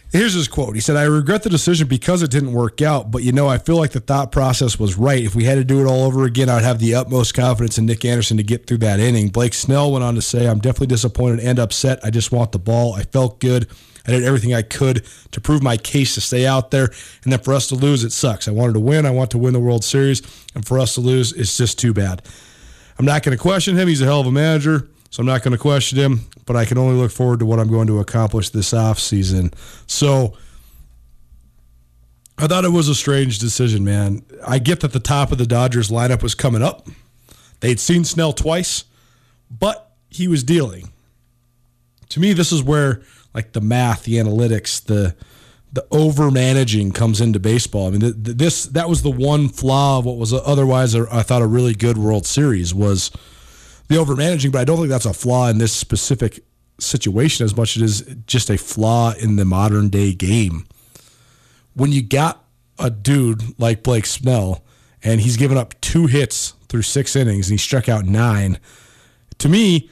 Here's 0.09 0.33
his 0.33 0.47
quote. 0.47 0.73
He 0.73 0.79
said, 0.79 0.95
I 0.95 1.03
regret 1.03 1.43
the 1.43 1.49
decision 1.49 1.89
because 1.89 2.21
it 2.21 2.31
didn't 2.31 2.53
work 2.53 2.81
out, 2.81 3.11
but 3.11 3.23
you 3.23 3.33
know, 3.33 3.49
I 3.49 3.57
feel 3.57 3.75
like 3.75 3.91
the 3.91 3.99
thought 3.99 4.31
process 4.31 4.79
was 4.79 4.97
right. 4.97 5.21
If 5.21 5.35
we 5.35 5.43
had 5.43 5.55
to 5.55 5.65
do 5.65 5.81
it 5.81 5.85
all 5.85 6.05
over 6.05 6.23
again, 6.23 6.47
I'd 6.47 6.63
have 6.63 6.79
the 6.79 6.95
utmost 6.95 7.33
confidence 7.33 7.77
in 7.77 7.87
Nick 7.87 8.05
Anderson 8.05 8.37
to 8.37 8.43
get 8.43 8.67
through 8.67 8.77
that 8.77 9.01
inning. 9.01 9.27
Blake 9.27 9.53
Snell 9.53 9.91
went 9.91 10.05
on 10.05 10.15
to 10.15 10.21
say, 10.21 10.47
I'm 10.47 10.59
definitely 10.59 10.87
disappointed 10.87 11.41
and 11.41 11.59
upset. 11.59 11.99
I 12.05 12.09
just 12.09 12.31
want 12.31 12.53
the 12.53 12.59
ball. 12.59 12.93
I 12.93 13.03
felt 13.03 13.41
good. 13.41 13.67
I 14.07 14.11
did 14.11 14.23
everything 14.23 14.53
I 14.53 14.61
could 14.61 15.05
to 15.31 15.41
prove 15.41 15.61
my 15.61 15.77
case 15.77 16.15
to 16.15 16.21
stay 16.21 16.47
out 16.47 16.71
there. 16.71 16.85
And 17.23 17.33
then 17.33 17.39
for 17.39 17.53
us 17.53 17.67
to 17.67 17.75
lose, 17.75 18.03
it 18.03 18.11
sucks. 18.11 18.47
I 18.47 18.51
wanted 18.51 18.73
to 18.73 18.79
win. 18.79 19.05
I 19.05 19.11
want 19.11 19.31
to 19.31 19.37
win 19.37 19.53
the 19.53 19.59
World 19.59 19.83
Series. 19.83 20.21
And 20.55 20.65
for 20.65 20.79
us 20.79 20.95
to 20.95 21.01
lose, 21.01 21.33
it's 21.33 21.57
just 21.57 21.77
too 21.77 21.93
bad. 21.93 22.21
I'm 22.97 23.05
not 23.05 23.23
going 23.23 23.37
to 23.37 23.41
question 23.41 23.77
him. 23.77 23.87
He's 23.87 24.01
a 24.01 24.05
hell 24.05 24.21
of 24.21 24.27
a 24.27 24.31
manager. 24.31 24.87
So 25.09 25.21
I'm 25.21 25.27
not 25.27 25.43
going 25.43 25.53
to 25.53 25.57
question 25.57 25.97
him, 25.97 26.21
but 26.45 26.55
I 26.55 26.65
can 26.65 26.77
only 26.77 26.95
look 26.95 27.11
forward 27.11 27.39
to 27.39 27.45
what 27.45 27.59
I'm 27.59 27.69
going 27.69 27.87
to 27.87 27.99
accomplish 27.99 28.49
this 28.49 28.71
offseason. 28.71 29.53
So 29.87 30.37
I 32.37 32.47
thought 32.47 32.65
it 32.65 32.71
was 32.71 32.87
a 32.87 32.95
strange 32.95 33.39
decision, 33.39 33.83
man. 33.83 34.23
I 34.45 34.59
get 34.59 34.81
that 34.81 34.93
the 34.93 34.99
top 34.99 35.31
of 35.31 35.37
the 35.37 35.45
Dodgers 35.45 35.89
lineup 35.89 36.21
was 36.21 36.35
coming 36.35 36.61
up. 36.61 36.87
They'd 37.61 37.79
seen 37.79 38.03
Snell 38.03 38.33
twice, 38.33 38.83
but 39.49 39.91
he 40.09 40.27
was 40.27 40.43
dealing. 40.43 40.91
To 42.09 42.19
me, 42.19 42.33
this 42.33 42.51
is 42.51 42.61
where 42.61 43.01
like 43.33 43.53
the 43.53 43.61
math, 43.61 44.03
the 44.03 44.15
analytics, 44.15 44.83
the 44.83 45.15
the 45.73 45.85
over 45.91 46.31
managing 46.31 46.91
comes 46.91 47.19
into 47.19 47.39
baseball. 47.39 47.87
I 47.87 47.91
mean, 47.91 48.13
this 48.15 48.65
that 48.67 48.89
was 48.89 49.01
the 49.01 49.11
one 49.11 49.49
flaw 49.49 49.99
of 49.99 50.05
what 50.05 50.17
was 50.17 50.33
otherwise 50.33 50.95
a, 50.95 51.05
I 51.11 51.23
thought 51.23 51.41
a 51.41 51.47
really 51.47 51.73
good 51.73 51.97
World 51.97 52.25
Series 52.25 52.73
was 52.73 53.11
the 53.87 53.97
over 53.97 54.15
managing. 54.15 54.51
But 54.51 54.61
I 54.61 54.63
don't 54.63 54.77
think 54.77 54.89
that's 54.89 55.05
a 55.05 55.13
flaw 55.13 55.49
in 55.49 55.57
this 55.57 55.73
specific 55.73 56.39
situation 56.79 57.43
as 57.43 57.55
much 57.55 57.75
as 57.75 58.01
it 58.01 58.07
is 58.07 58.15
just 58.27 58.49
a 58.49 58.57
flaw 58.57 59.13
in 59.13 59.35
the 59.35 59.45
modern 59.45 59.89
day 59.89 60.13
game. 60.13 60.67
When 61.73 61.91
you 61.91 62.01
got 62.01 62.43
a 62.79 62.89
dude 62.89 63.59
like 63.59 63.83
Blake 63.83 64.05
Snell 64.05 64.63
and 65.03 65.21
he's 65.21 65.37
given 65.37 65.57
up 65.57 65.79
two 65.81 66.07
hits 66.07 66.53
through 66.69 66.83
six 66.83 67.15
innings 67.15 67.47
and 67.49 67.53
he 67.53 67.57
struck 67.57 67.89
out 67.89 68.05
nine, 68.05 68.59
to 69.39 69.49
me, 69.49 69.89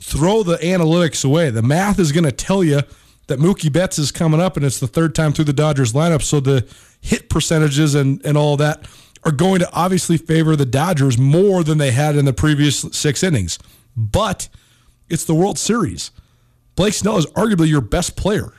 throw 0.00 0.42
the 0.42 0.56
analytics 0.58 1.24
away. 1.24 1.50
The 1.50 1.62
math 1.62 1.98
is 1.98 2.12
going 2.12 2.24
to 2.24 2.32
tell 2.32 2.62
you 2.62 2.80
that 3.26 3.38
Mookie 3.38 3.72
Betts 3.72 3.98
is 3.98 4.12
coming 4.12 4.40
up 4.40 4.56
and 4.56 4.64
it's 4.64 4.78
the 4.78 4.86
third 4.86 5.14
time 5.14 5.32
through 5.32 5.46
the 5.46 5.52
Dodgers 5.52 5.92
lineup. 5.92 6.22
So 6.22 6.40
the 6.40 6.66
hit 7.00 7.28
percentages 7.28 7.94
and, 7.94 8.24
and 8.24 8.36
all 8.36 8.56
that 8.58 8.86
are 9.24 9.32
going 9.32 9.58
to 9.58 9.72
obviously 9.72 10.16
favor 10.16 10.54
the 10.54 10.66
Dodgers 10.66 11.18
more 11.18 11.64
than 11.64 11.78
they 11.78 11.90
had 11.90 12.16
in 12.16 12.24
the 12.24 12.32
previous 12.32 12.80
six 12.92 13.22
innings. 13.22 13.58
But 13.96 14.48
it's 15.08 15.24
the 15.24 15.34
World 15.34 15.58
Series. 15.58 16.10
Blake 16.76 16.94
Snell 16.94 17.16
is 17.16 17.26
arguably 17.26 17.68
your 17.68 17.80
best 17.80 18.16
player. 18.16 18.52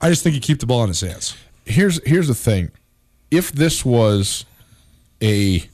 I 0.00 0.08
just 0.08 0.22
think 0.22 0.34
you 0.34 0.40
keep 0.40 0.60
the 0.60 0.66
ball 0.66 0.82
in 0.82 0.88
his 0.88 1.00
hands. 1.00 1.36
Here's 1.64 2.02
here's 2.06 2.28
the 2.28 2.34
thing. 2.34 2.70
If 3.30 3.52
this 3.52 3.84
was 3.84 4.44
a 5.22 5.68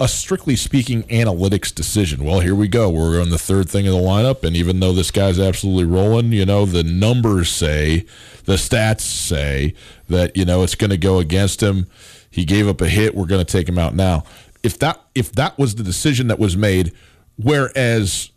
a 0.00 0.06
strictly 0.06 0.54
speaking 0.54 1.02
analytics 1.04 1.74
decision. 1.74 2.24
Well, 2.24 2.40
here 2.40 2.54
we 2.54 2.68
go. 2.68 2.88
We're 2.88 3.20
on 3.20 3.30
the 3.30 3.38
third 3.38 3.68
thing 3.68 3.86
of 3.86 3.92
the 3.92 4.00
lineup, 4.00 4.44
and 4.44 4.56
even 4.56 4.78
though 4.78 4.92
this 4.92 5.10
guy's 5.10 5.40
absolutely 5.40 5.84
rolling, 5.84 6.32
you 6.32 6.46
know, 6.46 6.66
the 6.66 6.84
numbers 6.84 7.50
say, 7.50 8.06
the 8.44 8.54
stats 8.54 9.00
say 9.00 9.74
that 10.08 10.36
you 10.36 10.44
know 10.44 10.62
it's 10.62 10.76
going 10.76 10.90
to 10.90 10.96
go 10.96 11.18
against 11.18 11.62
him. 11.62 11.88
He 12.30 12.44
gave 12.44 12.68
up 12.68 12.80
a 12.80 12.88
hit. 12.88 13.14
We're 13.14 13.26
going 13.26 13.44
to 13.44 13.52
take 13.52 13.68
him 13.68 13.78
out 13.78 13.94
now. 13.94 14.24
If 14.62 14.78
that 14.78 15.00
if 15.14 15.32
that 15.32 15.58
was 15.58 15.74
the 15.74 15.82
decision 15.82 16.28
that 16.28 16.38
was 16.38 16.56
made, 16.56 16.92
whereas 17.36 18.30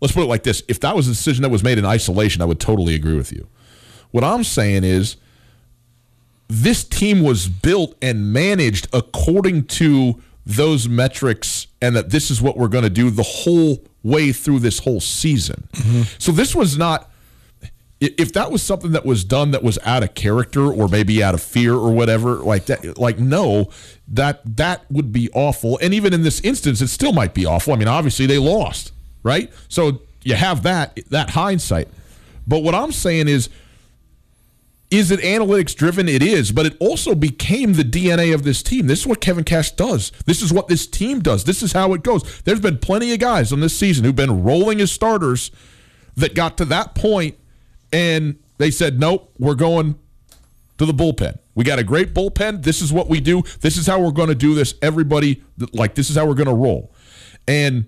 let's 0.00 0.14
put 0.14 0.22
it 0.22 0.28
like 0.28 0.44
this: 0.44 0.62
if 0.66 0.80
that 0.80 0.96
was 0.96 1.06
the 1.06 1.12
decision 1.12 1.42
that 1.42 1.50
was 1.50 1.62
made 1.62 1.76
in 1.76 1.84
isolation, 1.84 2.40
I 2.40 2.46
would 2.46 2.60
totally 2.60 2.94
agree 2.94 3.16
with 3.16 3.32
you. 3.32 3.48
What 4.12 4.24
I'm 4.24 4.44
saying 4.44 4.84
is 4.84 5.16
this 6.48 6.84
team 6.84 7.22
was 7.22 7.48
built 7.48 7.96
and 8.00 8.32
managed 8.32 8.88
according 8.92 9.64
to 9.64 10.22
those 10.46 10.88
metrics 10.88 11.66
and 11.80 11.96
that 11.96 12.10
this 12.10 12.30
is 12.30 12.42
what 12.42 12.56
we're 12.56 12.68
going 12.68 12.84
to 12.84 12.90
do 12.90 13.10
the 13.10 13.22
whole 13.22 13.82
way 14.02 14.32
through 14.32 14.58
this 14.58 14.80
whole 14.80 15.00
season. 15.00 15.68
Mm-hmm. 15.72 16.02
So 16.18 16.32
this 16.32 16.54
was 16.54 16.76
not 16.76 17.10
if 18.00 18.32
that 18.32 18.50
was 18.50 18.62
something 18.62 18.92
that 18.92 19.06
was 19.06 19.24
done 19.24 19.52
that 19.52 19.62
was 19.62 19.78
out 19.84 20.02
of 20.02 20.14
character 20.14 20.70
or 20.70 20.88
maybe 20.88 21.22
out 21.22 21.34
of 21.34 21.42
fear 21.42 21.74
or 21.74 21.92
whatever 21.92 22.34
like 22.36 22.66
that 22.66 22.98
like 22.98 23.18
no 23.18 23.70
that 24.08 24.40
that 24.56 24.84
would 24.90 25.12
be 25.12 25.30
awful 25.32 25.78
and 25.80 25.94
even 25.94 26.12
in 26.12 26.22
this 26.22 26.40
instance 26.40 26.80
it 26.80 26.88
still 26.88 27.12
might 27.12 27.34
be 27.34 27.46
awful 27.46 27.72
i 27.72 27.76
mean 27.76 27.88
obviously 27.88 28.26
they 28.26 28.36
lost 28.36 28.92
right 29.22 29.52
so 29.68 30.02
you 30.22 30.34
have 30.34 30.64
that 30.64 30.98
that 31.08 31.30
hindsight 31.30 31.88
but 32.46 32.62
what 32.62 32.74
i'm 32.74 32.92
saying 32.92 33.28
is 33.28 33.48
is 34.94 35.10
it 35.10 35.20
analytics 35.20 35.74
driven? 35.74 36.08
It 36.08 36.22
is, 36.22 36.52
but 36.52 36.66
it 36.66 36.76
also 36.78 37.14
became 37.14 37.74
the 37.74 37.82
DNA 37.82 38.34
of 38.34 38.44
this 38.44 38.62
team. 38.62 38.86
This 38.86 39.00
is 39.00 39.06
what 39.06 39.20
Kevin 39.20 39.44
Cash 39.44 39.72
does. 39.72 40.12
This 40.26 40.42
is 40.42 40.52
what 40.52 40.68
this 40.68 40.86
team 40.86 41.20
does. 41.20 41.44
This 41.44 41.62
is 41.62 41.72
how 41.72 41.94
it 41.94 42.02
goes. 42.02 42.42
There's 42.42 42.60
been 42.60 42.78
plenty 42.78 43.12
of 43.12 43.18
guys 43.18 43.52
on 43.52 43.60
this 43.60 43.76
season 43.76 44.04
who've 44.04 44.14
been 44.14 44.44
rolling 44.44 44.80
as 44.80 44.92
starters 44.92 45.50
that 46.16 46.34
got 46.34 46.56
to 46.58 46.64
that 46.66 46.94
point 46.94 47.36
and 47.92 48.38
they 48.58 48.70
said, 48.70 49.00
nope, 49.00 49.32
we're 49.38 49.54
going 49.54 49.98
to 50.78 50.86
the 50.86 50.94
bullpen. 50.94 51.38
We 51.54 51.64
got 51.64 51.78
a 51.78 51.84
great 51.84 52.14
bullpen. 52.14 52.62
This 52.62 52.82
is 52.82 52.92
what 52.92 53.08
we 53.08 53.20
do. 53.20 53.42
This 53.60 53.76
is 53.76 53.86
how 53.86 54.00
we're 54.00 54.10
going 54.10 54.28
to 54.28 54.34
do 54.34 54.54
this. 54.54 54.74
Everybody, 54.82 55.42
like, 55.72 55.94
this 55.94 56.10
is 56.10 56.16
how 56.16 56.26
we're 56.26 56.34
going 56.34 56.48
to 56.48 56.54
roll. 56.54 56.92
And 57.46 57.86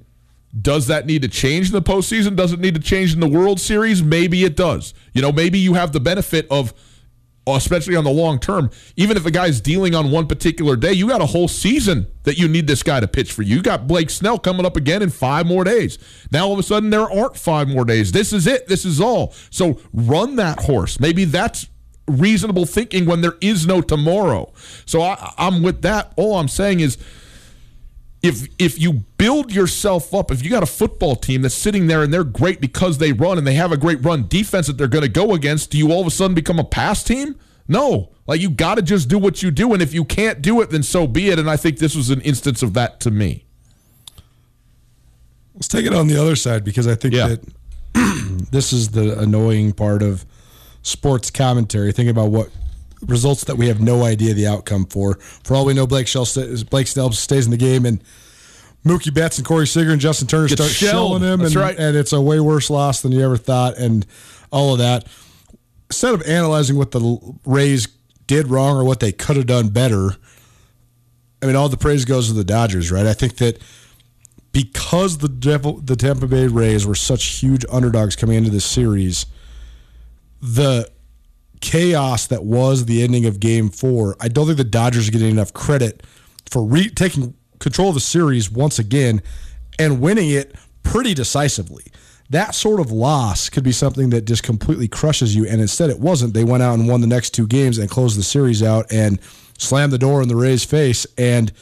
does 0.60 0.86
that 0.86 1.06
need 1.06 1.22
to 1.22 1.28
change 1.28 1.66
in 1.66 1.72
the 1.72 1.82
postseason? 1.82 2.36
Does 2.36 2.52
it 2.52 2.60
need 2.60 2.74
to 2.74 2.80
change 2.80 3.12
in 3.12 3.20
the 3.20 3.28
World 3.28 3.60
Series? 3.60 4.02
Maybe 4.02 4.44
it 4.44 4.56
does. 4.56 4.94
You 5.12 5.22
know, 5.22 5.32
maybe 5.32 5.58
you 5.58 5.74
have 5.74 5.92
the 5.92 6.00
benefit 6.00 6.46
of 6.50 6.72
especially 7.46 7.94
on 7.94 8.04
the 8.04 8.10
long 8.10 8.40
term, 8.40 8.70
even 8.96 9.16
if 9.16 9.24
a 9.24 9.30
guy's 9.30 9.60
dealing 9.60 9.94
on 9.94 10.10
one 10.10 10.26
particular 10.26 10.74
day, 10.74 10.92
you 10.92 11.08
got 11.08 11.20
a 11.20 11.26
whole 11.26 11.46
season 11.46 12.08
that 12.24 12.38
you 12.38 12.48
need 12.48 12.66
this 12.66 12.82
guy 12.82 12.98
to 12.98 13.06
pitch 13.06 13.32
for 13.32 13.42
you. 13.42 13.56
You 13.56 13.62
got 13.62 13.86
Blake 13.86 14.10
Snell 14.10 14.38
coming 14.38 14.66
up 14.66 14.76
again 14.76 15.02
in 15.02 15.10
five 15.10 15.46
more 15.46 15.62
days. 15.62 15.98
Now 16.32 16.46
all 16.46 16.54
of 16.54 16.58
a 16.58 16.64
sudden 16.64 16.90
there 16.90 17.08
aren't 17.08 17.36
five 17.36 17.68
more 17.68 17.84
days. 17.84 18.10
This 18.10 18.32
is 18.32 18.46
it. 18.46 18.66
This 18.66 18.84
is 18.84 19.00
all. 19.00 19.32
So 19.50 19.80
run 19.92 20.36
that 20.36 20.60
horse. 20.64 20.98
Maybe 20.98 21.24
that's 21.24 21.68
reasonable 22.08 22.66
thinking 22.66 23.06
when 23.06 23.20
there 23.20 23.36
is 23.40 23.66
no 23.66 23.80
tomorrow. 23.80 24.52
So 24.84 25.02
I, 25.02 25.32
I'm 25.38 25.62
with 25.62 25.82
that. 25.82 26.12
All 26.16 26.36
I'm 26.36 26.48
saying 26.48 26.80
is 26.80 26.98
if 28.26 28.48
if 28.58 28.80
you 28.80 29.04
build 29.18 29.52
yourself 29.52 30.12
up, 30.12 30.30
if 30.30 30.44
you 30.44 30.50
got 30.50 30.62
a 30.62 30.66
football 30.66 31.16
team 31.16 31.42
that's 31.42 31.54
sitting 31.54 31.86
there 31.86 32.02
and 32.02 32.12
they're 32.12 32.24
great 32.24 32.60
because 32.60 32.98
they 32.98 33.12
run 33.12 33.38
and 33.38 33.46
they 33.46 33.54
have 33.54 33.72
a 33.72 33.76
great 33.76 34.04
run 34.04 34.26
defense 34.28 34.66
that 34.66 34.78
they're 34.78 34.88
going 34.88 35.02
to 35.02 35.08
go 35.08 35.32
against, 35.32 35.70
do 35.70 35.78
you 35.78 35.92
all 35.92 36.00
of 36.00 36.06
a 36.06 36.10
sudden 36.10 36.34
become 36.34 36.58
a 36.58 36.64
pass 36.64 37.02
team? 37.02 37.36
No. 37.68 38.10
Like 38.26 38.40
you 38.40 38.50
got 38.50 38.76
to 38.76 38.82
just 38.82 39.08
do 39.08 39.18
what 39.18 39.42
you 39.42 39.50
do 39.50 39.72
and 39.72 39.82
if 39.82 39.94
you 39.94 40.04
can't 40.04 40.42
do 40.42 40.60
it 40.60 40.70
then 40.70 40.82
so 40.82 41.06
be 41.06 41.28
it 41.30 41.38
and 41.38 41.48
I 41.48 41.56
think 41.56 41.78
this 41.78 41.94
was 41.94 42.10
an 42.10 42.20
instance 42.22 42.62
of 42.62 42.74
that 42.74 43.00
to 43.00 43.10
me. 43.10 43.44
Let's 45.54 45.68
take 45.68 45.86
it 45.86 45.94
on 45.94 46.06
the 46.06 46.20
other 46.20 46.36
side 46.36 46.64
because 46.64 46.86
I 46.86 46.96
think 46.96 47.14
yeah. 47.14 47.28
that 47.28 47.40
this 48.50 48.72
is 48.72 48.90
the 48.90 49.18
annoying 49.18 49.72
part 49.72 50.02
of 50.02 50.26
sports 50.82 51.30
commentary. 51.30 51.92
Think 51.92 52.10
about 52.10 52.30
what 52.30 52.50
results 53.06 53.44
that 53.44 53.56
we 53.56 53.68
have 53.68 53.80
no 53.80 54.04
idea 54.04 54.34
the 54.34 54.46
outcome 54.46 54.86
for. 54.86 55.18
For 55.44 55.54
all 55.54 55.64
we 55.64 55.74
know, 55.74 55.86
Blake 55.86 56.06
Shell 56.08 56.26
Blake 56.70 56.86
Snell 56.86 57.12
stays 57.12 57.46
in 57.46 57.50
the 57.50 57.56
game, 57.56 57.86
and 57.86 58.02
Mookie 58.84 59.12
Betts 59.12 59.38
and 59.38 59.46
Corey 59.46 59.66
Seager 59.66 59.90
and 59.90 60.00
Justin 60.00 60.28
Turner 60.28 60.48
Gets 60.48 60.60
start 60.60 60.72
shelled. 60.72 61.20
shelling 61.20 61.22
him, 61.22 61.40
and, 61.40 61.54
right. 61.54 61.78
and 61.78 61.96
it's 61.96 62.12
a 62.12 62.20
way 62.20 62.40
worse 62.40 62.70
loss 62.70 63.02
than 63.02 63.12
you 63.12 63.22
ever 63.22 63.36
thought, 63.36 63.76
and 63.76 64.06
all 64.50 64.72
of 64.72 64.78
that. 64.78 65.06
Instead 65.90 66.14
of 66.14 66.22
analyzing 66.22 66.76
what 66.76 66.90
the 66.90 67.18
Rays 67.44 67.88
did 68.26 68.48
wrong 68.48 68.76
or 68.76 68.84
what 68.84 69.00
they 69.00 69.12
could 69.12 69.36
have 69.36 69.46
done 69.46 69.68
better, 69.68 70.16
I 71.42 71.46
mean, 71.46 71.56
all 71.56 71.68
the 71.68 71.76
praise 71.76 72.04
goes 72.04 72.28
to 72.28 72.34
the 72.34 72.44
Dodgers, 72.44 72.90
right? 72.90 73.06
I 73.06 73.12
think 73.12 73.36
that 73.36 73.60
because 74.52 75.18
the 75.18 75.28
Devil, 75.28 75.80
the 75.80 75.96
Tampa 75.96 76.26
Bay 76.26 76.46
Rays 76.46 76.86
were 76.86 76.94
such 76.94 77.40
huge 77.40 77.64
underdogs 77.70 78.16
coming 78.16 78.36
into 78.36 78.50
this 78.50 78.64
series, 78.64 79.26
the 80.40 80.90
chaos 81.60 82.26
that 82.28 82.44
was 82.44 82.86
the 82.86 83.02
ending 83.02 83.26
of 83.26 83.40
Game 83.40 83.70
Four, 83.70 84.16
I 84.20 84.28
don't 84.28 84.46
think 84.46 84.58
the 84.58 84.64
Dodgers 84.64 85.08
are 85.08 85.12
getting 85.12 85.30
enough 85.30 85.52
credit 85.52 86.02
for 86.48 86.64
re- 86.64 86.90
taking 86.90 87.34
control 87.58 87.88
of 87.88 87.94
the 87.94 88.00
series 88.00 88.50
once 88.50 88.78
again 88.78 89.22
and 89.78 90.00
winning 90.00 90.30
it 90.30 90.54
pretty 90.82 91.14
decisively. 91.14 91.84
That 92.30 92.54
sort 92.54 92.80
of 92.80 92.90
loss 92.90 93.48
could 93.48 93.62
be 93.64 93.72
something 93.72 94.10
that 94.10 94.24
just 94.24 94.42
completely 94.42 94.88
crushes 94.88 95.34
you, 95.34 95.46
and 95.46 95.60
instead 95.60 95.90
it 95.90 96.00
wasn't. 96.00 96.34
They 96.34 96.44
went 96.44 96.62
out 96.62 96.74
and 96.74 96.88
won 96.88 97.00
the 97.00 97.06
next 97.06 97.30
two 97.30 97.46
games 97.46 97.78
and 97.78 97.88
closed 97.88 98.18
the 98.18 98.24
series 98.24 98.62
out 98.62 98.92
and 98.92 99.20
slammed 99.58 99.92
the 99.92 99.98
door 99.98 100.22
in 100.22 100.28
the 100.28 100.36
Rays' 100.36 100.64
face, 100.64 101.06
and 101.16 101.52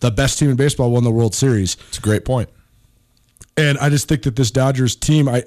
the 0.00 0.10
best 0.10 0.38
team 0.38 0.50
in 0.50 0.56
baseball 0.56 0.92
won 0.92 1.02
the 1.04 1.10
World 1.10 1.34
Series. 1.34 1.76
It's 1.88 1.98
a 1.98 2.02
great 2.02 2.24
point. 2.24 2.48
And 3.56 3.78
I 3.78 3.88
just 3.88 4.06
think 4.06 4.22
that 4.24 4.36
this 4.36 4.50
Dodgers 4.50 4.94
team, 4.94 5.28
I 5.28 5.42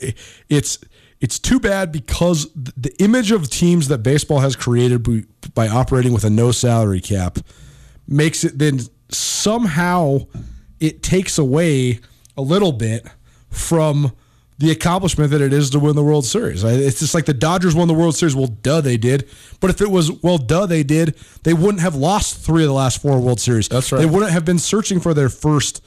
it's 0.50 0.80
it's 1.22 1.40
too 1.40 1.60
bad 1.60 1.92
because 1.92 2.52
the 2.54 2.94
image 3.00 3.32
of 3.32 3.50
teams 3.50 3.88
that 3.90 4.00
baseball 4.00 4.40
has 4.40 4.56
created 4.56 5.06
by 5.54 5.68
operating 5.68 6.14
with 6.14 6.24
a 6.24 6.30
no 6.30 6.52
salary 6.52 7.02
cap 7.02 7.40
makes 8.08 8.44
it 8.44 8.58
then 8.58 8.80
somehow 9.10 10.20
it 10.80 11.04
takes 11.04 11.38
away 11.38 12.00
a 12.38 12.42
little 12.42 12.72
bit 12.72 13.06
from 13.50 14.14
the 14.60 14.72
accomplishment 14.72 15.32
that 15.32 15.42
it 15.42 15.54
is 15.54 15.70
to 15.70 15.80
win 15.80 15.96
the 15.96 16.04
World 16.04 16.26
Series. 16.26 16.66
It's 16.66 17.00
just 17.00 17.16
like 17.16 17.26
the 17.26 17.34
Dodgers 17.34 17.76
won 17.76 17.88
the 17.88 17.94
World 17.94 18.16
Series. 18.16 18.36
Well, 18.36 18.48
duh, 18.48 18.82
they 18.82 18.98
did. 18.98 19.28
But 19.62 19.70
if 19.70 19.80
it 19.82 19.90
was, 19.90 20.12
well, 20.22 20.38
duh, 20.38 20.66
they 20.66 20.84
did, 20.84 21.16
they 21.44 21.54
wouldn't 21.54 21.80
have 21.80 21.96
lost 21.96 22.46
three 22.46 22.64
of 22.64 22.68
the 22.68 22.74
last 22.74 23.02
four 23.02 23.20
World 23.20 23.40
Series. 23.40 23.70
That's 23.70 23.90
right. 23.92 24.00
They 24.00 24.06
wouldn't 24.06 24.32
have 24.32 24.44
been 24.44 24.60
searching 24.60 25.00
for 25.00 25.14
their 25.14 25.30
first 25.30 25.82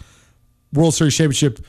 World 0.72 0.95
Series 0.95 1.14
championship 1.14 1.64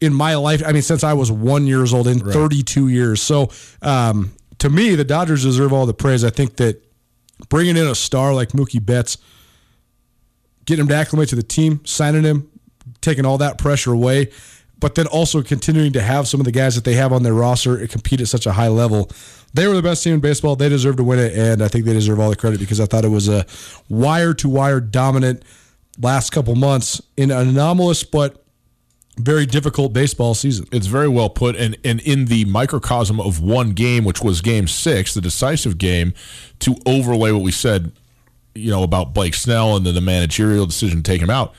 in 0.00 0.14
my 0.14 0.36
life. 0.36 0.62
I 0.64 0.72
mean, 0.72 0.82
since 0.82 1.04
I 1.04 1.12
was 1.12 1.30
one 1.30 1.66
years 1.66 1.92
old 1.92 2.06
in 2.06 2.18
right. 2.18 2.32
32 2.32 2.88
years. 2.88 3.22
So 3.22 3.50
um, 3.82 4.32
to 4.58 4.68
me, 4.68 4.94
the 4.94 5.04
Dodgers 5.04 5.42
deserve 5.42 5.72
all 5.72 5.86
the 5.86 5.94
praise. 5.94 6.24
I 6.24 6.30
think 6.30 6.56
that 6.56 6.82
bringing 7.48 7.76
in 7.76 7.86
a 7.86 7.94
star 7.94 8.34
like 8.34 8.50
Mookie 8.50 8.84
Betts, 8.84 9.18
getting 10.64 10.82
him 10.82 10.88
to 10.88 10.94
acclimate 10.94 11.28
to 11.30 11.36
the 11.36 11.42
team, 11.42 11.84
signing 11.84 12.24
him, 12.24 12.50
taking 13.00 13.24
all 13.24 13.38
that 13.38 13.58
pressure 13.58 13.92
away, 13.92 14.30
but 14.80 14.94
then 14.94 15.06
also 15.06 15.42
continuing 15.42 15.92
to 15.92 16.00
have 16.00 16.28
some 16.28 16.40
of 16.40 16.44
the 16.44 16.52
guys 16.52 16.74
that 16.74 16.84
they 16.84 16.94
have 16.94 17.12
on 17.12 17.22
their 17.22 17.34
roster 17.34 17.84
compete 17.88 18.20
at 18.20 18.28
such 18.28 18.46
a 18.46 18.52
high 18.52 18.68
level. 18.68 19.10
They 19.54 19.66
were 19.66 19.74
the 19.74 19.82
best 19.82 20.04
team 20.04 20.14
in 20.14 20.20
baseball. 20.20 20.56
They 20.56 20.68
deserve 20.68 20.96
to 20.96 21.04
win 21.04 21.18
it, 21.18 21.36
and 21.36 21.62
I 21.62 21.68
think 21.68 21.84
they 21.84 21.94
deserve 21.94 22.20
all 22.20 22.30
the 22.30 22.36
credit 22.36 22.60
because 22.60 22.80
I 22.80 22.86
thought 22.86 23.04
it 23.04 23.08
was 23.08 23.28
a 23.28 23.46
wire 23.88 24.34
to 24.34 24.48
wire 24.48 24.80
dominant 24.80 25.42
last 26.00 26.30
couple 26.30 26.54
months 26.54 27.02
in 27.16 27.30
an 27.30 27.48
anomalous 27.48 28.04
but 28.04 28.44
very 29.18 29.46
difficult 29.46 29.92
baseball 29.92 30.34
season. 30.34 30.66
It's 30.72 30.86
very 30.86 31.08
well 31.08 31.28
put, 31.28 31.56
and 31.56 31.76
and 31.84 32.00
in 32.00 32.26
the 32.26 32.44
microcosm 32.44 33.20
of 33.20 33.40
one 33.40 33.72
game, 33.72 34.04
which 34.04 34.22
was 34.22 34.40
Game 34.40 34.68
Six, 34.68 35.14
the 35.14 35.20
decisive 35.20 35.78
game, 35.78 36.14
to 36.60 36.76
overlay 36.86 37.32
what 37.32 37.42
we 37.42 37.52
said, 37.52 37.92
you 38.54 38.70
know, 38.70 38.82
about 38.82 39.14
Blake 39.14 39.34
Snell 39.34 39.76
and 39.76 39.84
then 39.84 39.94
the 39.94 40.00
managerial 40.00 40.66
decision 40.66 41.02
to 41.02 41.10
take 41.10 41.20
him 41.20 41.30
out. 41.30 41.54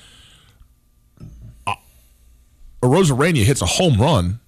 Uh, 1.67 1.75
Arozarena 2.81 3.43
hits 3.43 3.61
a 3.61 3.65
home 3.65 4.01
run 4.01 4.39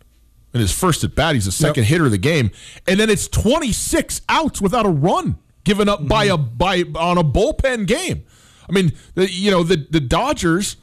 in 0.53 0.59
his 0.59 0.72
first 0.72 1.03
at 1.03 1.16
bat. 1.16 1.36
He's 1.36 1.45
the 1.45 1.51
second 1.51 1.84
yep. 1.84 1.89
hitter 1.89 2.05
of 2.05 2.12
the 2.12 2.18
game, 2.18 2.51
and 2.88 2.99
then 2.99 3.09
it's 3.09 3.28
26 3.28 4.22
outs 4.30 4.62
without 4.62 4.86
a 4.86 4.89
run 4.89 5.38
given 5.64 5.89
up 5.89 5.99
mm-hmm. 5.99 6.07
by 6.07 6.26
a 6.26 6.38
by 6.38 6.84
on 6.95 7.18
a 7.18 7.24
bullpen 7.24 7.88
game. 7.88 8.24
I 8.70 8.72
mean, 8.72 8.93
the, 9.16 9.30
you 9.30 9.51
know, 9.51 9.64
the 9.64 9.86
the 9.89 9.99
Dodgers 9.99 10.78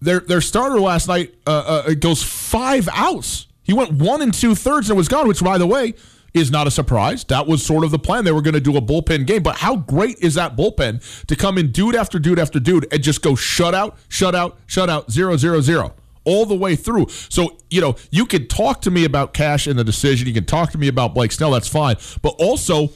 their 0.00 0.20
their 0.20 0.40
starter 0.40 0.80
last 0.80 1.08
night 1.08 1.34
uh, 1.46 1.82
uh, 1.86 1.94
goes 1.94 2.22
five 2.22 2.88
outs. 2.92 3.46
He 3.62 3.72
went 3.72 3.92
one 3.92 4.22
and 4.22 4.34
two 4.34 4.54
thirds 4.54 4.90
and 4.90 4.96
was 4.96 5.08
gone, 5.08 5.28
which, 5.28 5.42
by 5.42 5.58
the 5.58 5.66
way, 5.66 5.94
is 6.34 6.50
not 6.50 6.66
a 6.66 6.70
surprise. 6.70 7.24
That 7.24 7.46
was 7.46 7.64
sort 7.64 7.84
of 7.84 7.90
the 7.90 7.98
plan. 7.98 8.24
They 8.24 8.32
were 8.32 8.42
going 8.42 8.54
to 8.54 8.60
do 8.60 8.76
a 8.76 8.80
bullpen 8.80 9.26
game. 9.26 9.42
But 9.42 9.56
how 9.56 9.76
great 9.76 10.18
is 10.18 10.34
that 10.34 10.56
bullpen 10.56 11.26
to 11.26 11.36
come 11.36 11.58
in 11.58 11.72
dude 11.72 11.94
after 11.94 12.18
dude 12.18 12.38
after 12.38 12.60
dude 12.60 12.86
and 12.92 13.02
just 13.02 13.22
go 13.22 13.32
shutout, 13.32 13.96
shutout, 14.08 14.54
shutout, 14.66 15.10
zero, 15.10 15.36
zero, 15.36 15.60
zero 15.60 15.94
all 16.24 16.46
the 16.46 16.54
way 16.54 16.76
through. 16.76 17.06
So, 17.08 17.56
you 17.70 17.80
know, 17.80 17.96
you 18.10 18.26
can 18.26 18.46
talk 18.46 18.82
to 18.82 18.90
me 18.90 19.04
about 19.04 19.34
Cash 19.34 19.66
and 19.66 19.78
the 19.78 19.84
decision. 19.84 20.28
You 20.28 20.34
can 20.34 20.44
talk 20.44 20.70
to 20.72 20.78
me 20.78 20.88
about 20.88 21.14
Blake 21.14 21.32
Snell. 21.32 21.50
That's 21.52 21.68
fine. 21.68 21.96
But 22.22 22.34
also, 22.38 22.90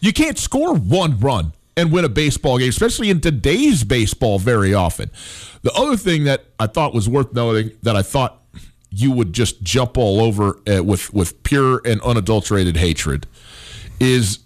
you 0.00 0.12
can't 0.12 0.38
score 0.38 0.74
one 0.74 1.18
run 1.18 1.52
and 1.76 1.92
win 1.92 2.04
a 2.04 2.08
baseball 2.08 2.58
game, 2.58 2.68
especially 2.68 3.10
in 3.10 3.20
today's 3.20 3.84
baseball 3.84 4.38
very 4.38 4.74
often. 4.74 5.10
The 5.62 5.72
other 5.72 5.96
thing 5.96 6.24
that 6.24 6.44
I 6.58 6.66
thought 6.66 6.94
was 6.94 7.08
worth 7.08 7.32
noting 7.32 7.72
that 7.82 7.96
I 7.96 8.02
thought 8.02 8.38
you 8.90 9.12
would 9.12 9.32
just 9.32 9.62
jump 9.62 9.96
all 9.96 10.20
over 10.20 10.58
uh, 10.68 10.82
with 10.82 11.12
with 11.14 11.42
pure 11.42 11.80
and 11.84 12.00
unadulterated 12.02 12.76
hatred 12.76 13.26
is 14.00 14.40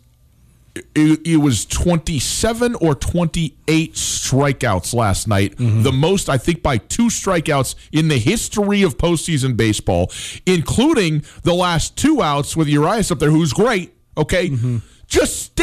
it, 0.75 1.21
it, 1.25 1.37
was 1.37 1.65
27 1.67 2.75
or 2.77 2.97
28 2.97 3.93
strikeouts 3.95 4.93
last 4.93 5.29
night. 5.29 5.57
Mm-hmm. 5.57 5.83
The 5.85 5.93
most, 5.93 6.29
I 6.29 6.37
think, 6.37 6.65
by 6.65 6.79
two 6.79 7.07
strikeouts 7.07 7.77
in 7.93 8.09
the 8.09 8.19
history 8.19 8.83
of 8.83 8.99
postseason 8.99 9.57
baseball, 9.57 10.11
including 10.47 11.23
the 11.43 11.55
last 11.55 11.97
two 11.97 12.21
outs 12.23 12.57
with 12.57 12.67
Urias 12.67 13.13
up 13.13 13.21
there, 13.21 13.31
who's 13.31 13.53
great. 13.53 13.93
Okay, 14.17 14.51
Mm-hmm. 14.51 14.79
just 15.07 15.54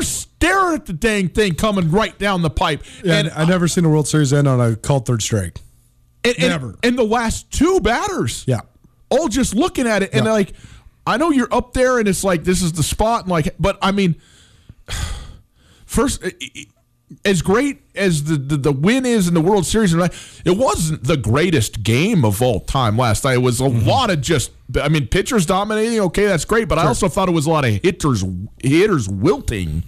there 0.00 0.02
staring 0.02 0.74
at 0.76 0.86
the 0.86 0.92
dang 0.92 1.28
thing 1.28 1.54
coming 1.54 1.90
right 1.90 2.16
down 2.18 2.42
the 2.42 2.50
pipe. 2.50 2.82
And 3.04 3.30
I 3.30 3.44
never 3.44 3.68
seen 3.68 3.84
a 3.84 3.88
World 3.88 4.08
Series 4.08 4.32
end 4.32 4.46
on 4.48 4.60
a 4.60 4.76
called 4.76 5.06
third 5.06 5.22
strike. 5.22 5.60
and, 6.24 6.34
and, 6.38 6.48
never. 6.48 6.74
And 6.82 6.98
the 6.98 7.04
last 7.04 7.50
two 7.50 7.80
batters, 7.80 8.44
Yeah. 8.46 8.60
all 9.10 9.28
just 9.28 9.54
looking 9.54 9.86
at 9.86 10.02
it 10.02 10.10
and 10.12 10.26
Yeah. 10.26 10.32
like, 10.32 10.52
I 11.06 11.16
know 11.18 11.30
you're 11.30 11.52
up 11.54 11.72
there 11.72 11.98
and 11.98 12.08
it's 12.08 12.24
like 12.24 12.42
this 12.44 12.62
is 12.62 12.72
the 12.72 12.82
spot 12.82 13.22
and 13.22 13.30
like, 13.30 13.54
but 13.60 13.78
I 13.80 13.92
mean, 13.92 14.16
first. 15.86 16.22
As 17.24 17.40
great 17.40 17.82
as 17.94 18.24
the, 18.24 18.36
the, 18.36 18.56
the 18.56 18.72
win 18.72 19.06
is 19.06 19.28
in 19.28 19.34
the 19.34 19.40
World 19.40 19.64
Series, 19.64 19.94
it 19.94 20.56
wasn't 20.58 21.04
the 21.04 21.16
greatest 21.16 21.84
game 21.84 22.24
of 22.24 22.42
all 22.42 22.58
time 22.60 22.98
last 22.98 23.22
night. 23.24 23.34
It 23.34 23.42
was 23.42 23.60
a 23.60 23.64
Mm-hmm. 23.64 23.86
lot 23.88 24.10
of 24.10 24.20
just, 24.20 24.50
I 24.80 24.88
mean, 24.88 25.06
pitchers 25.06 25.46
dominating. 25.46 26.00
Okay, 26.00 26.26
that's 26.26 26.44
great, 26.44 26.66
but 26.68 26.78
I 26.78 26.86
also 26.86 27.08
thought 27.08 27.28
it 27.28 27.32
was 27.32 27.46
a 27.46 27.50
lot 27.50 27.64
of 27.64 27.80
hitters 27.82 28.24
hitters 28.60 29.08
wilting, 29.08 29.84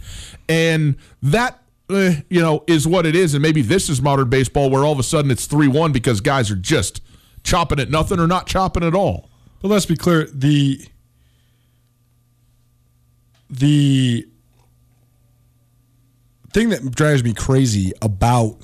and 0.49 0.95
that 1.21 1.61
eh, 1.91 2.21
you 2.31 2.41
know 2.41 2.63
is 2.69 2.87
what 2.87 3.05
it 3.05 3.17
is. 3.17 3.35
And 3.35 3.43
maybe 3.43 3.63
this 3.63 3.89
is 3.89 4.01
modern 4.01 4.31
baseball, 4.31 4.71
where 4.71 4.85
all 4.85 4.93
of 4.93 5.01
a 5.01 5.03
sudden 5.03 5.33
it's 5.33 5.47
three 5.47 5.67
one 5.69 5.91
because 5.91 6.21
guys 6.21 6.53
are 6.53 6.57
just 6.57 7.03
chopping 7.43 7.81
at 7.81 7.91
nothing 7.91 8.21
or 8.21 8.29
not 8.29 8.47
chopping 8.47 8.85
at 8.85 8.95
all. 8.95 9.29
But 9.61 9.69
let's 9.69 9.87
be 9.87 9.97
clear 9.97 10.27
the 10.33 10.87
the 13.51 14.29
thing 16.53 16.71
that 16.71 16.91
drives 16.95 17.23
me 17.23 17.35
crazy 17.35 17.93
about 18.01 18.57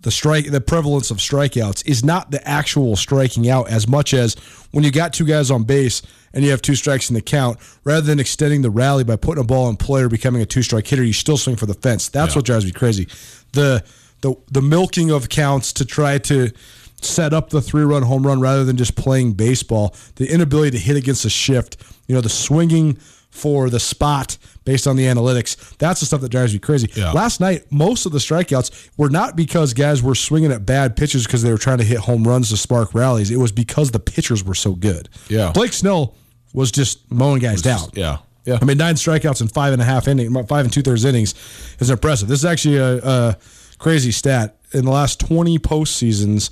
the 0.00 0.10
strike 0.10 0.50
the 0.50 0.60
prevalence 0.60 1.10
of 1.10 1.16
strikeouts 1.18 1.86
is 1.86 2.04
not 2.04 2.30
the 2.30 2.46
actual 2.48 2.94
striking 2.94 3.48
out 3.48 3.68
as 3.68 3.88
much 3.88 4.14
as 4.14 4.34
when 4.70 4.84
you 4.84 4.92
got 4.92 5.12
two 5.12 5.24
guys 5.24 5.50
on 5.50 5.64
base 5.64 6.02
and 6.32 6.44
you 6.44 6.50
have 6.50 6.60
two 6.60 6.74
strikes 6.74 7.08
in 7.08 7.14
the 7.14 7.22
count 7.22 7.58
rather 7.82 8.06
than 8.06 8.20
extending 8.20 8.62
the 8.62 8.70
rally 8.70 9.02
by 9.02 9.16
putting 9.16 9.42
a 9.42 9.46
ball 9.46 9.68
in 9.68 9.76
play 9.76 10.02
or 10.02 10.08
becoming 10.08 10.42
a 10.42 10.46
two 10.46 10.62
strike 10.62 10.86
hitter 10.86 11.02
you 11.02 11.12
still 11.12 11.38
swing 11.38 11.56
for 11.56 11.66
the 11.66 11.74
fence. 11.74 12.08
That's 12.08 12.36
what 12.36 12.44
drives 12.44 12.64
me 12.64 12.72
crazy. 12.72 13.08
The 13.52 13.82
the 14.20 14.34
the 14.52 14.62
milking 14.62 15.10
of 15.10 15.28
counts 15.28 15.72
to 15.74 15.84
try 15.84 16.18
to 16.18 16.52
set 17.00 17.32
up 17.32 17.50
the 17.50 17.60
three 17.60 17.84
run 17.84 18.02
home 18.02 18.26
run 18.26 18.40
rather 18.40 18.64
than 18.64 18.76
just 18.76 18.96
playing 18.96 19.32
baseball 19.32 19.94
the 20.16 20.32
inability 20.32 20.70
to 20.70 20.78
hit 20.78 20.96
against 20.96 21.24
a 21.26 21.30
shift 21.30 21.76
you 22.06 22.14
know 22.14 22.22
the 22.22 22.28
swinging 22.28 22.94
for 23.30 23.68
the 23.68 23.78
spot 23.78 24.38
based 24.66 24.86
on 24.86 24.96
the 24.96 25.04
analytics. 25.04 25.56
That's 25.78 26.00
the 26.00 26.06
stuff 26.06 26.20
that 26.20 26.28
drives 26.28 26.52
me 26.52 26.58
crazy. 26.58 26.90
Yeah. 26.94 27.12
Last 27.12 27.40
night, 27.40 27.62
most 27.70 28.04
of 28.04 28.12
the 28.12 28.18
strikeouts 28.18 28.90
were 28.98 29.08
not 29.08 29.36
because 29.36 29.72
guys 29.72 30.02
were 30.02 30.14
swinging 30.14 30.52
at 30.52 30.66
bad 30.66 30.96
pitches 30.96 31.24
because 31.24 31.42
they 31.42 31.50
were 31.50 31.56
trying 31.56 31.78
to 31.78 31.84
hit 31.84 31.98
home 31.98 32.24
runs 32.24 32.50
to 32.50 32.58
spark 32.58 32.92
rallies. 32.92 33.30
It 33.30 33.38
was 33.38 33.52
because 33.52 33.92
the 33.92 34.00
pitchers 34.00 34.44
were 34.44 34.54
so 34.54 34.74
good. 34.74 35.08
Yeah. 35.28 35.52
Blake 35.52 35.72
Snell 35.72 36.14
was 36.52 36.70
just 36.70 37.10
mowing 37.10 37.40
guys 37.40 37.62
down. 37.62 37.88
Yeah, 37.94 38.18
yeah. 38.44 38.58
I 38.60 38.64
mean, 38.64 38.76
nine 38.76 38.96
strikeouts 38.96 39.40
in 39.40 39.48
five 39.48 39.72
and 39.72 39.80
a 39.80 39.84
half 39.84 40.08
innings, 40.08 40.32
five 40.48 40.64
and 40.64 40.72
two 40.72 40.82
thirds 40.82 41.04
innings 41.04 41.34
is 41.78 41.88
impressive. 41.88 42.28
This 42.28 42.40
is 42.40 42.44
actually 42.44 42.76
a, 42.76 42.98
a 42.98 43.36
crazy 43.78 44.10
stat. 44.10 44.58
In 44.72 44.84
the 44.84 44.90
last 44.90 45.20
20 45.20 45.58
postseasons, 45.60 46.50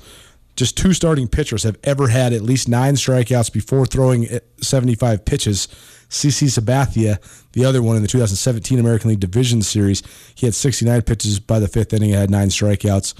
just 0.56 0.76
two 0.76 0.92
starting 0.92 1.26
pitchers 1.26 1.64
have 1.64 1.76
ever 1.82 2.08
had 2.08 2.32
at 2.32 2.42
least 2.42 2.68
nine 2.68 2.94
strikeouts 2.94 3.52
before 3.52 3.86
throwing 3.86 4.28
75 4.60 5.24
pitches. 5.24 5.66
CC 6.14 6.46
Sabathia, 6.46 7.18
the 7.52 7.64
other 7.64 7.82
one 7.82 7.96
in 7.96 8.02
the 8.02 8.08
2017 8.08 8.78
American 8.78 9.10
League 9.10 9.20
Division 9.20 9.62
Series, 9.62 10.02
he 10.34 10.46
had 10.46 10.54
69 10.54 11.02
pitches 11.02 11.40
by 11.40 11.58
the 11.58 11.68
fifth 11.68 11.92
inning 11.92 12.12
and 12.12 12.20
had 12.20 12.30
nine 12.30 12.48
strikeouts. 12.48 13.14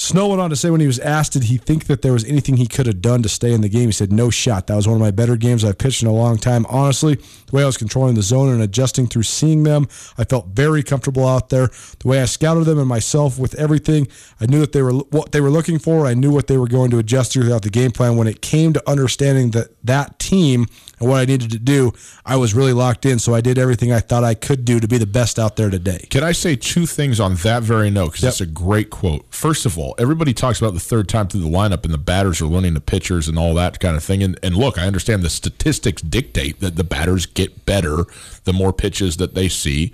Snow 0.00 0.28
went 0.28 0.40
on 0.40 0.48
to 0.48 0.54
say 0.54 0.70
when 0.70 0.80
he 0.80 0.86
was 0.86 1.00
asked, 1.00 1.32
did 1.32 1.44
he 1.44 1.56
think 1.56 1.86
that 1.86 2.02
there 2.02 2.12
was 2.12 2.24
anything 2.24 2.56
he 2.56 2.68
could 2.68 2.86
have 2.86 3.02
done 3.02 3.20
to 3.24 3.28
stay 3.28 3.52
in 3.52 3.62
the 3.62 3.68
game? 3.68 3.86
He 3.86 3.92
said, 3.92 4.12
no 4.12 4.30
shot. 4.30 4.68
That 4.68 4.76
was 4.76 4.86
one 4.86 4.94
of 4.94 5.00
my 5.00 5.10
better 5.10 5.36
games 5.36 5.64
I've 5.64 5.76
pitched 5.76 6.02
in 6.02 6.08
a 6.08 6.12
long 6.12 6.38
time. 6.38 6.64
Honestly, 6.66 7.16
the 7.16 7.50
way 7.50 7.64
I 7.64 7.66
was 7.66 7.76
controlling 7.76 8.14
the 8.14 8.22
zone 8.22 8.48
and 8.48 8.62
adjusting 8.62 9.08
through 9.08 9.24
seeing 9.24 9.64
them, 9.64 9.88
I 10.16 10.22
felt 10.22 10.46
very 10.46 10.84
comfortable 10.84 11.26
out 11.26 11.48
there. 11.48 11.68
The 11.98 12.06
way 12.06 12.22
I 12.22 12.26
scouted 12.26 12.64
them 12.64 12.78
and 12.78 12.86
myself 12.86 13.40
with 13.40 13.56
everything, 13.56 14.06
I 14.40 14.46
knew 14.46 14.60
that 14.60 14.70
they 14.70 14.82
were 14.82 14.92
what 14.92 15.32
they 15.32 15.40
were 15.40 15.50
looking 15.50 15.80
for. 15.80 16.06
I 16.06 16.14
knew 16.14 16.30
what 16.30 16.46
they 16.46 16.58
were 16.58 16.68
going 16.68 16.92
to 16.92 16.98
adjust 16.98 17.32
to 17.32 17.42
throughout 17.42 17.62
the 17.62 17.70
game 17.70 17.90
plan. 17.90 18.16
When 18.16 18.28
it 18.28 18.40
came 18.40 18.72
to 18.74 18.88
understanding 18.88 19.50
that 19.50 19.70
that 19.84 20.20
team 20.20 20.68
and 21.00 21.08
what 21.08 21.20
I 21.20 21.24
needed 21.24 21.50
to 21.52 21.58
do, 21.58 21.92
I 22.26 22.36
was 22.36 22.54
really 22.54 22.72
locked 22.72 23.06
in. 23.06 23.18
So 23.18 23.34
I 23.34 23.40
did 23.40 23.58
everything 23.58 23.92
I 23.92 24.00
thought 24.00 24.24
I 24.24 24.34
could 24.34 24.64
do 24.64 24.80
to 24.80 24.88
be 24.88 24.98
the 24.98 25.06
best 25.06 25.38
out 25.38 25.56
there 25.56 25.70
today. 25.70 26.06
Can 26.10 26.24
I 26.24 26.32
say 26.32 26.56
two 26.56 26.86
things 26.86 27.20
on 27.20 27.34
that 27.36 27.62
very 27.62 27.90
note? 27.90 28.12
Because 28.12 28.22
Yep. 28.22 28.30
it's 28.30 28.40
a 28.40 28.46
great 28.46 28.90
quote. 28.90 29.26
First 29.30 29.66
of 29.66 29.78
all, 29.78 29.94
everybody 29.98 30.34
talks 30.34 30.60
about 30.60 30.74
the 30.74 30.80
third 30.80 31.08
time 31.08 31.28
through 31.28 31.42
the 31.42 31.48
lineup 31.48 31.84
and 31.84 31.94
the 31.94 31.98
batters 31.98 32.40
are 32.40 32.46
learning 32.46 32.74
the 32.74 32.80
pitchers 32.80 33.28
and 33.28 33.38
all 33.38 33.54
that 33.54 33.78
kind 33.80 33.96
of 33.96 34.02
thing. 34.02 34.22
And, 34.22 34.38
and 34.42 34.56
look, 34.56 34.78
I 34.78 34.86
understand 34.86 35.22
the 35.22 35.30
statistics 35.30 36.02
dictate 36.02 36.60
that 36.60 36.76
the 36.76 36.84
batters 36.84 37.26
get 37.26 37.64
better 37.66 38.04
the 38.44 38.52
more 38.52 38.72
pitches 38.72 39.16
that 39.18 39.34
they 39.34 39.48
see. 39.48 39.92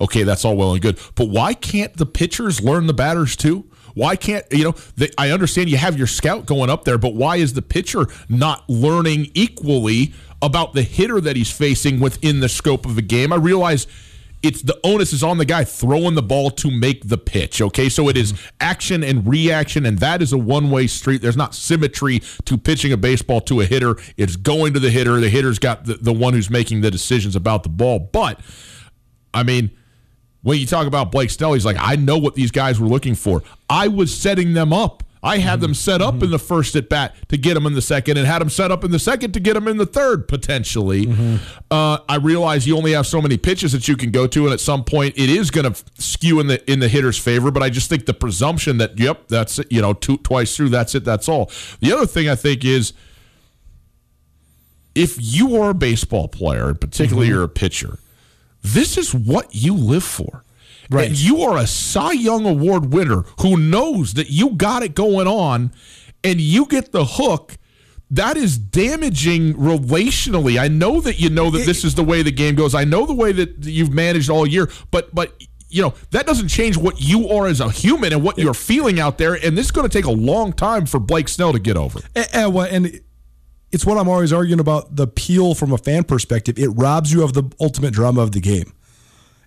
Okay, 0.00 0.24
that's 0.24 0.44
all 0.44 0.56
well 0.56 0.72
and 0.72 0.82
good. 0.82 0.98
But 1.14 1.28
why 1.28 1.54
can't 1.54 1.96
the 1.96 2.06
pitchers 2.06 2.60
learn 2.60 2.86
the 2.88 2.94
batters 2.94 3.36
too? 3.36 3.66
Why 3.94 4.16
can't 4.16 4.44
you 4.50 4.64
know? 4.64 4.74
They, 4.96 5.10
I 5.18 5.30
understand 5.30 5.68
you 5.68 5.76
have 5.76 5.98
your 5.98 6.06
scout 6.06 6.46
going 6.46 6.70
up 6.70 6.84
there, 6.84 6.96
but 6.98 7.14
why 7.14 7.36
is 7.36 7.52
the 7.52 7.62
pitcher 7.62 8.06
not 8.28 8.68
learning 8.68 9.30
equally 9.34 10.14
about 10.42 10.74
the 10.74 10.82
hitter 10.82 11.20
that 11.20 11.36
he's 11.36 11.50
facing 11.50 12.00
within 12.00 12.40
the 12.40 12.48
scope 12.48 12.84
of 12.84 12.96
the 12.96 13.02
game? 13.02 13.32
I 13.32 13.36
realize 13.36 13.86
it's 14.42 14.62
the 14.62 14.78
onus 14.82 15.12
is 15.12 15.22
on 15.22 15.38
the 15.38 15.44
guy 15.44 15.62
throwing 15.62 16.14
the 16.14 16.22
ball 16.22 16.50
to 16.50 16.70
make 16.70 17.08
the 17.08 17.16
pitch. 17.16 17.62
Okay, 17.62 17.88
so 17.88 18.08
it 18.08 18.16
is 18.16 18.32
mm-hmm. 18.32 18.46
action 18.60 19.04
and 19.04 19.26
reaction, 19.26 19.86
and 19.86 19.98
that 20.00 20.20
is 20.20 20.32
a 20.32 20.38
one 20.38 20.70
way 20.70 20.88
street. 20.88 21.22
There's 21.22 21.36
not 21.36 21.54
symmetry 21.54 22.20
to 22.44 22.58
pitching 22.58 22.92
a 22.92 22.96
baseball 22.96 23.40
to 23.42 23.60
a 23.60 23.64
hitter. 23.64 23.96
It's 24.16 24.36
going 24.36 24.74
to 24.74 24.80
the 24.80 24.90
hitter. 24.90 25.20
The 25.20 25.28
hitter's 25.28 25.58
got 25.58 25.84
the, 25.84 25.94
the 25.94 26.12
one 26.12 26.34
who's 26.34 26.50
making 26.50 26.80
the 26.80 26.90
decisions 26.90 27.36
about 27.36 27.62
the 27.62 27.68
ball. 27.68 28.00
But 28.00 28.40
I 29.32 29.44
mean, 29.44 29.70
when 30.42 30.58
you 30.58 30.66
talk 30.66 30.86
about 30.88 31.12
Blake 31.12 31.30
Snell, 31.30 31.52
he's 31.52 31.64
like, 31.64 31.76
I 31.78 31.94
know 31.96 32.18
what 32.18 32.34
these 32.34 32.50
guys 32.50 32.80
were 32.80 32.88
looking 32.88 33.14
for. 33.14 33.42
I 33.70 33.88
was 33.88 34.14
setting 34.14 34.54
them 34.54 34.72
up. 34.72 35.04
I 35.22 35.38
had 35.38 35.60
them 35.60 35.72
set 35.72 36.02
up 36.02 36.20
in 36.22 36.30
the 36.30 36.38
first 36.38 36.74
at 36.74 36.88
bat 36.88 37.14
to 37.28 37.36
get 37.36 37.54
them 37.54 37.64
in 37.64 37.74
the 37.74 37.82
second, 37.82 38.16
and 38.16 38.26
had 38.26 38.40
them 38.40 38.50
set 38.50 38.72
up 38.72 38.82
in 38.82 38.90
the 38.90 38.98
second 38.98 39.32
to 39.32 39.40
get 39.40 39.54
them 39.54 39.68
in 39.68 39.76
the 39.76 39.86
third 39.86 40.26
potentially. 40.26 41.06
Uh, 41.70 41.98
I 42.08 42.16
realize 42.16 42.66
you 42.66 42.76
only 42.76 42.92
have 42.92 43.06
so 43.06 43.22
many 43.22 43.36
pitches 43.36 43.70
that 43.72 43.86
you 43.86 43.96
can 43.96 44.10
go 44.10 44.26
to, 44.26 44.44
and 44.44 44.52
at 44.52 44.58
some 44.60 44.82
point 44.82 45.14
it 45.16 45.30
is 45.30 45.50
going 45.50 45.72
to 45.72 45.84
skew 46.02 46.40
in 46.40 46.48
the 46.48 46.70
in 46.70 46.80
the 46.80 46.88
hitter's 46.88 47.18
favor. 47.18 47.50
But 47.52 47.62
I 47.62 47.70
just 47.70 47.88
think 47.88 48.06
the 48.06 48.14
presumption 48.14 48.78
that 48.78 48.98
yep, 48.98 49.28
that's 49.28 49.60
it, 49.60 49.70
you 49.70 49.80
know, 49.80 49.92
two, 49.92 50.16
twice 50.18 50.56
through, 50.56 50.70
that's 50.70 50.94
it, 50.94 51.04
that's 51.04 51.28
all. 51.28 51.50
The 51.80 51.92
other 51.92 52.06
thing 52.06 52.28
I 52.28 52.34
think 52.34 52.64
is 52.64 52.92
if 54.94 55.16
you 55.18 55.60
are 55.62 55.70
a 55.70 55.74
baseball 55.74 56.28
player, 56.28 56.68
and 56.68 56.80
particularly 56.80 57.28
you're 57.28 57.44
a 57.44 57.48
pitcher, 57.48 57.98
this 58.62 58.98
is 58.98 59.14
what 59.14 59.54
you 59.54 59.74
live 59.74 60.04
for. 60.04 60.44
Right. 60.90 61.08
And 61.08 61.18
you 61.18 61.42
are 61.42 61.56
a 61.56 61.66
Cy 61.66 62.12
Young 62.12 62.46
Award 62.46 62.92
winner 62.92 63.24
who 63.40 63.56
knows 63.56 64.14
that 64.14 64.30
you 64.30 64.50
got 64.50 64.82
it 64.82 64.94
going 64.94 65.26
on 65.26 65.72
and 66.24 66.40
you 66.40 66.66
get 66.66 66.92
the 66.92 67.04
hook. 67.04 67.56
That 68.10 68.36
is 68.36 68.58
damaging 68.58 69.54
relationally. 69.54 70.60
I 70.60 70.68
know 70.68 71.00
that 71.00 71.18
you 71.18 71.30
know 71.30 71.50
that 71.50 71.64
this 71.64 71.82
is 71.82 71.94
the 71.94 72.04
way 72.04 72.22
the 72.22 72.30
game 72.30 72.54
goes. 72.54 72.74
I 72.74 72.84
know 72.84 73.06
the 73.06 73.14
way 73.14 73.32
that 73.32 73.64
you've 73.64 73.92
managed 73.92 74.28
all 74.28 74.46
year, 74.46 74.70
but 74.90 75.14
but 75.14 75.32
you 75.70 75.80
know 75.80 75.94
that 76.10 76.26
doesn't 76.26 76.48
change 76.48 76.76
what 76.76 77.00
you 77.00 77.30
are 77.30 77.46
as 77.46 77.60
a 77.60 77.70
human 77.70 78.12
and 78.12 78.22
what 78.22 78.36
you're 78.36 78.52
feeling 78.52 79.00
out 79.00 79.16
there. 79.16 79.34
And 79.34 79.56
this 79.56 79.66
is 79.66 79.70
going 79.72 79.88
to 79.88 79.92
take 79.92 80.04
a 80.04 80.10
long 80.10 80.52
time 80.52 80.84
for 80.84 81.00
Blake 81.00 81.28
Snell 81.28 81.54
to 81.54 81.58
get 81.58 81.78
over. 81.78 82.00
And, 82.14 82.28
and 82.34 82.56
and 82.56 83.00
it's 83.72 83.86
what 83.86 83.96
I'm 83.96 84.08
always 84.08 84.32
arguing 84.32 84.60
about 84.60 84.94
the 84.94 85.06
peel 85.06 85.54
from 85.54 85.72
a 85.72 85.78
fan 85.78 86.04
perspective. 86.04 86.58
It 86.58 86.68
robs 86.68 87.10
you 87.10 87.24
of 87.24 87.32
the 87.32 87.50
ultimate 87.58 87.94
drama 87.94 88.20
of 88.20 88.32
the 88.32 88.40
game. 88.40 88.74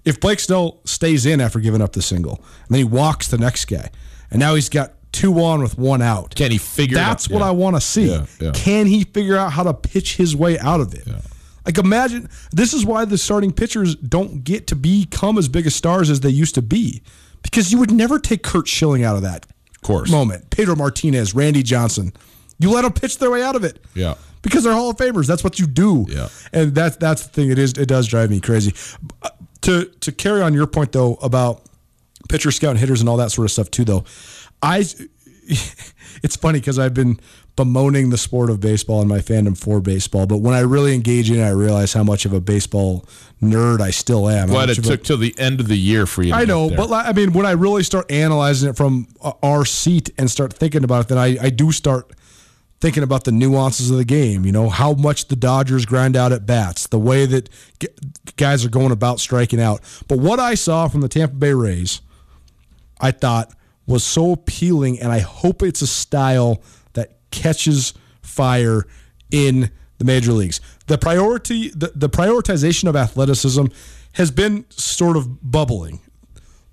If 0.05 0.19
Blake 0.19 0.39
Snell 0.39 0.79
stays 0.85 1.25
in 1.25 1.41
after 1.41 1.59
giving 1.59 1.81
up 1.81 1.93
the 1.93 2.01
single, 2.01 2.35
and 2.35 2.69
then 2.69 2.77
he 2.77 2.83
walks 2.83 3.27
the 3.27 3.37
next 3.37 3.65
guy, 3.65 3.89
and 4.31 4.39
now 4.39 4.55
he's 4.55 4.69
got 4.69 4.93
two 5.11 5.41
on 5.41 5.61
with 5.61 5.77
one 5.77 6.01
out. 6.01 6.35
Can 6.35 6.51
he 6.51 6.57
figure? 6.57 6.95
That's 6.95 7.29
what 7.29 7.39
Yeah. 7.39 7.47
I 7.47 7.51
want 7.51 7.75
to 7.75 7.81
see. 7.81 8.11
Yeah, 8.11 8.25
yeah. 8.39 8.51
Can 8.53 8.85
he 8.85 9.03
figure 9.05 9.37
out 9.37 9.51
how 9.53 9.63
to 9.63 9.73
pitch 9.73 10.15
his 10.17 10.35
way 10.35 10.59
out 10.59 10.81
of 10.81 10.93
it? 10.93 11.07
Like 11.65 11.77
imagine 11.79 12.29
this 12.51 12.73
is 12.73 12.85
why 12.85 13.05
the 13.05 13.17
starting 13.17 13.51
pitchers 13.51 13.95
don't 13.95 14.43
get 14.43 14.67
to 14.67 14.75
become 14.75 15.37
as 15.39 15.47
big 15.47 15.65
of 15.65 15.73
stars 15.73 16.09
as 16.11 16.19
they 16.19 16.29
used 16.29 16.53
to 16.55 16.61
be. 16.61 17.01
Because 17.41 17.71
you 17.71 17.79
would 17.79 17.91
never 17.91 18.19
take 18.19 18.43
Curt 18.43 18.67
Schilling 18.67 19.03
out 19.03 19.15
of 19.15 19.21
that 19.23 19.45
course. 19.81 20.11
moment. 20.11 20.49
Pedro 20.51 20.75
Martinez, 20.75 21.33
Randy 21.33 21.63
Johnson. 21.63 22.11
You 22.59 22.71
let 22.71 22.81
them 22.83 22.93
pitch 22.93 23.17
their 23.19 23.31
way 23.31 23.41
out 23.41 23.55
of 23.55 23.63
it. 23.63 23.83
Yeah. 23.95 24.15
Because 24.41 24.63
they're 24.63 24.73
Hall 24.73 24.89
of 24.91 24.97
Famers. 24.97 25.27
That's 25.27 25.43
what 25.43 25.57
you 25.59 25.65
do. 25.65 26.05
Yeah. 26.09 26.27
And 26.53 26.75
that's 26.75 26.97
that's 26.97 27.23
the 27.25 27.29
thing. 27.29 27.49
It 27.51 27.57
is 27.57 27.71
it 27.73 27.87
does 27.87 28.05
drive 28.07 28.29
me 28.29 28.39
crazy. 28.41 28.73
To 29.65 29.85
to 29.85 30.11
carry 30.11 30.41
on 30.41 30.53
your 30.53 30.67
point 30.67 30.91
though 30.91 31.15
about 31.15 31.61
pitcher 32.29 32.51
scout 32.51 32.71
and 32.71 32.79
hitters 32.79 33.01
and 33.01 33.09
all 33.09 33.17
that 33.17 33.31
sort 33.31 33.45
of 33.45 33.51
stuff 33.51 33.69
too 33.71 33.85
though. 33.85 34.03
I 34.61 34.77
it's 36.23 36.35
funny 36.35 36.59
because 36.59 36.79
I've 36.79 36.93
been 36.93 37.19
bemoaning 37.55 38.09
the 38.09 38.17
sport 38.17 38.49
of 38.49 38.59
baseball 38.59 38.99
and 38.99 39.07
my 39.07 39.19
fandom 39.19 39.57
for 39.57 39.79
baseball, 39.79 40.25
but 40.25 40.37
when 40.37 40.53
I 40.53 40.59
really 40.59 40.93
engage 40.93 41.31
in 41.31 41.39
it, 41.39 41.43
I 41.43 41.51
realize 41.51 41.93
how 41.93 42.03
much 42.03 42.25
of 42.25 42.33
a 42.33 42.41
baseball 42.41 43.05
nerd 43.41 43.79
I 43.79 43.91
still 43.91 44.27
am. 44.27 44.49
Glad 44.49 44.69
it 44.69 44.77
of 44.77 44.85
a- 44.85 44.87
took 44.89 45.03
till 45.03 45.17
the 45.17 45.33
end 45.37 45.59
of 45.59 45.67
the 45.67 45.77
year 45.77 46.05
for 46.05 46.23
you. 46.23 46.31
To 46.31 46.37
I 46.37 46.45
know, 46.45 46.69
but 46.69 46.91
I 46.91 47.13
mean, 47.13 47.31
when 47.33 47.45
I 47.45 47.51
really 47.51 47.83
start 47.83 48.11
analyzing 48.11 48.69
it 48.69 48.75
from 48.75 49.07
uh, 49.21 49.33
our 49.41 49.65
seat 49.65 50.09
and 50.17 50.29
start 50.29 50.53
thinking 50.53 50.83
about 50.83 51.05
it, 51.05 51.07
then 51.09 51.17
I, 51.17 51.37
I 51.41 51.49
do 51.49 51.71
start 51.71 52.11
thinking 52.81 53.03
about 53.03 53.23
the 53.23 53.31
nuances 53.31 53.89
of 53.89 53.97
the 53.97 54.05
game, 54.05 54.45
you 54.45 54.51
know, 54.51 54.69
how 54.69 54.93
much 54.93 55.27
the 55.27 55.35
Dodgers 55.35 55.85
grind 55.85 56.15
out 56.15 56.31
at 56.31 56.45
bats, 56.45 56.87
the 56.87 56.99
way 56.99 57.25
that 57.25 57.49
guys 58.35 58.65
are 58.65 58.69
going 58.69 58.91
about 58.91 59.19
striking 59.19 59.61
out. 59.61 59.81
But 60.07 60.19
what 60.19 60.39
I 60.39 60.55
saw 60.55 60.87
from 60.87 61.01
the 61.01 61.07
Tampa 61.07 61.35
Bay 61.35 61.53
Rays, 61.53 62.01
I 62.99 63.11
thought 63.11 63.53
was 63.87 64.03
so 64.03 64.33
appealing, 64.33 64.99
and 64.99 65.11
I 65.11 65.19
hope 65.19 65.63
it's 65.63 65.81
a 65.81 65.87
style 65.87 66.61
that 66.93 67.17
catches 67.31 67.93
fire 68.21 68.85
in 69.31 69.71
the 69.97 70.05
major 70.05 70.33
leagues. 70.33 70.59
The 70.87 70.97
priority, 70.97 71.69
the, 71.69 71.91
the 71.95 72.09
prioritization 72.09 72.89
of 72.89 72.95
athleticism 72.95 73.65
has 74.13 74.31
been 74.31 74.65
sort 74.69 75.17
of 75.17 75.51
bubbling. 75.51 76.01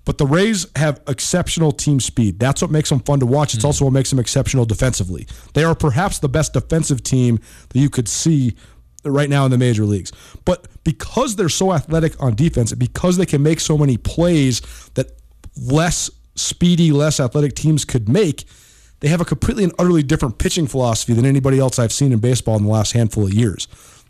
But 0.05 0.17
the 0.17 0.25
Rays 0.25 0.67
have 0.75 1.01
exceptional 1.07 1.71
team 1.71 1.99
speed. 1.99 2.39
That's 2.39 2.61
what 2.61 2.71
makes 2.71 2.89
them 2.89 2.99
fun 2.99 3.19
to 3.21 3.25
watch. 3.25 3.53
It's 3.53 3.63
hmm. 3.63 3.67
also 3.67 3.85
what 3.85 3.93
makes 3.93 4.09
them 4.09 4.19
exceptional 4.19 4.65
defensively. 4.65 5.27
They 5.53 5.63
are 5.63 5.75
perhaps 5.75 6.19
the 6.19 6.29
best 6.29 6.53
defensive 6.53 7.03
team 7.03 7.39
that 7.69 7.79
you 7.79 7.89
could 7.89 8.07
see 8.07 8.55
right 9.05 9.29
now 9.29 9.45
in 9.45 9.51
the 9.51 9.57
major 9.57 9.85
leagues. 9.85 10.11
But 10.45 10.67
because 10.83 11.35
they're 11.35 11.49
so 11.49 11.73
athletic 11.73 12.21
on 12.21 12.35
defense, 12.35 12.73
because 12.73 13.17
they 13.17 13.25
can 13.25 13.43
make 13.43 13.59
so 13.59 13.77
many 13.77 13.97
plays 13.97 14.61
that 14.95 15.11
less 15.61 16.09
speedy, 16.35 16.91
less 16.91 17.19
athletic 17.19 17.55
teams 17.55 17.85
could 17.85 18.07
make, 18.09 18.45
they 19.01 19.09
have 19.09 19.21
a 19.21 19.25
completely 19.25 19.65
and 19.65 19.73
utterly 19.77 20.03
different 20.03 20.37
pitching 20.37 20.67
philosophy 20.67 21.13
than 21.13 21.25
anybody 21.25 21.59
else 21.59 21.77
I've 21.77 21.91
seen 21.91 22.13
in 22.13 22.19
baseball 22.19 22.55
in 22.55 22.63
the 22.63 22.69
last 22.69 22.93
handful 22.93 23.25
of 23.25 23.33
years. 23.33 23.67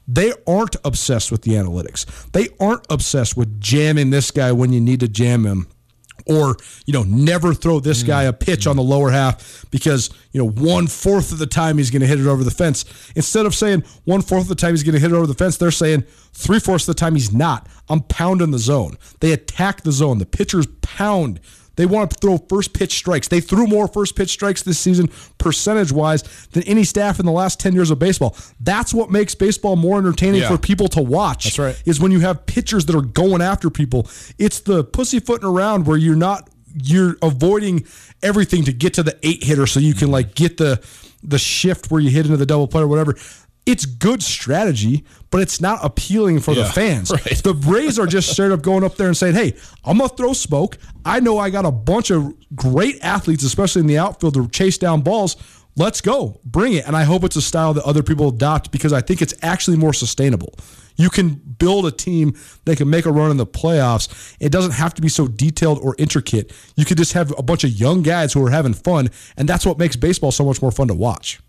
They 0.07 0.33
aren't 0.45 0.75
obsessed 0.83 1.31
with 1.31 1.43
the 1.43 1.51
analytics. 1.51 2.05
They 2.31 2.49
aren't 2.59 2.85
obsessed 2.89 3.37
with 3.37 3.59
jamming 3.59 4.09
this 4.09 4.31
guy 4.31 4.51
when 4.51 4.73
you 4.73 4.81
need 4.81 4.99
to 4.99 5.07
jam 5.07 5.45
him 5.45 5.67
or 6.25 6.57
you 6.85 6.93
know 6.93 7.03
never 7.03 7.53
throw 7.53 7.79
this 7.79 8.03
mm. 8.03 8.07
guy 8.07 8.23
a 8.23 8.33
pitch 8.33 8.67
on 8.67 8.75
the 8.75 8.83
lower 8.83 9.11
half 9.11 9.65
because 9.71 10.09
you 10.31 10.39
know 10.41 10.49
one 10.49 10.87
fourth 10.87 11.31
of 11.31 11.39
the 11.39 11.47
time 11.47 11.77
he's 11.77 11.89
going 11.91 12.01
to 12.01 12.07
hit 12.07 12.19
it 12.19 12.27
over 12.27 12.43
the 12.43 12.51
fence. 12.51 12.85
Instead 13.15 13.45
of 13.45 13.55
saying 13.55 13.83
one 14.05 14.21
fourth 14.21 14.43
of 14.43 14.49
the 14.49 14.55
time 14.55 14.71
he's 14.71 14.83
going 14.83 14.93
to 14.93 14.99
hit 14.99 15.11
it 15.11 15.15
over 15.15 15.27
the 15.27 15.33
fence 15.33 15.57
they're 15.57 15.71
saying 15.71 16.03
three 16.33 16.59
fourths 16.59 16.87
of 16.87 16.95
the 16.95 16.99
time 16.99 17.15
he's 17.15 17.31
not. 17.31 17.67
I'm 17.89 18.01
pounding 18.01 18.51
the 18.51 18.59
zone. 18.59 18.97
They 19.19 19.33
attack 19.33 19.81
the 19.81 19.91
zone. 19.91 20.17
The 20.17 20.25
pitchers 20.25 20.67
pound 20.81 21.39
they 21.75 21.85
want 21.85 22.11
to 22.11 22.17
throw 22.19 22.37
first 22.37 22.73
pitch 22.73 22.93
strikes. 22.93 23.27
They 23.27 23.41
threw 23.41 23.65
more 23.67 23.87
first 23.87 24.15
pitch 24.15 24.29
strikes 24.29 24.61
this 24.63 24.79
season, 24.79 25.09
percentage 25.37 25.91
wise, 25.91 26.23
than 26.51 26.63
any 26.63 26.83
staff 26.83 27.19
in 27.19 27.25
the 27.25 27.31
last 27.31 27.59
10 27.59 27.73
years 27.73 27.91
of 27.91 27.99
baseball. 27.99 28.35
That's 28.59 28.93
what 28.93 29.09
makes 29.11 29.35
baseball 29.35 29.75
more 29.75 29.97
entertaining 29.97 30.41
Yeah. 30.41 30.49
for 30.49 30.57
people 30.57 30.87
to 30.89 31.01
watch. 31.01 31.45
That's 31.45 31.59
right. 31.59 31.81
Is 31.85 31.99
when 31.99 32.11
you 32.11 32.19
have 32.21 32.45
pitchers 32.45 32.85
that 32.85 32.95
are 32.95 33.01
going 33.01 33.41
after 33.41 33.69
people. 33.69 34.07
It's 34.37 34.59
the 34.59 34.83
pussyfooting 34.83 35.47
around 35.47 35.85
where 35.87 35.97
you're 35.97 36.15
not 36.15 36.49
you're 36.75 37.17
avoiding 37.21 37.85
everything 38.23 38.63
to 38.65 38.73
get 38.73 38.95
to 38.95 39.03
the 39.03 39.15
eight 39.21 39.43
hitter 39.43 39.67
so 39.67 39.79
you 39.79 39.93
can 39.93 40.09
like 40.09 40.33
get 40.33 40.57
the 40.57 40.81
the 41.21 41.37
shift 41.37 41.91
where 41.91 42.01
you 42.01 42.09
hit 42.09 42.25
into 42.25 42.35
the 42.35 42.45
double 42.47 42.67
play 42.67 42.81
or 42.81 42.87
whatever. 42.87 43.15
It's 43.65 43.85
good 43.85 44.21
strategy, 44.21 45.05
but 45.31 45.41
it's 45.41 45.61
not 45.61 45.79
appealing 45.83 46.41
for 46.41 46.53
the 46.53 46.65
fans. 46.65 47.11
right. 47.11 47.23
The 47.43 47.53
Rays 47.53 47.97
are 47.97 48.05
just 48.05 48.29
straight 48.29 48.51
up 48.51 48.61
going 48.61 48.83
up 48.83 48.97
there 48.97 49.07
and 49.07 49.15
saying, 49.15 49.35
"Hey, 49.35 49.55
I'm 49.85 49.97
gonna 49.97 50.09
throw 50.09 50.33
smoke. 50.33 50.77
I 51.05 51.21
know 51.21 51.37
I 51.37 51.49
got 51.49 51.65
a 51.65 51.71
bunch 51.71 52.11
of 52.11 52.33
great 52.55 53.01
athletes, 53.01 53.43
especially 53.43 53.81
in 53.81 53.87
the 53.87 53.97
outfield, 53.97 54.33
to 54.33 54.47
chase 54.49 54.77
down 54.77 55.01
balls. 55.01 55.37
Let's 55.77 56.01
go, 56.01 56.41
bring 56.43 56.73
it." 56.73 56.85
And 56.85 56.95
I 56.95 57.03
hope 57.03 57.23
it's 57.23 57.37
a 57.37 57.41
style 57.41 57.73
that 57.75 57.85
other 57.85 58.03
people 58.03 58.29
adopt 58.29 58.71
because 58.71 58.91
I 58.91 58.99
think 58.99 59.21
it's 59.21 59.33
actually 59.41 59.77
more 59.77 59.93
sustainable. 59.93 60.53
You 60.95 61.09
can 61.09 61.29
build 61.57 61.85
a 61.85 61.91
team 61.91 62.35
that 62.65 62.77
can 62.77 62.89
make 62.89 63.05
a 63.05 63.11
run 63.11 63.31
in 63.31 63.37
the 63.37 63.47
playoffs. 63.47 64.35
It 64.39 64.51
doesn't 64.51 64.73
have 64.73 64.93
to 64.95 65.01
be 65.01 65.09
so 65.09 65.27
detailed 65.27 65.79
or 65.79 65.95
intricate. 65.97 66.51
You 66.75 66.85
could 66.85 66.97
just 66.97 67.13
have 67.13 67.33
a 67.37 67.43
bunch 67.43 67.63
of 67.63 67.71
young 67.71 68.03
guys 68.03 68.33
who 68.33 68.45
are 68.45 68.51
having 68.51 68.73
fun, 68.73 69.09
and 69.37 69.47
that's 69.47 69.65
what 69.65 69.77
makes 69.79 69.95
baseball 69.95 70.31
so 70.31 70.43
much 70.43 70.61
more 70.61 70.71
fun 70.71 70.89
to 70.89 70.93
watch. 70.93 71.39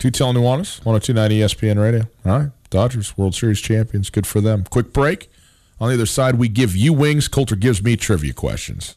Oh 0.00 0.02
two 0.02 0.10
telling 0.10 0.36
Nuanez, 0.36 0.82
1029 0.82 1.30
ESPN 1.30 1.78
Radio. 1.78 2.08
All 2.24 2.38
right. 2.38 2.50
Dodgers, 2.70 3.18
World 3.18 3.34
Series 3.34 3.60
champions. 3.60 4.08
Good 4.08 4.26
for 4.26 4.40
them. 4.40 4.64
Quick 4.70 4.94
break. 4.94 5.30
On 5.78 5.88
the 5.88 5.94
other 5.94 6.06
side, 6.06 6.36
we 6.36 6.48
give 6.48 6.74
you 6.74 6.94
wings. 6.94 7.28
Colter 7.28 7.54
gives 7.54 7.82
me 7.82 7.96
trivia 7.96 8.32
questions. 8.32 8.96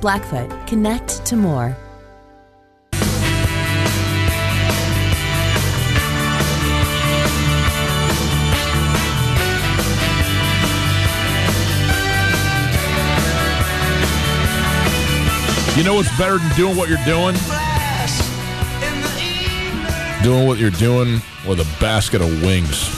Blackfoot, 0.00 0.66
connect 0.66 1.24
to 1.26 1.36
more. 1.36 1.76
You 15.76 15.84
know 15.84 15.92
what's 15.92 16.08
better 16.16 16.38
than 16.38 16.56
doing 16.56 16.74
what 16.74 16.88
you're 16.88 16.96
doing? 17.04 17.34
Doing 20.22 20.46
what 20.46 20.58
you're 20.58 20.70
doing 20.70 21.20
with 21.46 21.60
a 21.60 21.66
basket 21.78 22.22
of 22.22 22.42
wings. 22.42 22.88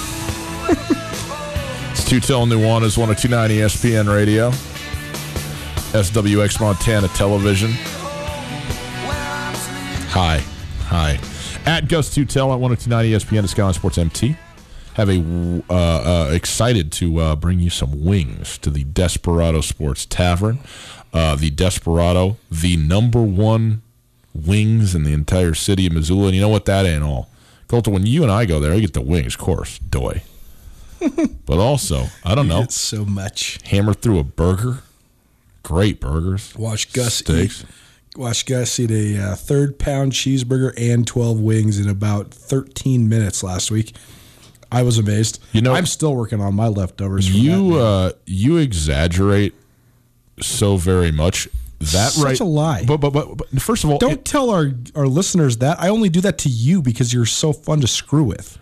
it's 1.90 2.08
two 2.08 2.20
telling 2.20 2.50
Nuanez, 2.50 2.96
1029 2.96 3.50
ESPN 3.50 4.14
Radio, 4.14 4.52
SWX 5.92 6.60
Montana 6.60 7.08
Television. 7.08 7.70
Hi. 10.10 10.42
Hi. 10.86 11.18
At 11.66 11.88
Gus 11.88 12.14
Tutel 12.14 12.52
at 12.52 12.60
1029 12.60 13.04
ESPN 13.06 13.42
to 13.42 13.48
Skyline 13.48 13.74
Sports 13.74 13.98
MT. 13.98 14.36
Have 14.94 15.08
a 15.10 15.62
uh, 15.70 15.74
uh, 15.74 16.30
excited 16.32 16.90
to 16.92 17.18
uh, 17.20 17.36
bring 17.36 17.60
you 17.60 17.70
some 17.70 18.04
wings 18.04 18.58
to 18.58 18.70
the 18.70 18.84
Desperado 18.84 19.60
Sports 19.60 20.04
Tavern. 20.06 20.58
Uh, 21.12 21.36
the 21.36 21.50
Desperado, 21.50 22.36
the 22.50 22.76
number 22.76 23.22
one 23.22 23.82
wings 24.34 24.94
in 24.94 25.04
the 25.04 25.12
entire 25.12 25.54
city 25.54 25.86
of 25.86 25.92
Missoula. 25.92 26.26
And 26.26 26.34
you 26.34 26.40
know 26.42 26.48
what? 26.48 26.64
That 26.66 26.84
ain't 26.84 27.04
all. 27.04 27.28
Colter, 27.68 27.90
when 27.90 28.06
you 28.06 28.22
and 28.22 28.32
I 28.32 28.44
go 28.44 28.60
there, 28.60 28.72
I 28.72 28.80
get 28.80 28.92
the 28.94 29.00
wings, 29.00 29.34
of 29.34 29.40
course, 29.40 29.78
doy. 29.78 30.22
but 31.46 31.58
also, 31.58 32.06
I 32.24 32.34
don't 32.34 32.48
know, 32.48 32.62
It's 32.62 32.80
so 32.80 33.04
much. 33.04 33.58
hammer 33.66 33.94
through 33.94 34.18
a 34.18 34.24
burger. 34.24 34.80
Great 35.68 36.00
burgers. 36.00 36.54
Watch 36.56 36.92
Gus 36.94 37.14
Steaks. 37.16 37.62
eat. 37.62 38.18
Watch 38.18 38.46
Gus 38.46 38.80
eat 38.80 38.90
a 38.90 39.18
uh, 39.22 39.34
third 39.34 39.78
pound 39.78 40.12
cheeseburger 40.12 40.72
and 40.78 41.06
12 41.06 41.38
wings 41.40 41.78
in 41.78 41.88
about 41.90 42.32
13 42.32 43.06
minutes 43.08 43.42
last 43.42 43.70
week. 43.70 43.94
I 44.72 44.82
was 44.82 44.96
amazed. 44.98 45.40
You 45.52 45.60
know- 45.60 45.74
I'm 45.74 45.84
still 45.86 46.14
working 46.14 46.40
on 46.40 46.54
my 46.54 46.68
leftovers. 46.68 47.28
From 47.28 47.36
You 47.36 47.76
uh, 47.76 48.12
you 48.26 48.56
exaggerate 48.56 49.54
so 50.40 50.76
very 50.78 51.12
much. 51.12 51.48
That 51.80 52.10
Such 52.12 52.24
right? 52.24 52.40
a 52.40 52.44
lie. 52.44 52.84
But 52.86 52.96
but 52.96 53.10
but, 53.12 53.36
but 53.36 53.62
first 53.62 53.84
of 53.84 53.90
all, 53.90 53.98
don't 53.98 54.12
it- 54.14 54.24
tell 54.24 54.50
our 54.50 54.72
our 54.96 55.06
listeners 55.06 55.58
that. 55.58 55.78
I 55.80 55.88
only 55.90 56.08
do 56.08 56.20
that 56.22 56.38
to 56.38 56.48
you 56.48 56.82
because 56.82 57.12
you're 57.12 57.24
so 57.26 57.52
fun 57.52 57.80
to 57.82 57.86
screw 57.86 58.24
with. 58.24 58.58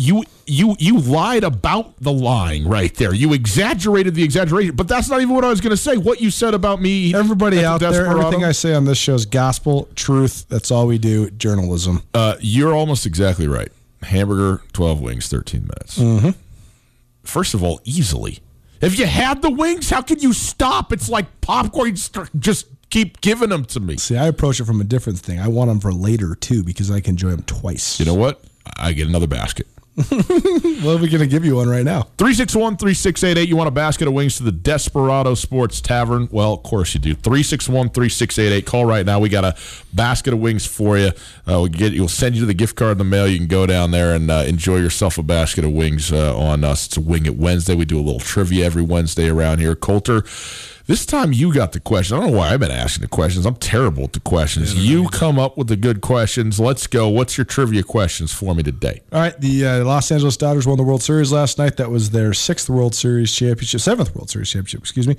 You 0.00 0.24
you 0.46 0.76
you 0.78 0.98
lied 0.98 1.44
about 1.44 1.94
the 2.00 2.10
lying 2.10 2.66
right 2.66 2.94
there. 2.94 3.12
You 3.14 3.34
exaggerated 3.34 4.14
the 4.14 4.22
exaggeration, 4.22 4.74
but 4.74 4.88
that's 4.88 5.10
not 5.10 5.20
even 5.20 5.34
what 5.34 5.44
I 5.44 5.50
was 5.50 5.60
going 5.60 5.72
to 5.72 5.76
say. 5.76 5.98
What 5.98 6.22
you 6.22 6.30
said 6.30 6.54
about 6.54 6.80
me, 6.80 7.14
Everybody 7.14 7.58
at 7.58 7.60
the 7.60 7.66
out 7.86 7.92
there, 7.92 8.06
everything 8.06 8.42
I 8.42 8.52
say 8.52 8.72
on 8.72 8.86
this 8.86 8.96
show 8.96 9.14
is 9.14 9.26
gospel, 9.26 9.88
truth. 9.94 10.46
That's 10.48 10.70
all 10.70 10.86
we 10.86 10.96
do. 10.96 11.28
Journalism. 11.30 12.02
uh, 12.14 12.36
you're 12.40 12.72
almost 12.74 13.04
exactly 13.04 13.46
right. 13.46 13.70
Hamburger, 14.02 14.62
twelve 14.72 15.02
wings, 15.02 15.28
thirteen 15.28 15.62
minutes. 15.62 15.98
Mm-hmm. 15.98 16.30
First 17.22 17.52
of 17.52 17.62
all, 17.62 17.80
easily. 17.84 18.38
If 18.80 18.98
you 18.98 19.04
had 19.04 19.42
the 19.42 19.50
wings, 19.50 19.90
how 19.90 20.00
can 20.00 20.18
you 20.20 20.32
stop? 20.32 20.94
It's 20.94 21.10
like 21.10 21.42
popcorn. 21.42 21.94
Just 22.38 22.66
keep 22.88 23.20
giving 23.20 23.50
them 23.50 23.66
to 23.66 23.80
me. 23.80 23.98
See, 23.98 24.16
I 24.16 24.28
approach 24.28 24.60
it 24.60 24.64
from 24.64 24.80
a 24.80 24.84
different 24.84 25.18
thing. 25.18 25.38
I 25.38 25.48
want 25.48 25.68
them 25.68 25.78
for 25.78 25.92
later 25.92 26.34
too 26.34 26.64
because 26.64 26.90
I 26.90 27.00
can 27.00 27.10
enjoy 27.10 27.32
them 27.32 27.42
twice. 27.42 28.00
You 28.00 28.06
know 28.06 28.14
what? 28.14 28.42
I 28.78 28.94
get 28.94 29.06
another 29.06 29.26
basket. 29.26 29.66
Well, 29.96 30.98
we're 30.98 31.10
gonna 31.10 31.26
give 31.26 31.44
you 31.44 31.56
one 31.56 31.68
right 31.68 31.84
now. 31.84 32.02
361 32.16 32.76
3688. 32.78 33.48
You 33.48 33.56
want 33.56 33.68
a 33.68 33.72
basket 33.72 34.08
of 34.08 34.14
wings 34.14 34.36
to 34.38 34.42
the 34.42 34.52
Desperado 34.52 35.34
Sports 35.34 35.80
Tavern? 35.80 36.28
Well, 36.30 36.54
of 36.54 36.62
course 36.62 36.94
you 36.94 37.00
do. 37.00 37.14
361 37.14 37.90
3688. 37.90 38.66
Call 38.66 38.86
right 38.86 39.04
now. 39.04 39.20
We 39.20 39.28
got 39.28 39.44
a 39.44 39.54
basket 39.92 40.32
of 40.32 40.40
wings 40.40 40.64
for 40.64 40.96
you. 40.96 41.08
Uh, 41.08 41.12
we'll, 41.60 41.66
get, 41.66 41.92
we'll 41.92 42.08
send 42.08 42.36
you 42.36 42.46
the 42.46 42.54
gift 42.54 42.76
card 42.76 42.92
in 42.92 42.98
the 42.98 43.04
mail. 43.04 43.28
You 43.28 43.38
can 43.38 43.46
go 43.46 43.66
down 43.66 43.90
there 43.90 44.14
and 44.14 44.30
uh, 44.30 44.44
enjoy 44.46 44.76
yourself 44.76 45.18
a 45.18 45.22
basket 45.22 45.64
of 45.64 45.72
wings 45.72 46.12
uh, 46.12 46.36
on 46.38 46.64
us. 46.64 46.86
It's 46.86 46.96
a 46.96 47.00
Wing 47.00 47.26
It 47.26 47.36
Wednesday. 47.36 47.74
We 47.74 47.84
do 47.84 47.98
a 47.98 48.02
little 48.02 48.20
trivia 48.20 48.64
every 48.64 48.82
Wednesday 48.82 49.28
around 49.28 49.58
here. 49.58 49.74
Colter, 49.74 50.24
This 50.90 51.06
time 51.06 51.32
you 51.32 51.54
got 51.54 51.70
the 51.70 51.78
question. 51.78 52.16
I 52.16 52.20
don't 52.20 52.32
know 52.32 52.38
why 52.38 52.48
I've 52.48 52.58
been 52.58 52.72
asking 52.72 53.02
the 53.02 53.06
questions. 53.06 53.46
I'm 53.46 53.54
terrible 53.54 54.02
at 54.02 54.12
the 54.12 54.18
questions. 54.18 54.74
you 54.74 55.06
come 55.06 55.38
up 55.38 55.56
with 55.56 55.68
the 55.68 55.76
good 55.76 56.00
questions. 56.00 56.58
Let's 56.58 56.88
go. 56.88 57.08
What's 57.08 57.38
your 57.38 57.44
trivia 57.44 57.84
questions 57.84 58.32
for 58.32 58.56
me 58.56 58.64
today? 58.64 59.00
All 59.12 59.20
right, 59.20 59.40
the 59.40 59.66
uh, 59.66 59.84
Los 59.84 60.10
Angeles 60.10 60.36
Dodgers 60.36 60.66
won 60.66 60.78
the 60.78 60.82
World 60.82 61.00
Series 61.00 61.30
last 61.30 61.58
night. 61.58 61.76
That 61.76 61.92
was 61.92 62.10
their 62.10 62.34
sixth 62.34 62.68
World 62.68 62.96
Series 62.96 63.32
championship, 63.32 63.80
seventh 63.80 64.16
World 64.16 64.30
Series 64.30 64.50
championship. 64.50 64.80
Excuse 64.80 65.06
me, 65.06 65.14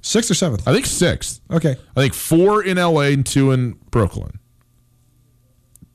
sixth 0.00 0.28
or 0.28 0.34
seventh? 0.34 0.66
I 0.66 0.72
think 0.72 0.86
sixth. 0.86 1.40
Okay, 1.52 1.76
I 1.96 2.00
think 2.00 2.14
four 2.14 2.60
in 2.60 2.76
LA 2.76 3.02
and 3.02 3.24
two 3.24 3.52
in 3.52 3.74
Brooklyn. 3.92 4.40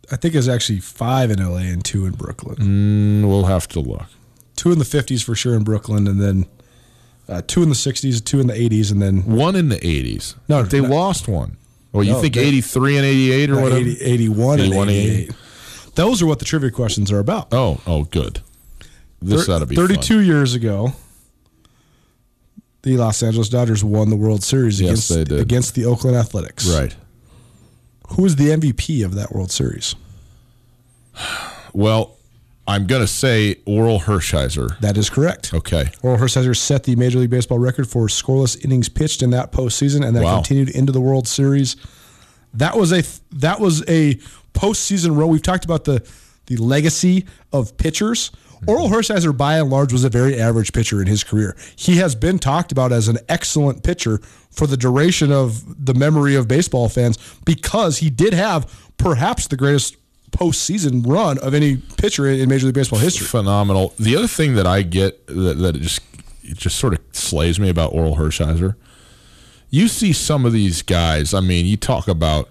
I 0.10 0.16
think 0.16 0.36
it's 0.36 0.48
actually 0.48 0.80
five 0.80 1.32
in 1.32 1.46
LA 1.46 1.58
and 1.58 1.84
two 1.84 2.06
in 2.06 2.14
Brooklyn. 2.14 2.56
Mm, 2.56 3.28
we'll 3.28 3.44
have 3.44 3.68
to 3.68 3.82
look. 3.82 4.06
Two 4.56 4.72
in 4.72 4.80
the 4.80 4.86
fifties 4.86 5.22
for 5.22 5.36
sure 5.36 5.54
in 5.54 5.66
Brooklyn, 5.66 6.08
and 6.08 6.22
then 6.22 6.46
uh, 7.30 7.42
two 7.48 7.64
in 7.64 7.70
the 7.70 7.76
sixties, 7.76 8.22
two 8.22 8.40
in 8.40 8.48
the 8.48 8.54
eighties, 8.60 8.92
and 8.92 9.02
then 9.02 9.26
One 9.26 9.56
in 9.56 9.70
the 9.70 9.78
80s. 9.78 10.36
No, 10.48 10.64
they 10.64 10.82
no. 10.82 10.90
lost 10.90 11.28
one. 11.28 11.58
Well, 11.92 12.04
you 12.04 12.14
No, 12.14 12.22
think 12.22 12.36
they- 12.36 12.46
83 12.46 12.98
and 12.98 13.06
88 13.06 13.50
or 13.50 13.56
uh, 13.56 13.62
whatever? 13.64 13.80
80, 13.82 14.02
81 14.02 14.54
and 14.60 14.68
81, 14.70 14.90
88. 14.90 15.32
Those 15.96 16.22
are 16.22 16.26
what 16.28 16.40
the 16.40 16.46
trivia 16.46 16.70
questions 16.72 17.12
are 17.12 17.20
about. 17.20 17.48
Oh, 17.52 17.82
oh, 17.88 18.04
good. 18.04 18.42
This 19.22 19.46
Thir- 19.48 19.54
ought 19.56 19.60
to 19.60 19.66
be 19.66 19.76
fun. 19.76 19.88
32 19.88 20.20
years 20.22 20.54
ago, 20.54 20.94
the 22.84 22.98
Los 22.98 23.24
Angeles 23.24 23.50
Dodgers 23.50 23.84
won 23.84 24.10
the 24.10 24.16
World 24.16 24.44
Series 24.44 24.80
Yes, 24.80 25.10
against 25.10 25.32
against 25.32 25.76
the 25.76 25.86
Oakland 25.86 26.16
Athletics. 26.16 26.68
Right. 26.70 26.96
Who 28.10 28.22
was 28.24 28.36
the 28.36 28.50
MVP 28.50 29.04
of 29.04 29.16
that 29.16 29.34
World 29.34 29.52
Series? 29.52 29.96
Well, 31.74 32.17
I'm 32.68 32.86
going 32.86 33.02
to 33.02 33.08
say 33.08 33.56
Orel 33.66 34.02
Hershiser. 34.02 34.78
That 34.80 34.98
is 34.98 35.10
correct. 35.10 35.54
Okay. 35.54 35.86
Orel 36.04 36.18
Hershiser 36.20 36.56
set 36.56 36.84
the 36.84 36.96
Major 36.98 37.20
League 37.20 37.30
Baseball 37.30 37.60
record 37.60 37.88
for 37.88 38.08
scoreless 38.08 38.64
innings 38.64 38.90
pitched 38.90 39.24
in 39.24 39.30
that 39.30 39.52
postseason, 39.54 40.06
and 40.06 40.16
that 40.18 40.24
Wow. 40.24 40.36
continued 40.36 40.70
into 40.70 40.92
the 40.92 41.00
World 41.02 41.28
Series. 41.28 41.78
That 42.54 42.76
was 42.78 42.92
a 42.92 43.04
that 43.38 43.60
was 43.60 43.84
a 43.88 44.16
postseason 44.54 45.18
run. 45.18 45.30
We've 45.30 45.42
talked 45.42 45.66
about 45.66 45.86
the 45.86 46.06
the 46.48 46.58
legacy 46.58 47.26
of 47.54 47.78
pitchers. 47.78 48.32
Mm-hmm. 48.32 48.70
Orel 48.70 48.90
Hershiser, 48.90 49.36
by 49.38 49.60
and 49.60 49.70
large, 49.70 49.94
was 49.94 50.04
a 50.04 50.10
very 50.10 50.40
average 50.40 50.74
pitcher 50.74 51.00
in 51.02 51.08
his 51.08 51.24
career. 51.24 51.56
He 51.76 51.98
has 51.98 52.16
been 52.16 52.40
talked 52.40 52.72
about 52.72 52.92
as 52.92 53.08
an 53.08 53.18
excellent 53.30 53.84
pitcher 53.84 54.20
for 54.52 54.66
the 54.66 54.78
duration 54.78 55.32
of 55.32 55.86
the 55.86 55.94
memory 55.94 56.36
of 56.36 56.48
baseball 56.48 56.90
fans 56.90 57.18
because 57.46 58.00
he 58.00 58.10
did 58.10 58.34
have 58.34 58.66
perhaps 58.98 59.48
the 59.48 59.58
greatest 59.58 59.96
postseason 60.38 61.06
run 61.06 61.38
of 61.40 61.54
any 61.54 61.78
pitcher 61.78 62.28
in 62.28 62.48
Major 62.50 62.68
League 62.68 62.76
Baseball 62.76 63.00
history. 63.00 63.26
Phenomenal. 63.26 63.94
The 64.00 64.16
other 64.16 64.28
thing 64.28 64.56
that 64.56 64.68
I 64.68 64.84
get 64.84 65.26
that, 65.28 65.58
that 65.58 65.76
it 65.76 65.82
just 65.82 66.02
it 66.44 66.58
just 66.58 66.78
sort 66.78 66.94
of 66.94 67.00
slays 67.12 67.60
me 67.60 67.70
about 67.70 67.94
Orel 67.94 68.18
Hershiser, 68.18 68.76
you 69.70 69.88
see 69.88 70.14
some 70.14 70.46
of 70.46 70.54
these 70.54 70.82
guys. 70.82 71.34
I 71.34 71.40
mean, 71.40 71.66
you 71.66 71.78
talk 71.78 72.08
about, 72.08 72.50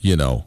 you 0.00 0.16
know, 0.16 0.46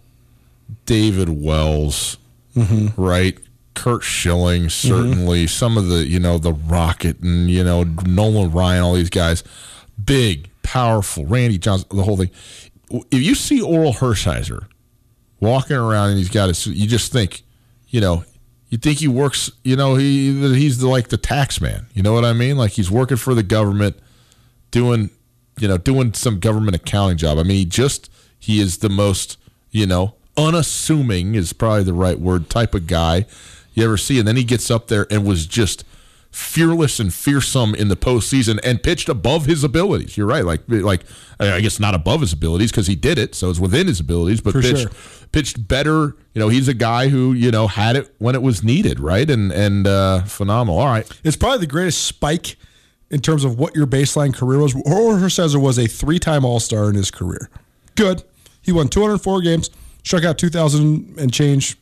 David 0.86 1.30
Wells, 1.30 2.18
mm-hmm. 2.56 3.02
right? 3.02 3.38
Curt 3.74 4.04
Schilling, 4.04 4.64
mm-hmm. 4.64 4.88
certainly. 4.88 5.48
Some 5.48 5.78
of 5.78 5.88
the, 5.88 6.06
you 6.06 6.20
know, 6.20 6.38
the 6.38 6.54
Rocket 6.54 7.20
and, 7.22 7.50
you 7.50 7.64
know, 7.64 7.84
Nolan 7.84 8.52
Ryan, 8.52 8.84
all 8.84 8.94
these 8.94 9.10
guys. 9.10 9.44
Big, 10.04 10.50
powerful, 10.62 11.26
Randy 11.26 11.58
Johnson, 11.58 11.88
the 11.92 12.04
whole 12.04 12.18
thing. 12.18 12.32
If 12.90 13.22
you 13.22 13.36
see 13.36 13.62
Orel 13.62 13.96
Hershiser 13.96 14.68
walking 15.42 15.76
around 15.76 16.12
and 16.12 16.18
he's 16.18 16.30
got 16.30 16.48
his, 16.48 16.66
you 16.66 16.88
just 16.88 17.12
think, 17.12 17.44
you 17.90 18.00
know, 18.00 18.24
you 18.70 18.78
think 18.78 19.00
he 19.00 19.10
works, 19.10 19.52
you 19.64 19.76
know, 19.76 19.96
he 19.96 20.32
he's 20.56 20.78
the, 20.78 20.88
like 20.88 21.10
the 21.10 21.18
tax 21.18 21.60
man. 21.60 21.88
You 21.94 22.04
know 22.04 22.14
what 22.14 22.24
I 22.24 22.32
mean? 22.32 22.56
Like 22.56 22.72
he's 22.72 22.90
working 22.90 23.18
for 23.18 23.34
the 23.34 23.44
government, 23.44 23.98
doing, 24.72 25.10
you 25.60 25.68
know, 25.68 25.78
doing 25.78 26.14
some 26.14 26.40
government 26.40 26.76
accounting 26.76 27.18
job. 27.18 27.38
I 27.38 27.44
mean, 27.44 27.58
he 27.58 27.66
just 27.66 28.10
he 28.40 28.62
is 28.62 28.78
the 28.78 28.90
most, 28.90 29.38
you 29.72 29.86
know, 29.86 30.16
unassuming 30.38 31.36
is 31.36 31.52
probably 31.52 31.84
the 31.84 31.94
right 31.94 32.18
word 32.18 32.50
type 32.50 32.74
of 32.74 32.88
guy 32.88 33.26
you 33.74 33.84
ever 33.84 33.98
see. 33.98 34.20
And 34.20 34.28
then 34.28 34.36
he 34.36 34.44
gets 34.44 34.70
up 34.70 34.88
there 34.88 35.08
and 35.12 35.26
was 35.26 35.46
just 35.46 35.84
fearless 36.32 37.00
and 37.00 37.14
fearsome 37.14 37.76
in 37.76 37.90
the 37.90 37.96
postseason 37.96 38.60
and 38.64 38.82
pitched 38.82 39.10
above 39.10 39.46
his 39.46 39.64
abilities. 39.64 40.16
You're 40.18 40.28
right, 40.28 40.46
like 40.46 40.62
like 40.68 41.02
I 41.40 41.60
guess 41.62 41.80
not 41.80 41.94
above 41.94 42.22
his 42.22 42.32
abilities 42.34 42.72
because 42.72 42.88
he 42.88 42.96
did 42.96 43.18
it, 43.18 43.36
so 43.36 43.50
it's 43.50 43.60
within 43.60 43.88
his 43.88 44.00
abilities, 44.00 44.42
but 44.42 44.54
For 44.54 44.62
pitched 44.62 44.82
sure. 44.82 44.92
pitched 45.32 45.68
better. 45.68 46.16
You 46.34 46.40
know, 46.40 46.48
he's 46.48 46.68
a 46.68 46.74
guy 46.74 47.10
who 47.10 47.34
you 47.34 47.52
know 47.52 47.68
had 47.68 47.96
it 47.98 48.14
when 48.20 48.36
it 48.36 48.42
was 48.42 48.64
needed, 48.64 49.00
right? 49.00 49.30
And 49.30 49.52
and 49.52 49.86
uh, 49.88 50.24
phenomenal. 50.24 50.80
All 50.80 50.88
right, 50.88 51.10
It's 51.24 51.36
probably 51.36 51.60
the 51.60 51.68
greatest 51.68 52.06
spike 52.06 52.56
in 53.10 53.20
terms 53.20 53.44
of 53.44 53.60
what 53.60 53.76
your 53.76 53.86
baseline 53.86 54.34
career 54.34 54.60
was. 54.60 54.74
Orel 54.74 55.20
Hershiser 55.20 55.62
was 55.62 55.78
a 55.78 55.86
three-time 55.86 56.46
All-Star 56.46 56.88
in 56.90 56.96
his 56.96 57.12
career. 57.12 57.50
Good. 57.96 58.24
He 58.62 58.72
won 58.72 58.88
204 58.88 59.42
games, 59.42 59.70
struck 60.06 60.24
out 60.24 60.38
2,000 60.38 61.16
and 61.18 61.34
change, 61.34 61.76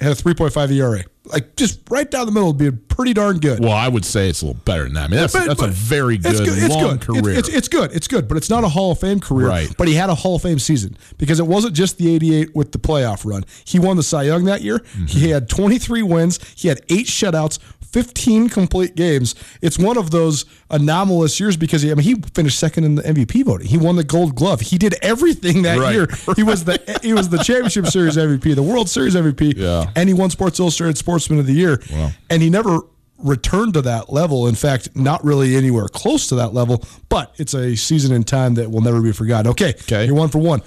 had 0.00 0.12
a 0.12 0.14
3.5 0.14 0.70
ERA. 0.72 1.04
Like 1.24 1.56
just 1.56 1.80
right 1.90 2.08
down 2.08 2.26
the 2.26 2.32
middle, 2.32 2.52
would 2.52 2.58
be 2.58 2.70
pretty 2.70 3.12
darn 3.12 3.38
good. 3.40 3.58
well, 3.58 3.72
I 3.72 3.88
would 3.88 4.04
say 4.04 4.28
it's 4.28 4.42
a 4.42 4.46
little 4.46 4.60
better 4.64 4.84
than 4.84 4.92
that. 4.94 5.04
I 5.06 5.08
mean, 5.08 5.18
that's 5.18 5.32
But- 5.32 5.46
that's 5.48 5.62
a 5.62 5.66
very 5.66 6.18
good, 6.18 6.38
it's 6.38 6.40
It's 6.64 6.72
long 6.74 6.98
good. 6.98 7.00
career. 7.00 7.38
It's, 7.38 7.48
it's, 7.48 7.56
it's 7.58 7.68
good. 7.68 7.90
It's 7.92 8.06
good, 8.06 8.28
but 8.28 8.36
it's 8.36 8.48
not 8.48 8.62
a 8.62 8.68
Hall 8.68 8.92
of 8.92 9.00
Fame 9.00 9.18
career. 9.18 9.48
Right. 9.48 9.68
But 9.76 9.88
he 9.88 9.94
had 9.94 10.08
a 10.08 10.14
Hall 10.14 10.36
of 10.36 10.42
Fame 10.42 10.60
season 10.60 10.96
because 11.18 11.40
it 11.40 11.46
wasn't 11.48 11.74
just 11.74 11.98
the 11.98 12.14
88 12.14 12.54
with 12.54 12.70
the 12.70 12.78
playoff 12.78 13.28
run. 13.28 13.44
He 13.64 13.80
won 13.80 13.96
the 13.96 14.04
Cy 14.04 14.22
Young 14.24 14.44
that 14.44 14.62
year. 14.62 14.78
Mm-hmm. 14.78 15.06
He 15.06 15.30
had 15.30 15.48
23 15.48 16.02
wins. 16.02 16.38
He 16.54 16.68
had 16.68 16.82
eight 16.90 17.06
shutouts, 17.06 17.58
15 17.96 18.50
complete 18.50 18.94
games. 18.94 19.34
It's 19.62 19.78
one 19.78 19.96
of 19.96 20.10
those 20.10 20.44
anomalous 20.70 21.40
years 21.40 21.56
because 21.56 21.80
he, 21.80 21.90
I 21.90 21.94
mean, 21.94 22.04
he 22.04 22.14
finished 22.34 22.58
second 22.58 22.84
in 22.84 22.96
the 22.96 23.02
MVP 23.02 23.42
voting. 23.42 23.66
He 23.68 23.78
won 23.78 23.96
the 23.96 24.04
Gold 24.04 24.34
Glove. 24.34 24.60
He 24.60 24.76
did 24.76 24.96
everything 25.00 25.62
that 25.62 25.78
Right. 25.78 25.94
year. 25.94 26.06
He 26.36 26.42
was 26.42 26.64
the 26.64 26.78
he 27.02 27.14
was 27.14 27.30
the 27.30 27.38
Championship 27.38 27.86
Series 27.86 28.18
MVP, 28.18 28.54
the 28.54 28.62
World 28.62 28.90
Series 28.90 29.14
MVP, 29.14 29.54
Yeah. 29.56 29.90
and 29.96 30.10
he 30.10 30.14
won 30.14 30.28
Sports 30.28 30.60
Illustrated 30.60 30.98
Sportsman 30.98 31.38
of 31.38 31.46
the 31.46 31.54
Year. 31.54 31.80
Wow. 31.90 32.10
And 32.28 32.42
he 32.42 32.50
never 32.50 32.80
returned 33.18 33.72
to 33.72 33.80
that 33.80 34.12
level. 34.12 34.46
In 34.46 34.54
fact, 34.54 34.90
not 34.94 35.24
really 35.24 35.56
anywhere 35.56 35.88
close 35.88 36.26
to 36.26 36.34
that 36.34 36.52
level, 36.52 36.84
but 37.08 37.34
it's 37.38 37.54
a 37.54 37.74
season 37.76 38.14
in 38.14 38.24
time 38.24 38.56
that 38.56 38.70
will 38.70 38.82
never 38.82 39.00
be 39.00 39.12
forgotten. 39.12 39.50
Okay. 39.52 39.70
Okay. 39.70 40.04
You're 40.04 40.14
one 40.14 40.28
for 40.28 40.38
one. 40.38 40.60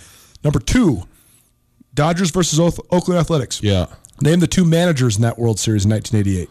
Number 0.44 0.60
two, 0.60 1.04
Dodgers 1.94 2.32
versus 2.32 2.60
Oakland 2.60 3.20
Athletics. 3.20 3.62
yeah, 3.62 3.86
Name 4.22 4.40
the 4.40 4.48
two 4.48 4.66
managers 4.66 5.16
in 5.18 5.22
that 5.22 5.38
World 5.38 5.60
Series 5.60 5.86
in 5.86 5.92
1988. 5.92 6.50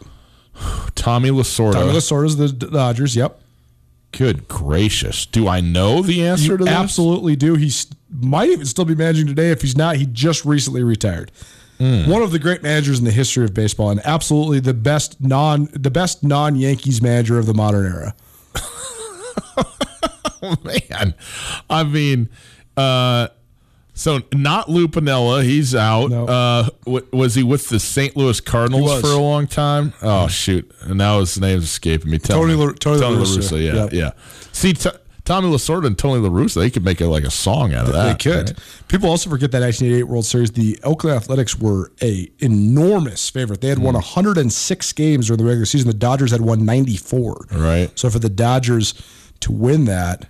Tommy 0.94 1.30
Lasorda. 1.30 1.74
Tommy 1.74 1.92
Lasorda's 1.92 2.36
the 2.36 2.48
Dodgers. 2.48 3.16
Yep. 3.16 3.40
Good 4.12 4.48
gracious! 4.48 5.26
Do 5.26 5.48
I 5.48 5.61
know 5.61 6.02
the 6.02 6.26
answer 6.26 6.52
You 6.52 6.56
to 6.59 6.64
this? 6.64 6.72
absolutely 6.72 7.36
do. 7.36 7.54
He 7.56 7.70
might 8.11 8.48
even 8.48 8.64
still 8.64 8.86
be 8.86 8.94
managing 8.94 9.26
today. 9.26 9.50
If 9.50 9.61
he's 9.61 9.76
not, 9.76 9.96
he 9.96 10.06
just 10.06 10.44
recently 10.46 10.82
retired. 10.82 11.30
Hmm. 11.76 12.11
One 12.11 12.22
of 12.22 12.32
the 12.32 12.38
great 12.38 12.62
managers 12.62 12.98
in 12.98 13.04
the 13.04 13.11
history 13.11 13.44
of 13.44 13.52
baseball, 13.54 13.90
and 13.90 14.00
absolutely 14.04 14.61
the 14.61 14.74
best 14.74 15.20
non 15.20 15.68
the 15.72 15.90
best 15.90 16.24
non 16.24 16.56
Yankees 16.56 17.02
manager 17.02 17.38
of 17.38 17.46
the 17.46 17.54
modern 17.54 17.84
era. 17.86 18.14
man. 20.64 21.14
I 21.68 21.84
mean, 21.84 22.28
uh, 22.76 23.28
so 23.99 24.20
not 24.32 24.70
Lou 24.70 24.86
Piniella, 24.88 25.42
he's 25.42 25.74
out. 25.74 26.11
No. 26.11 26.26
Uh, 26.26 26.68
w- 26.84 27.07
was 27.12 27.34
he 27.34 27.42
with 27.42 27.68
the 27.68 27.80
St. 27.80 28.16
Louis 28.16 28.40
Cardinals 28.40 29.01
for 29.01 29.09
a 29.09 29.16
long 29.18 29.46
time? 29.46 29.92
Oh 30.03 30.28
shoot! 30.28 30.70
And 30.82 30.96
now 30.99 31.20
his 31.20 31.38
name's 31.40 31.64
escaping 31.64 32.11
me. 32.11 32.18
Tell 32.18 32.40
Tony 32.40 32.55
me. 32.57 32.64
La- 32.66 32.72
Tony 32.72 33.01
La 33.01 33.09
Russa. 33.11 33.62
Yeah, 33.62 33.74
Yep. 33.84 33.92
yeah. 33.92 34.11
See, 34.53 34.72
t- 34.72 34.90
Tommy 35.24 35.49
Lasorda 35.51 35.86
and 35.88 35.99
Tony 35.99 36.20
La 36.26 36.30
Russa, 36.30 36.55
they 36.55 36.70
could 36.70 36.84
make 36.84 37.03
a, 37.03 37.07
like 37.07 37.24
a 37.24 37.30
song 37.30 37.74
out 37.74 37.86
of 37.86 37.92
that. 37.92 38.18
They 38.18 38.30
could. 38.30 38.49
right? 38.51 38.59
People 38.88 39.11
also 39.11 39.28
forget 39.28 39.51
that 39.53 39.61
1988 39.61 40.05
World 40.05 40.24
Series. 40.24 40.53
The 40.53 40.78
Oakland 40.84 41.16
Athletics 41.16 41.59
were 41.59 41.92
a 42.01 42.30
enormous 42.38 43.28
favorite. 43.28 43.61
They 43.61 43.68
had 43.68 43.76
Hmm. 43.78 43.84
won 43.84 43.94
106 43.96 44.92
games 44.94 45.26
during 45.26 45.36
the 45.38 45.44
regular 45.44 45.66
season. 45.66 45.86
The 45.88 45.92
Dodgers 45.92 46.30
had 46.30 46.40
won 46.40 46.64
94. 46.64 47.46
Right. 47.53 47.90
So 47.94 48.09
for 48.09 48.18
the 48.18 48.30
Dodgers 48.30 48.94
to 49.40 49.53
win 49.53 49.84
that 49.84 50.28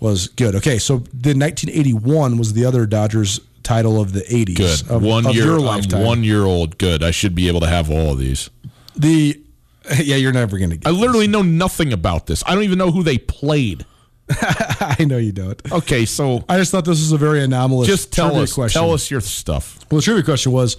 was 0.00 0.28
good. 0.28 0.54
Okay, 0.56 0.78
so 0.78 0.98
the 0.98 1.34
1981 1.34 2.38
was 2.38 2.52
the 2.52 2.64
other 2.64 2.86
Dodgers 2.86 3.40
title 3.62 4.00
of 4.00 4.12
the 4.12 4.20
80s. 4.20 4.56
Good. 4.56 4.90
Of, 4.90 5.02
one 5.02 5.26
of 5.26 5.34
year. 5.34 5.44
your 5.44 5.68
I'm 5.68 5.82
one 5.90 6.22
year 6.22 6.44
old. 6.44 6.78
Good. 6.78 7.02
I 7.02 7.10
should 7.10 7.34
be 7.34 7.48
able 7.48 7.60
to 7.60 7.66
have 7.66 7.90
all 7.90 8.12
of 8.12 8.18
these. 8.18 8.50
The 8.96 9.40
yeah, 10.02 10.16
you're 10.16 10.32
never 10.32 10.58
going 10.58 10.70
to 10.70 10.76
get. 10.76 10.86
I 10.86 10.90
literally 10.90 11.26
know 11.26 11.42
nothing 11.42 11.92
about 11.92 12.26
this. 12.26 12.42
I 12.46 12.54
don't 12.54 12.64
even 12.64 12.78
know 12.78 12.90
who 12.90 13.02
they 13.02 13.18
played. 13.18 13.84
I 14.30 15.04
know 15.06 15.18
you 15.18 15.32
don't. 15.32 15.60
Okay, 15.70 16.06
so 16.06 16.44
I 16.48 16.56
just 16.56 16.70
thought 16.70 16.86
this 16.86 17.00
was 17.00 17.12
a 17.12 17.18
very 17.18 17.42
anomalous. 17.42 17.88
just 17.88 18.12
tell 18.12 18.36
us. 18.36 18.54
Question. 18.54 18.80
Tell 18.80 18.92
us 18.92 19.10
your 19.10 19.20
stuff. 19.20 19.78
Well, 19.90 19.98
the 19.98 20.02
trivia 20.02 20.22
question 20.22 20.52
was: 20.52 20.76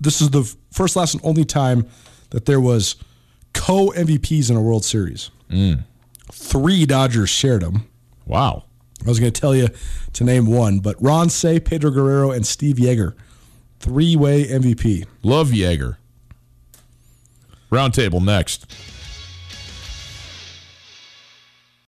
This 0.00 0.20
is 0.20 0.30
the 0.30 0.44
first, 0.70 0.94
last, 0.94 1.14
and 1.14 1.24
only 1.24 1.44
time 1.44 1.88
that 2.30 2.44
there 2.44 2.60
was 2.60 2.94
co 3.54 3.88
MVPs 3.90 4.50
in 4.50 4.56
a 4.56 4.62
World 4.62 4.84
Series. 4.84 5.30
Mm. 5.50 5.82
Three 6.32 6.86
Dodgers 6.86 7.30
shared 7.30 7.62
them. 7.62 7.88
Wow. 8.26 8.64
I 9.04 9.08
was 9.08 9.20
going 9.20 9.32
to 9.32 9.40
tell 9.40 9.54
you 9.54 9.68
to 10.14 10.24
name 10.24 10.46
one, 10.46 10.80
but 10.80 11.00
Ron 11.00 11.28
Cey, 11.28 11.60
Pedro 11.60 11.90
Guerrero, 11.90 12.30
and 12.30 12.46
Steve 12.46 12.76
Yeager, 12.76 13.14
three-way 13.78 14.46
MVP. 14.46 15.06
Love 15.22 15.50
Yeager. 15.50 15.96
Roundtable 17.70 18.24
next. 18.24 18.66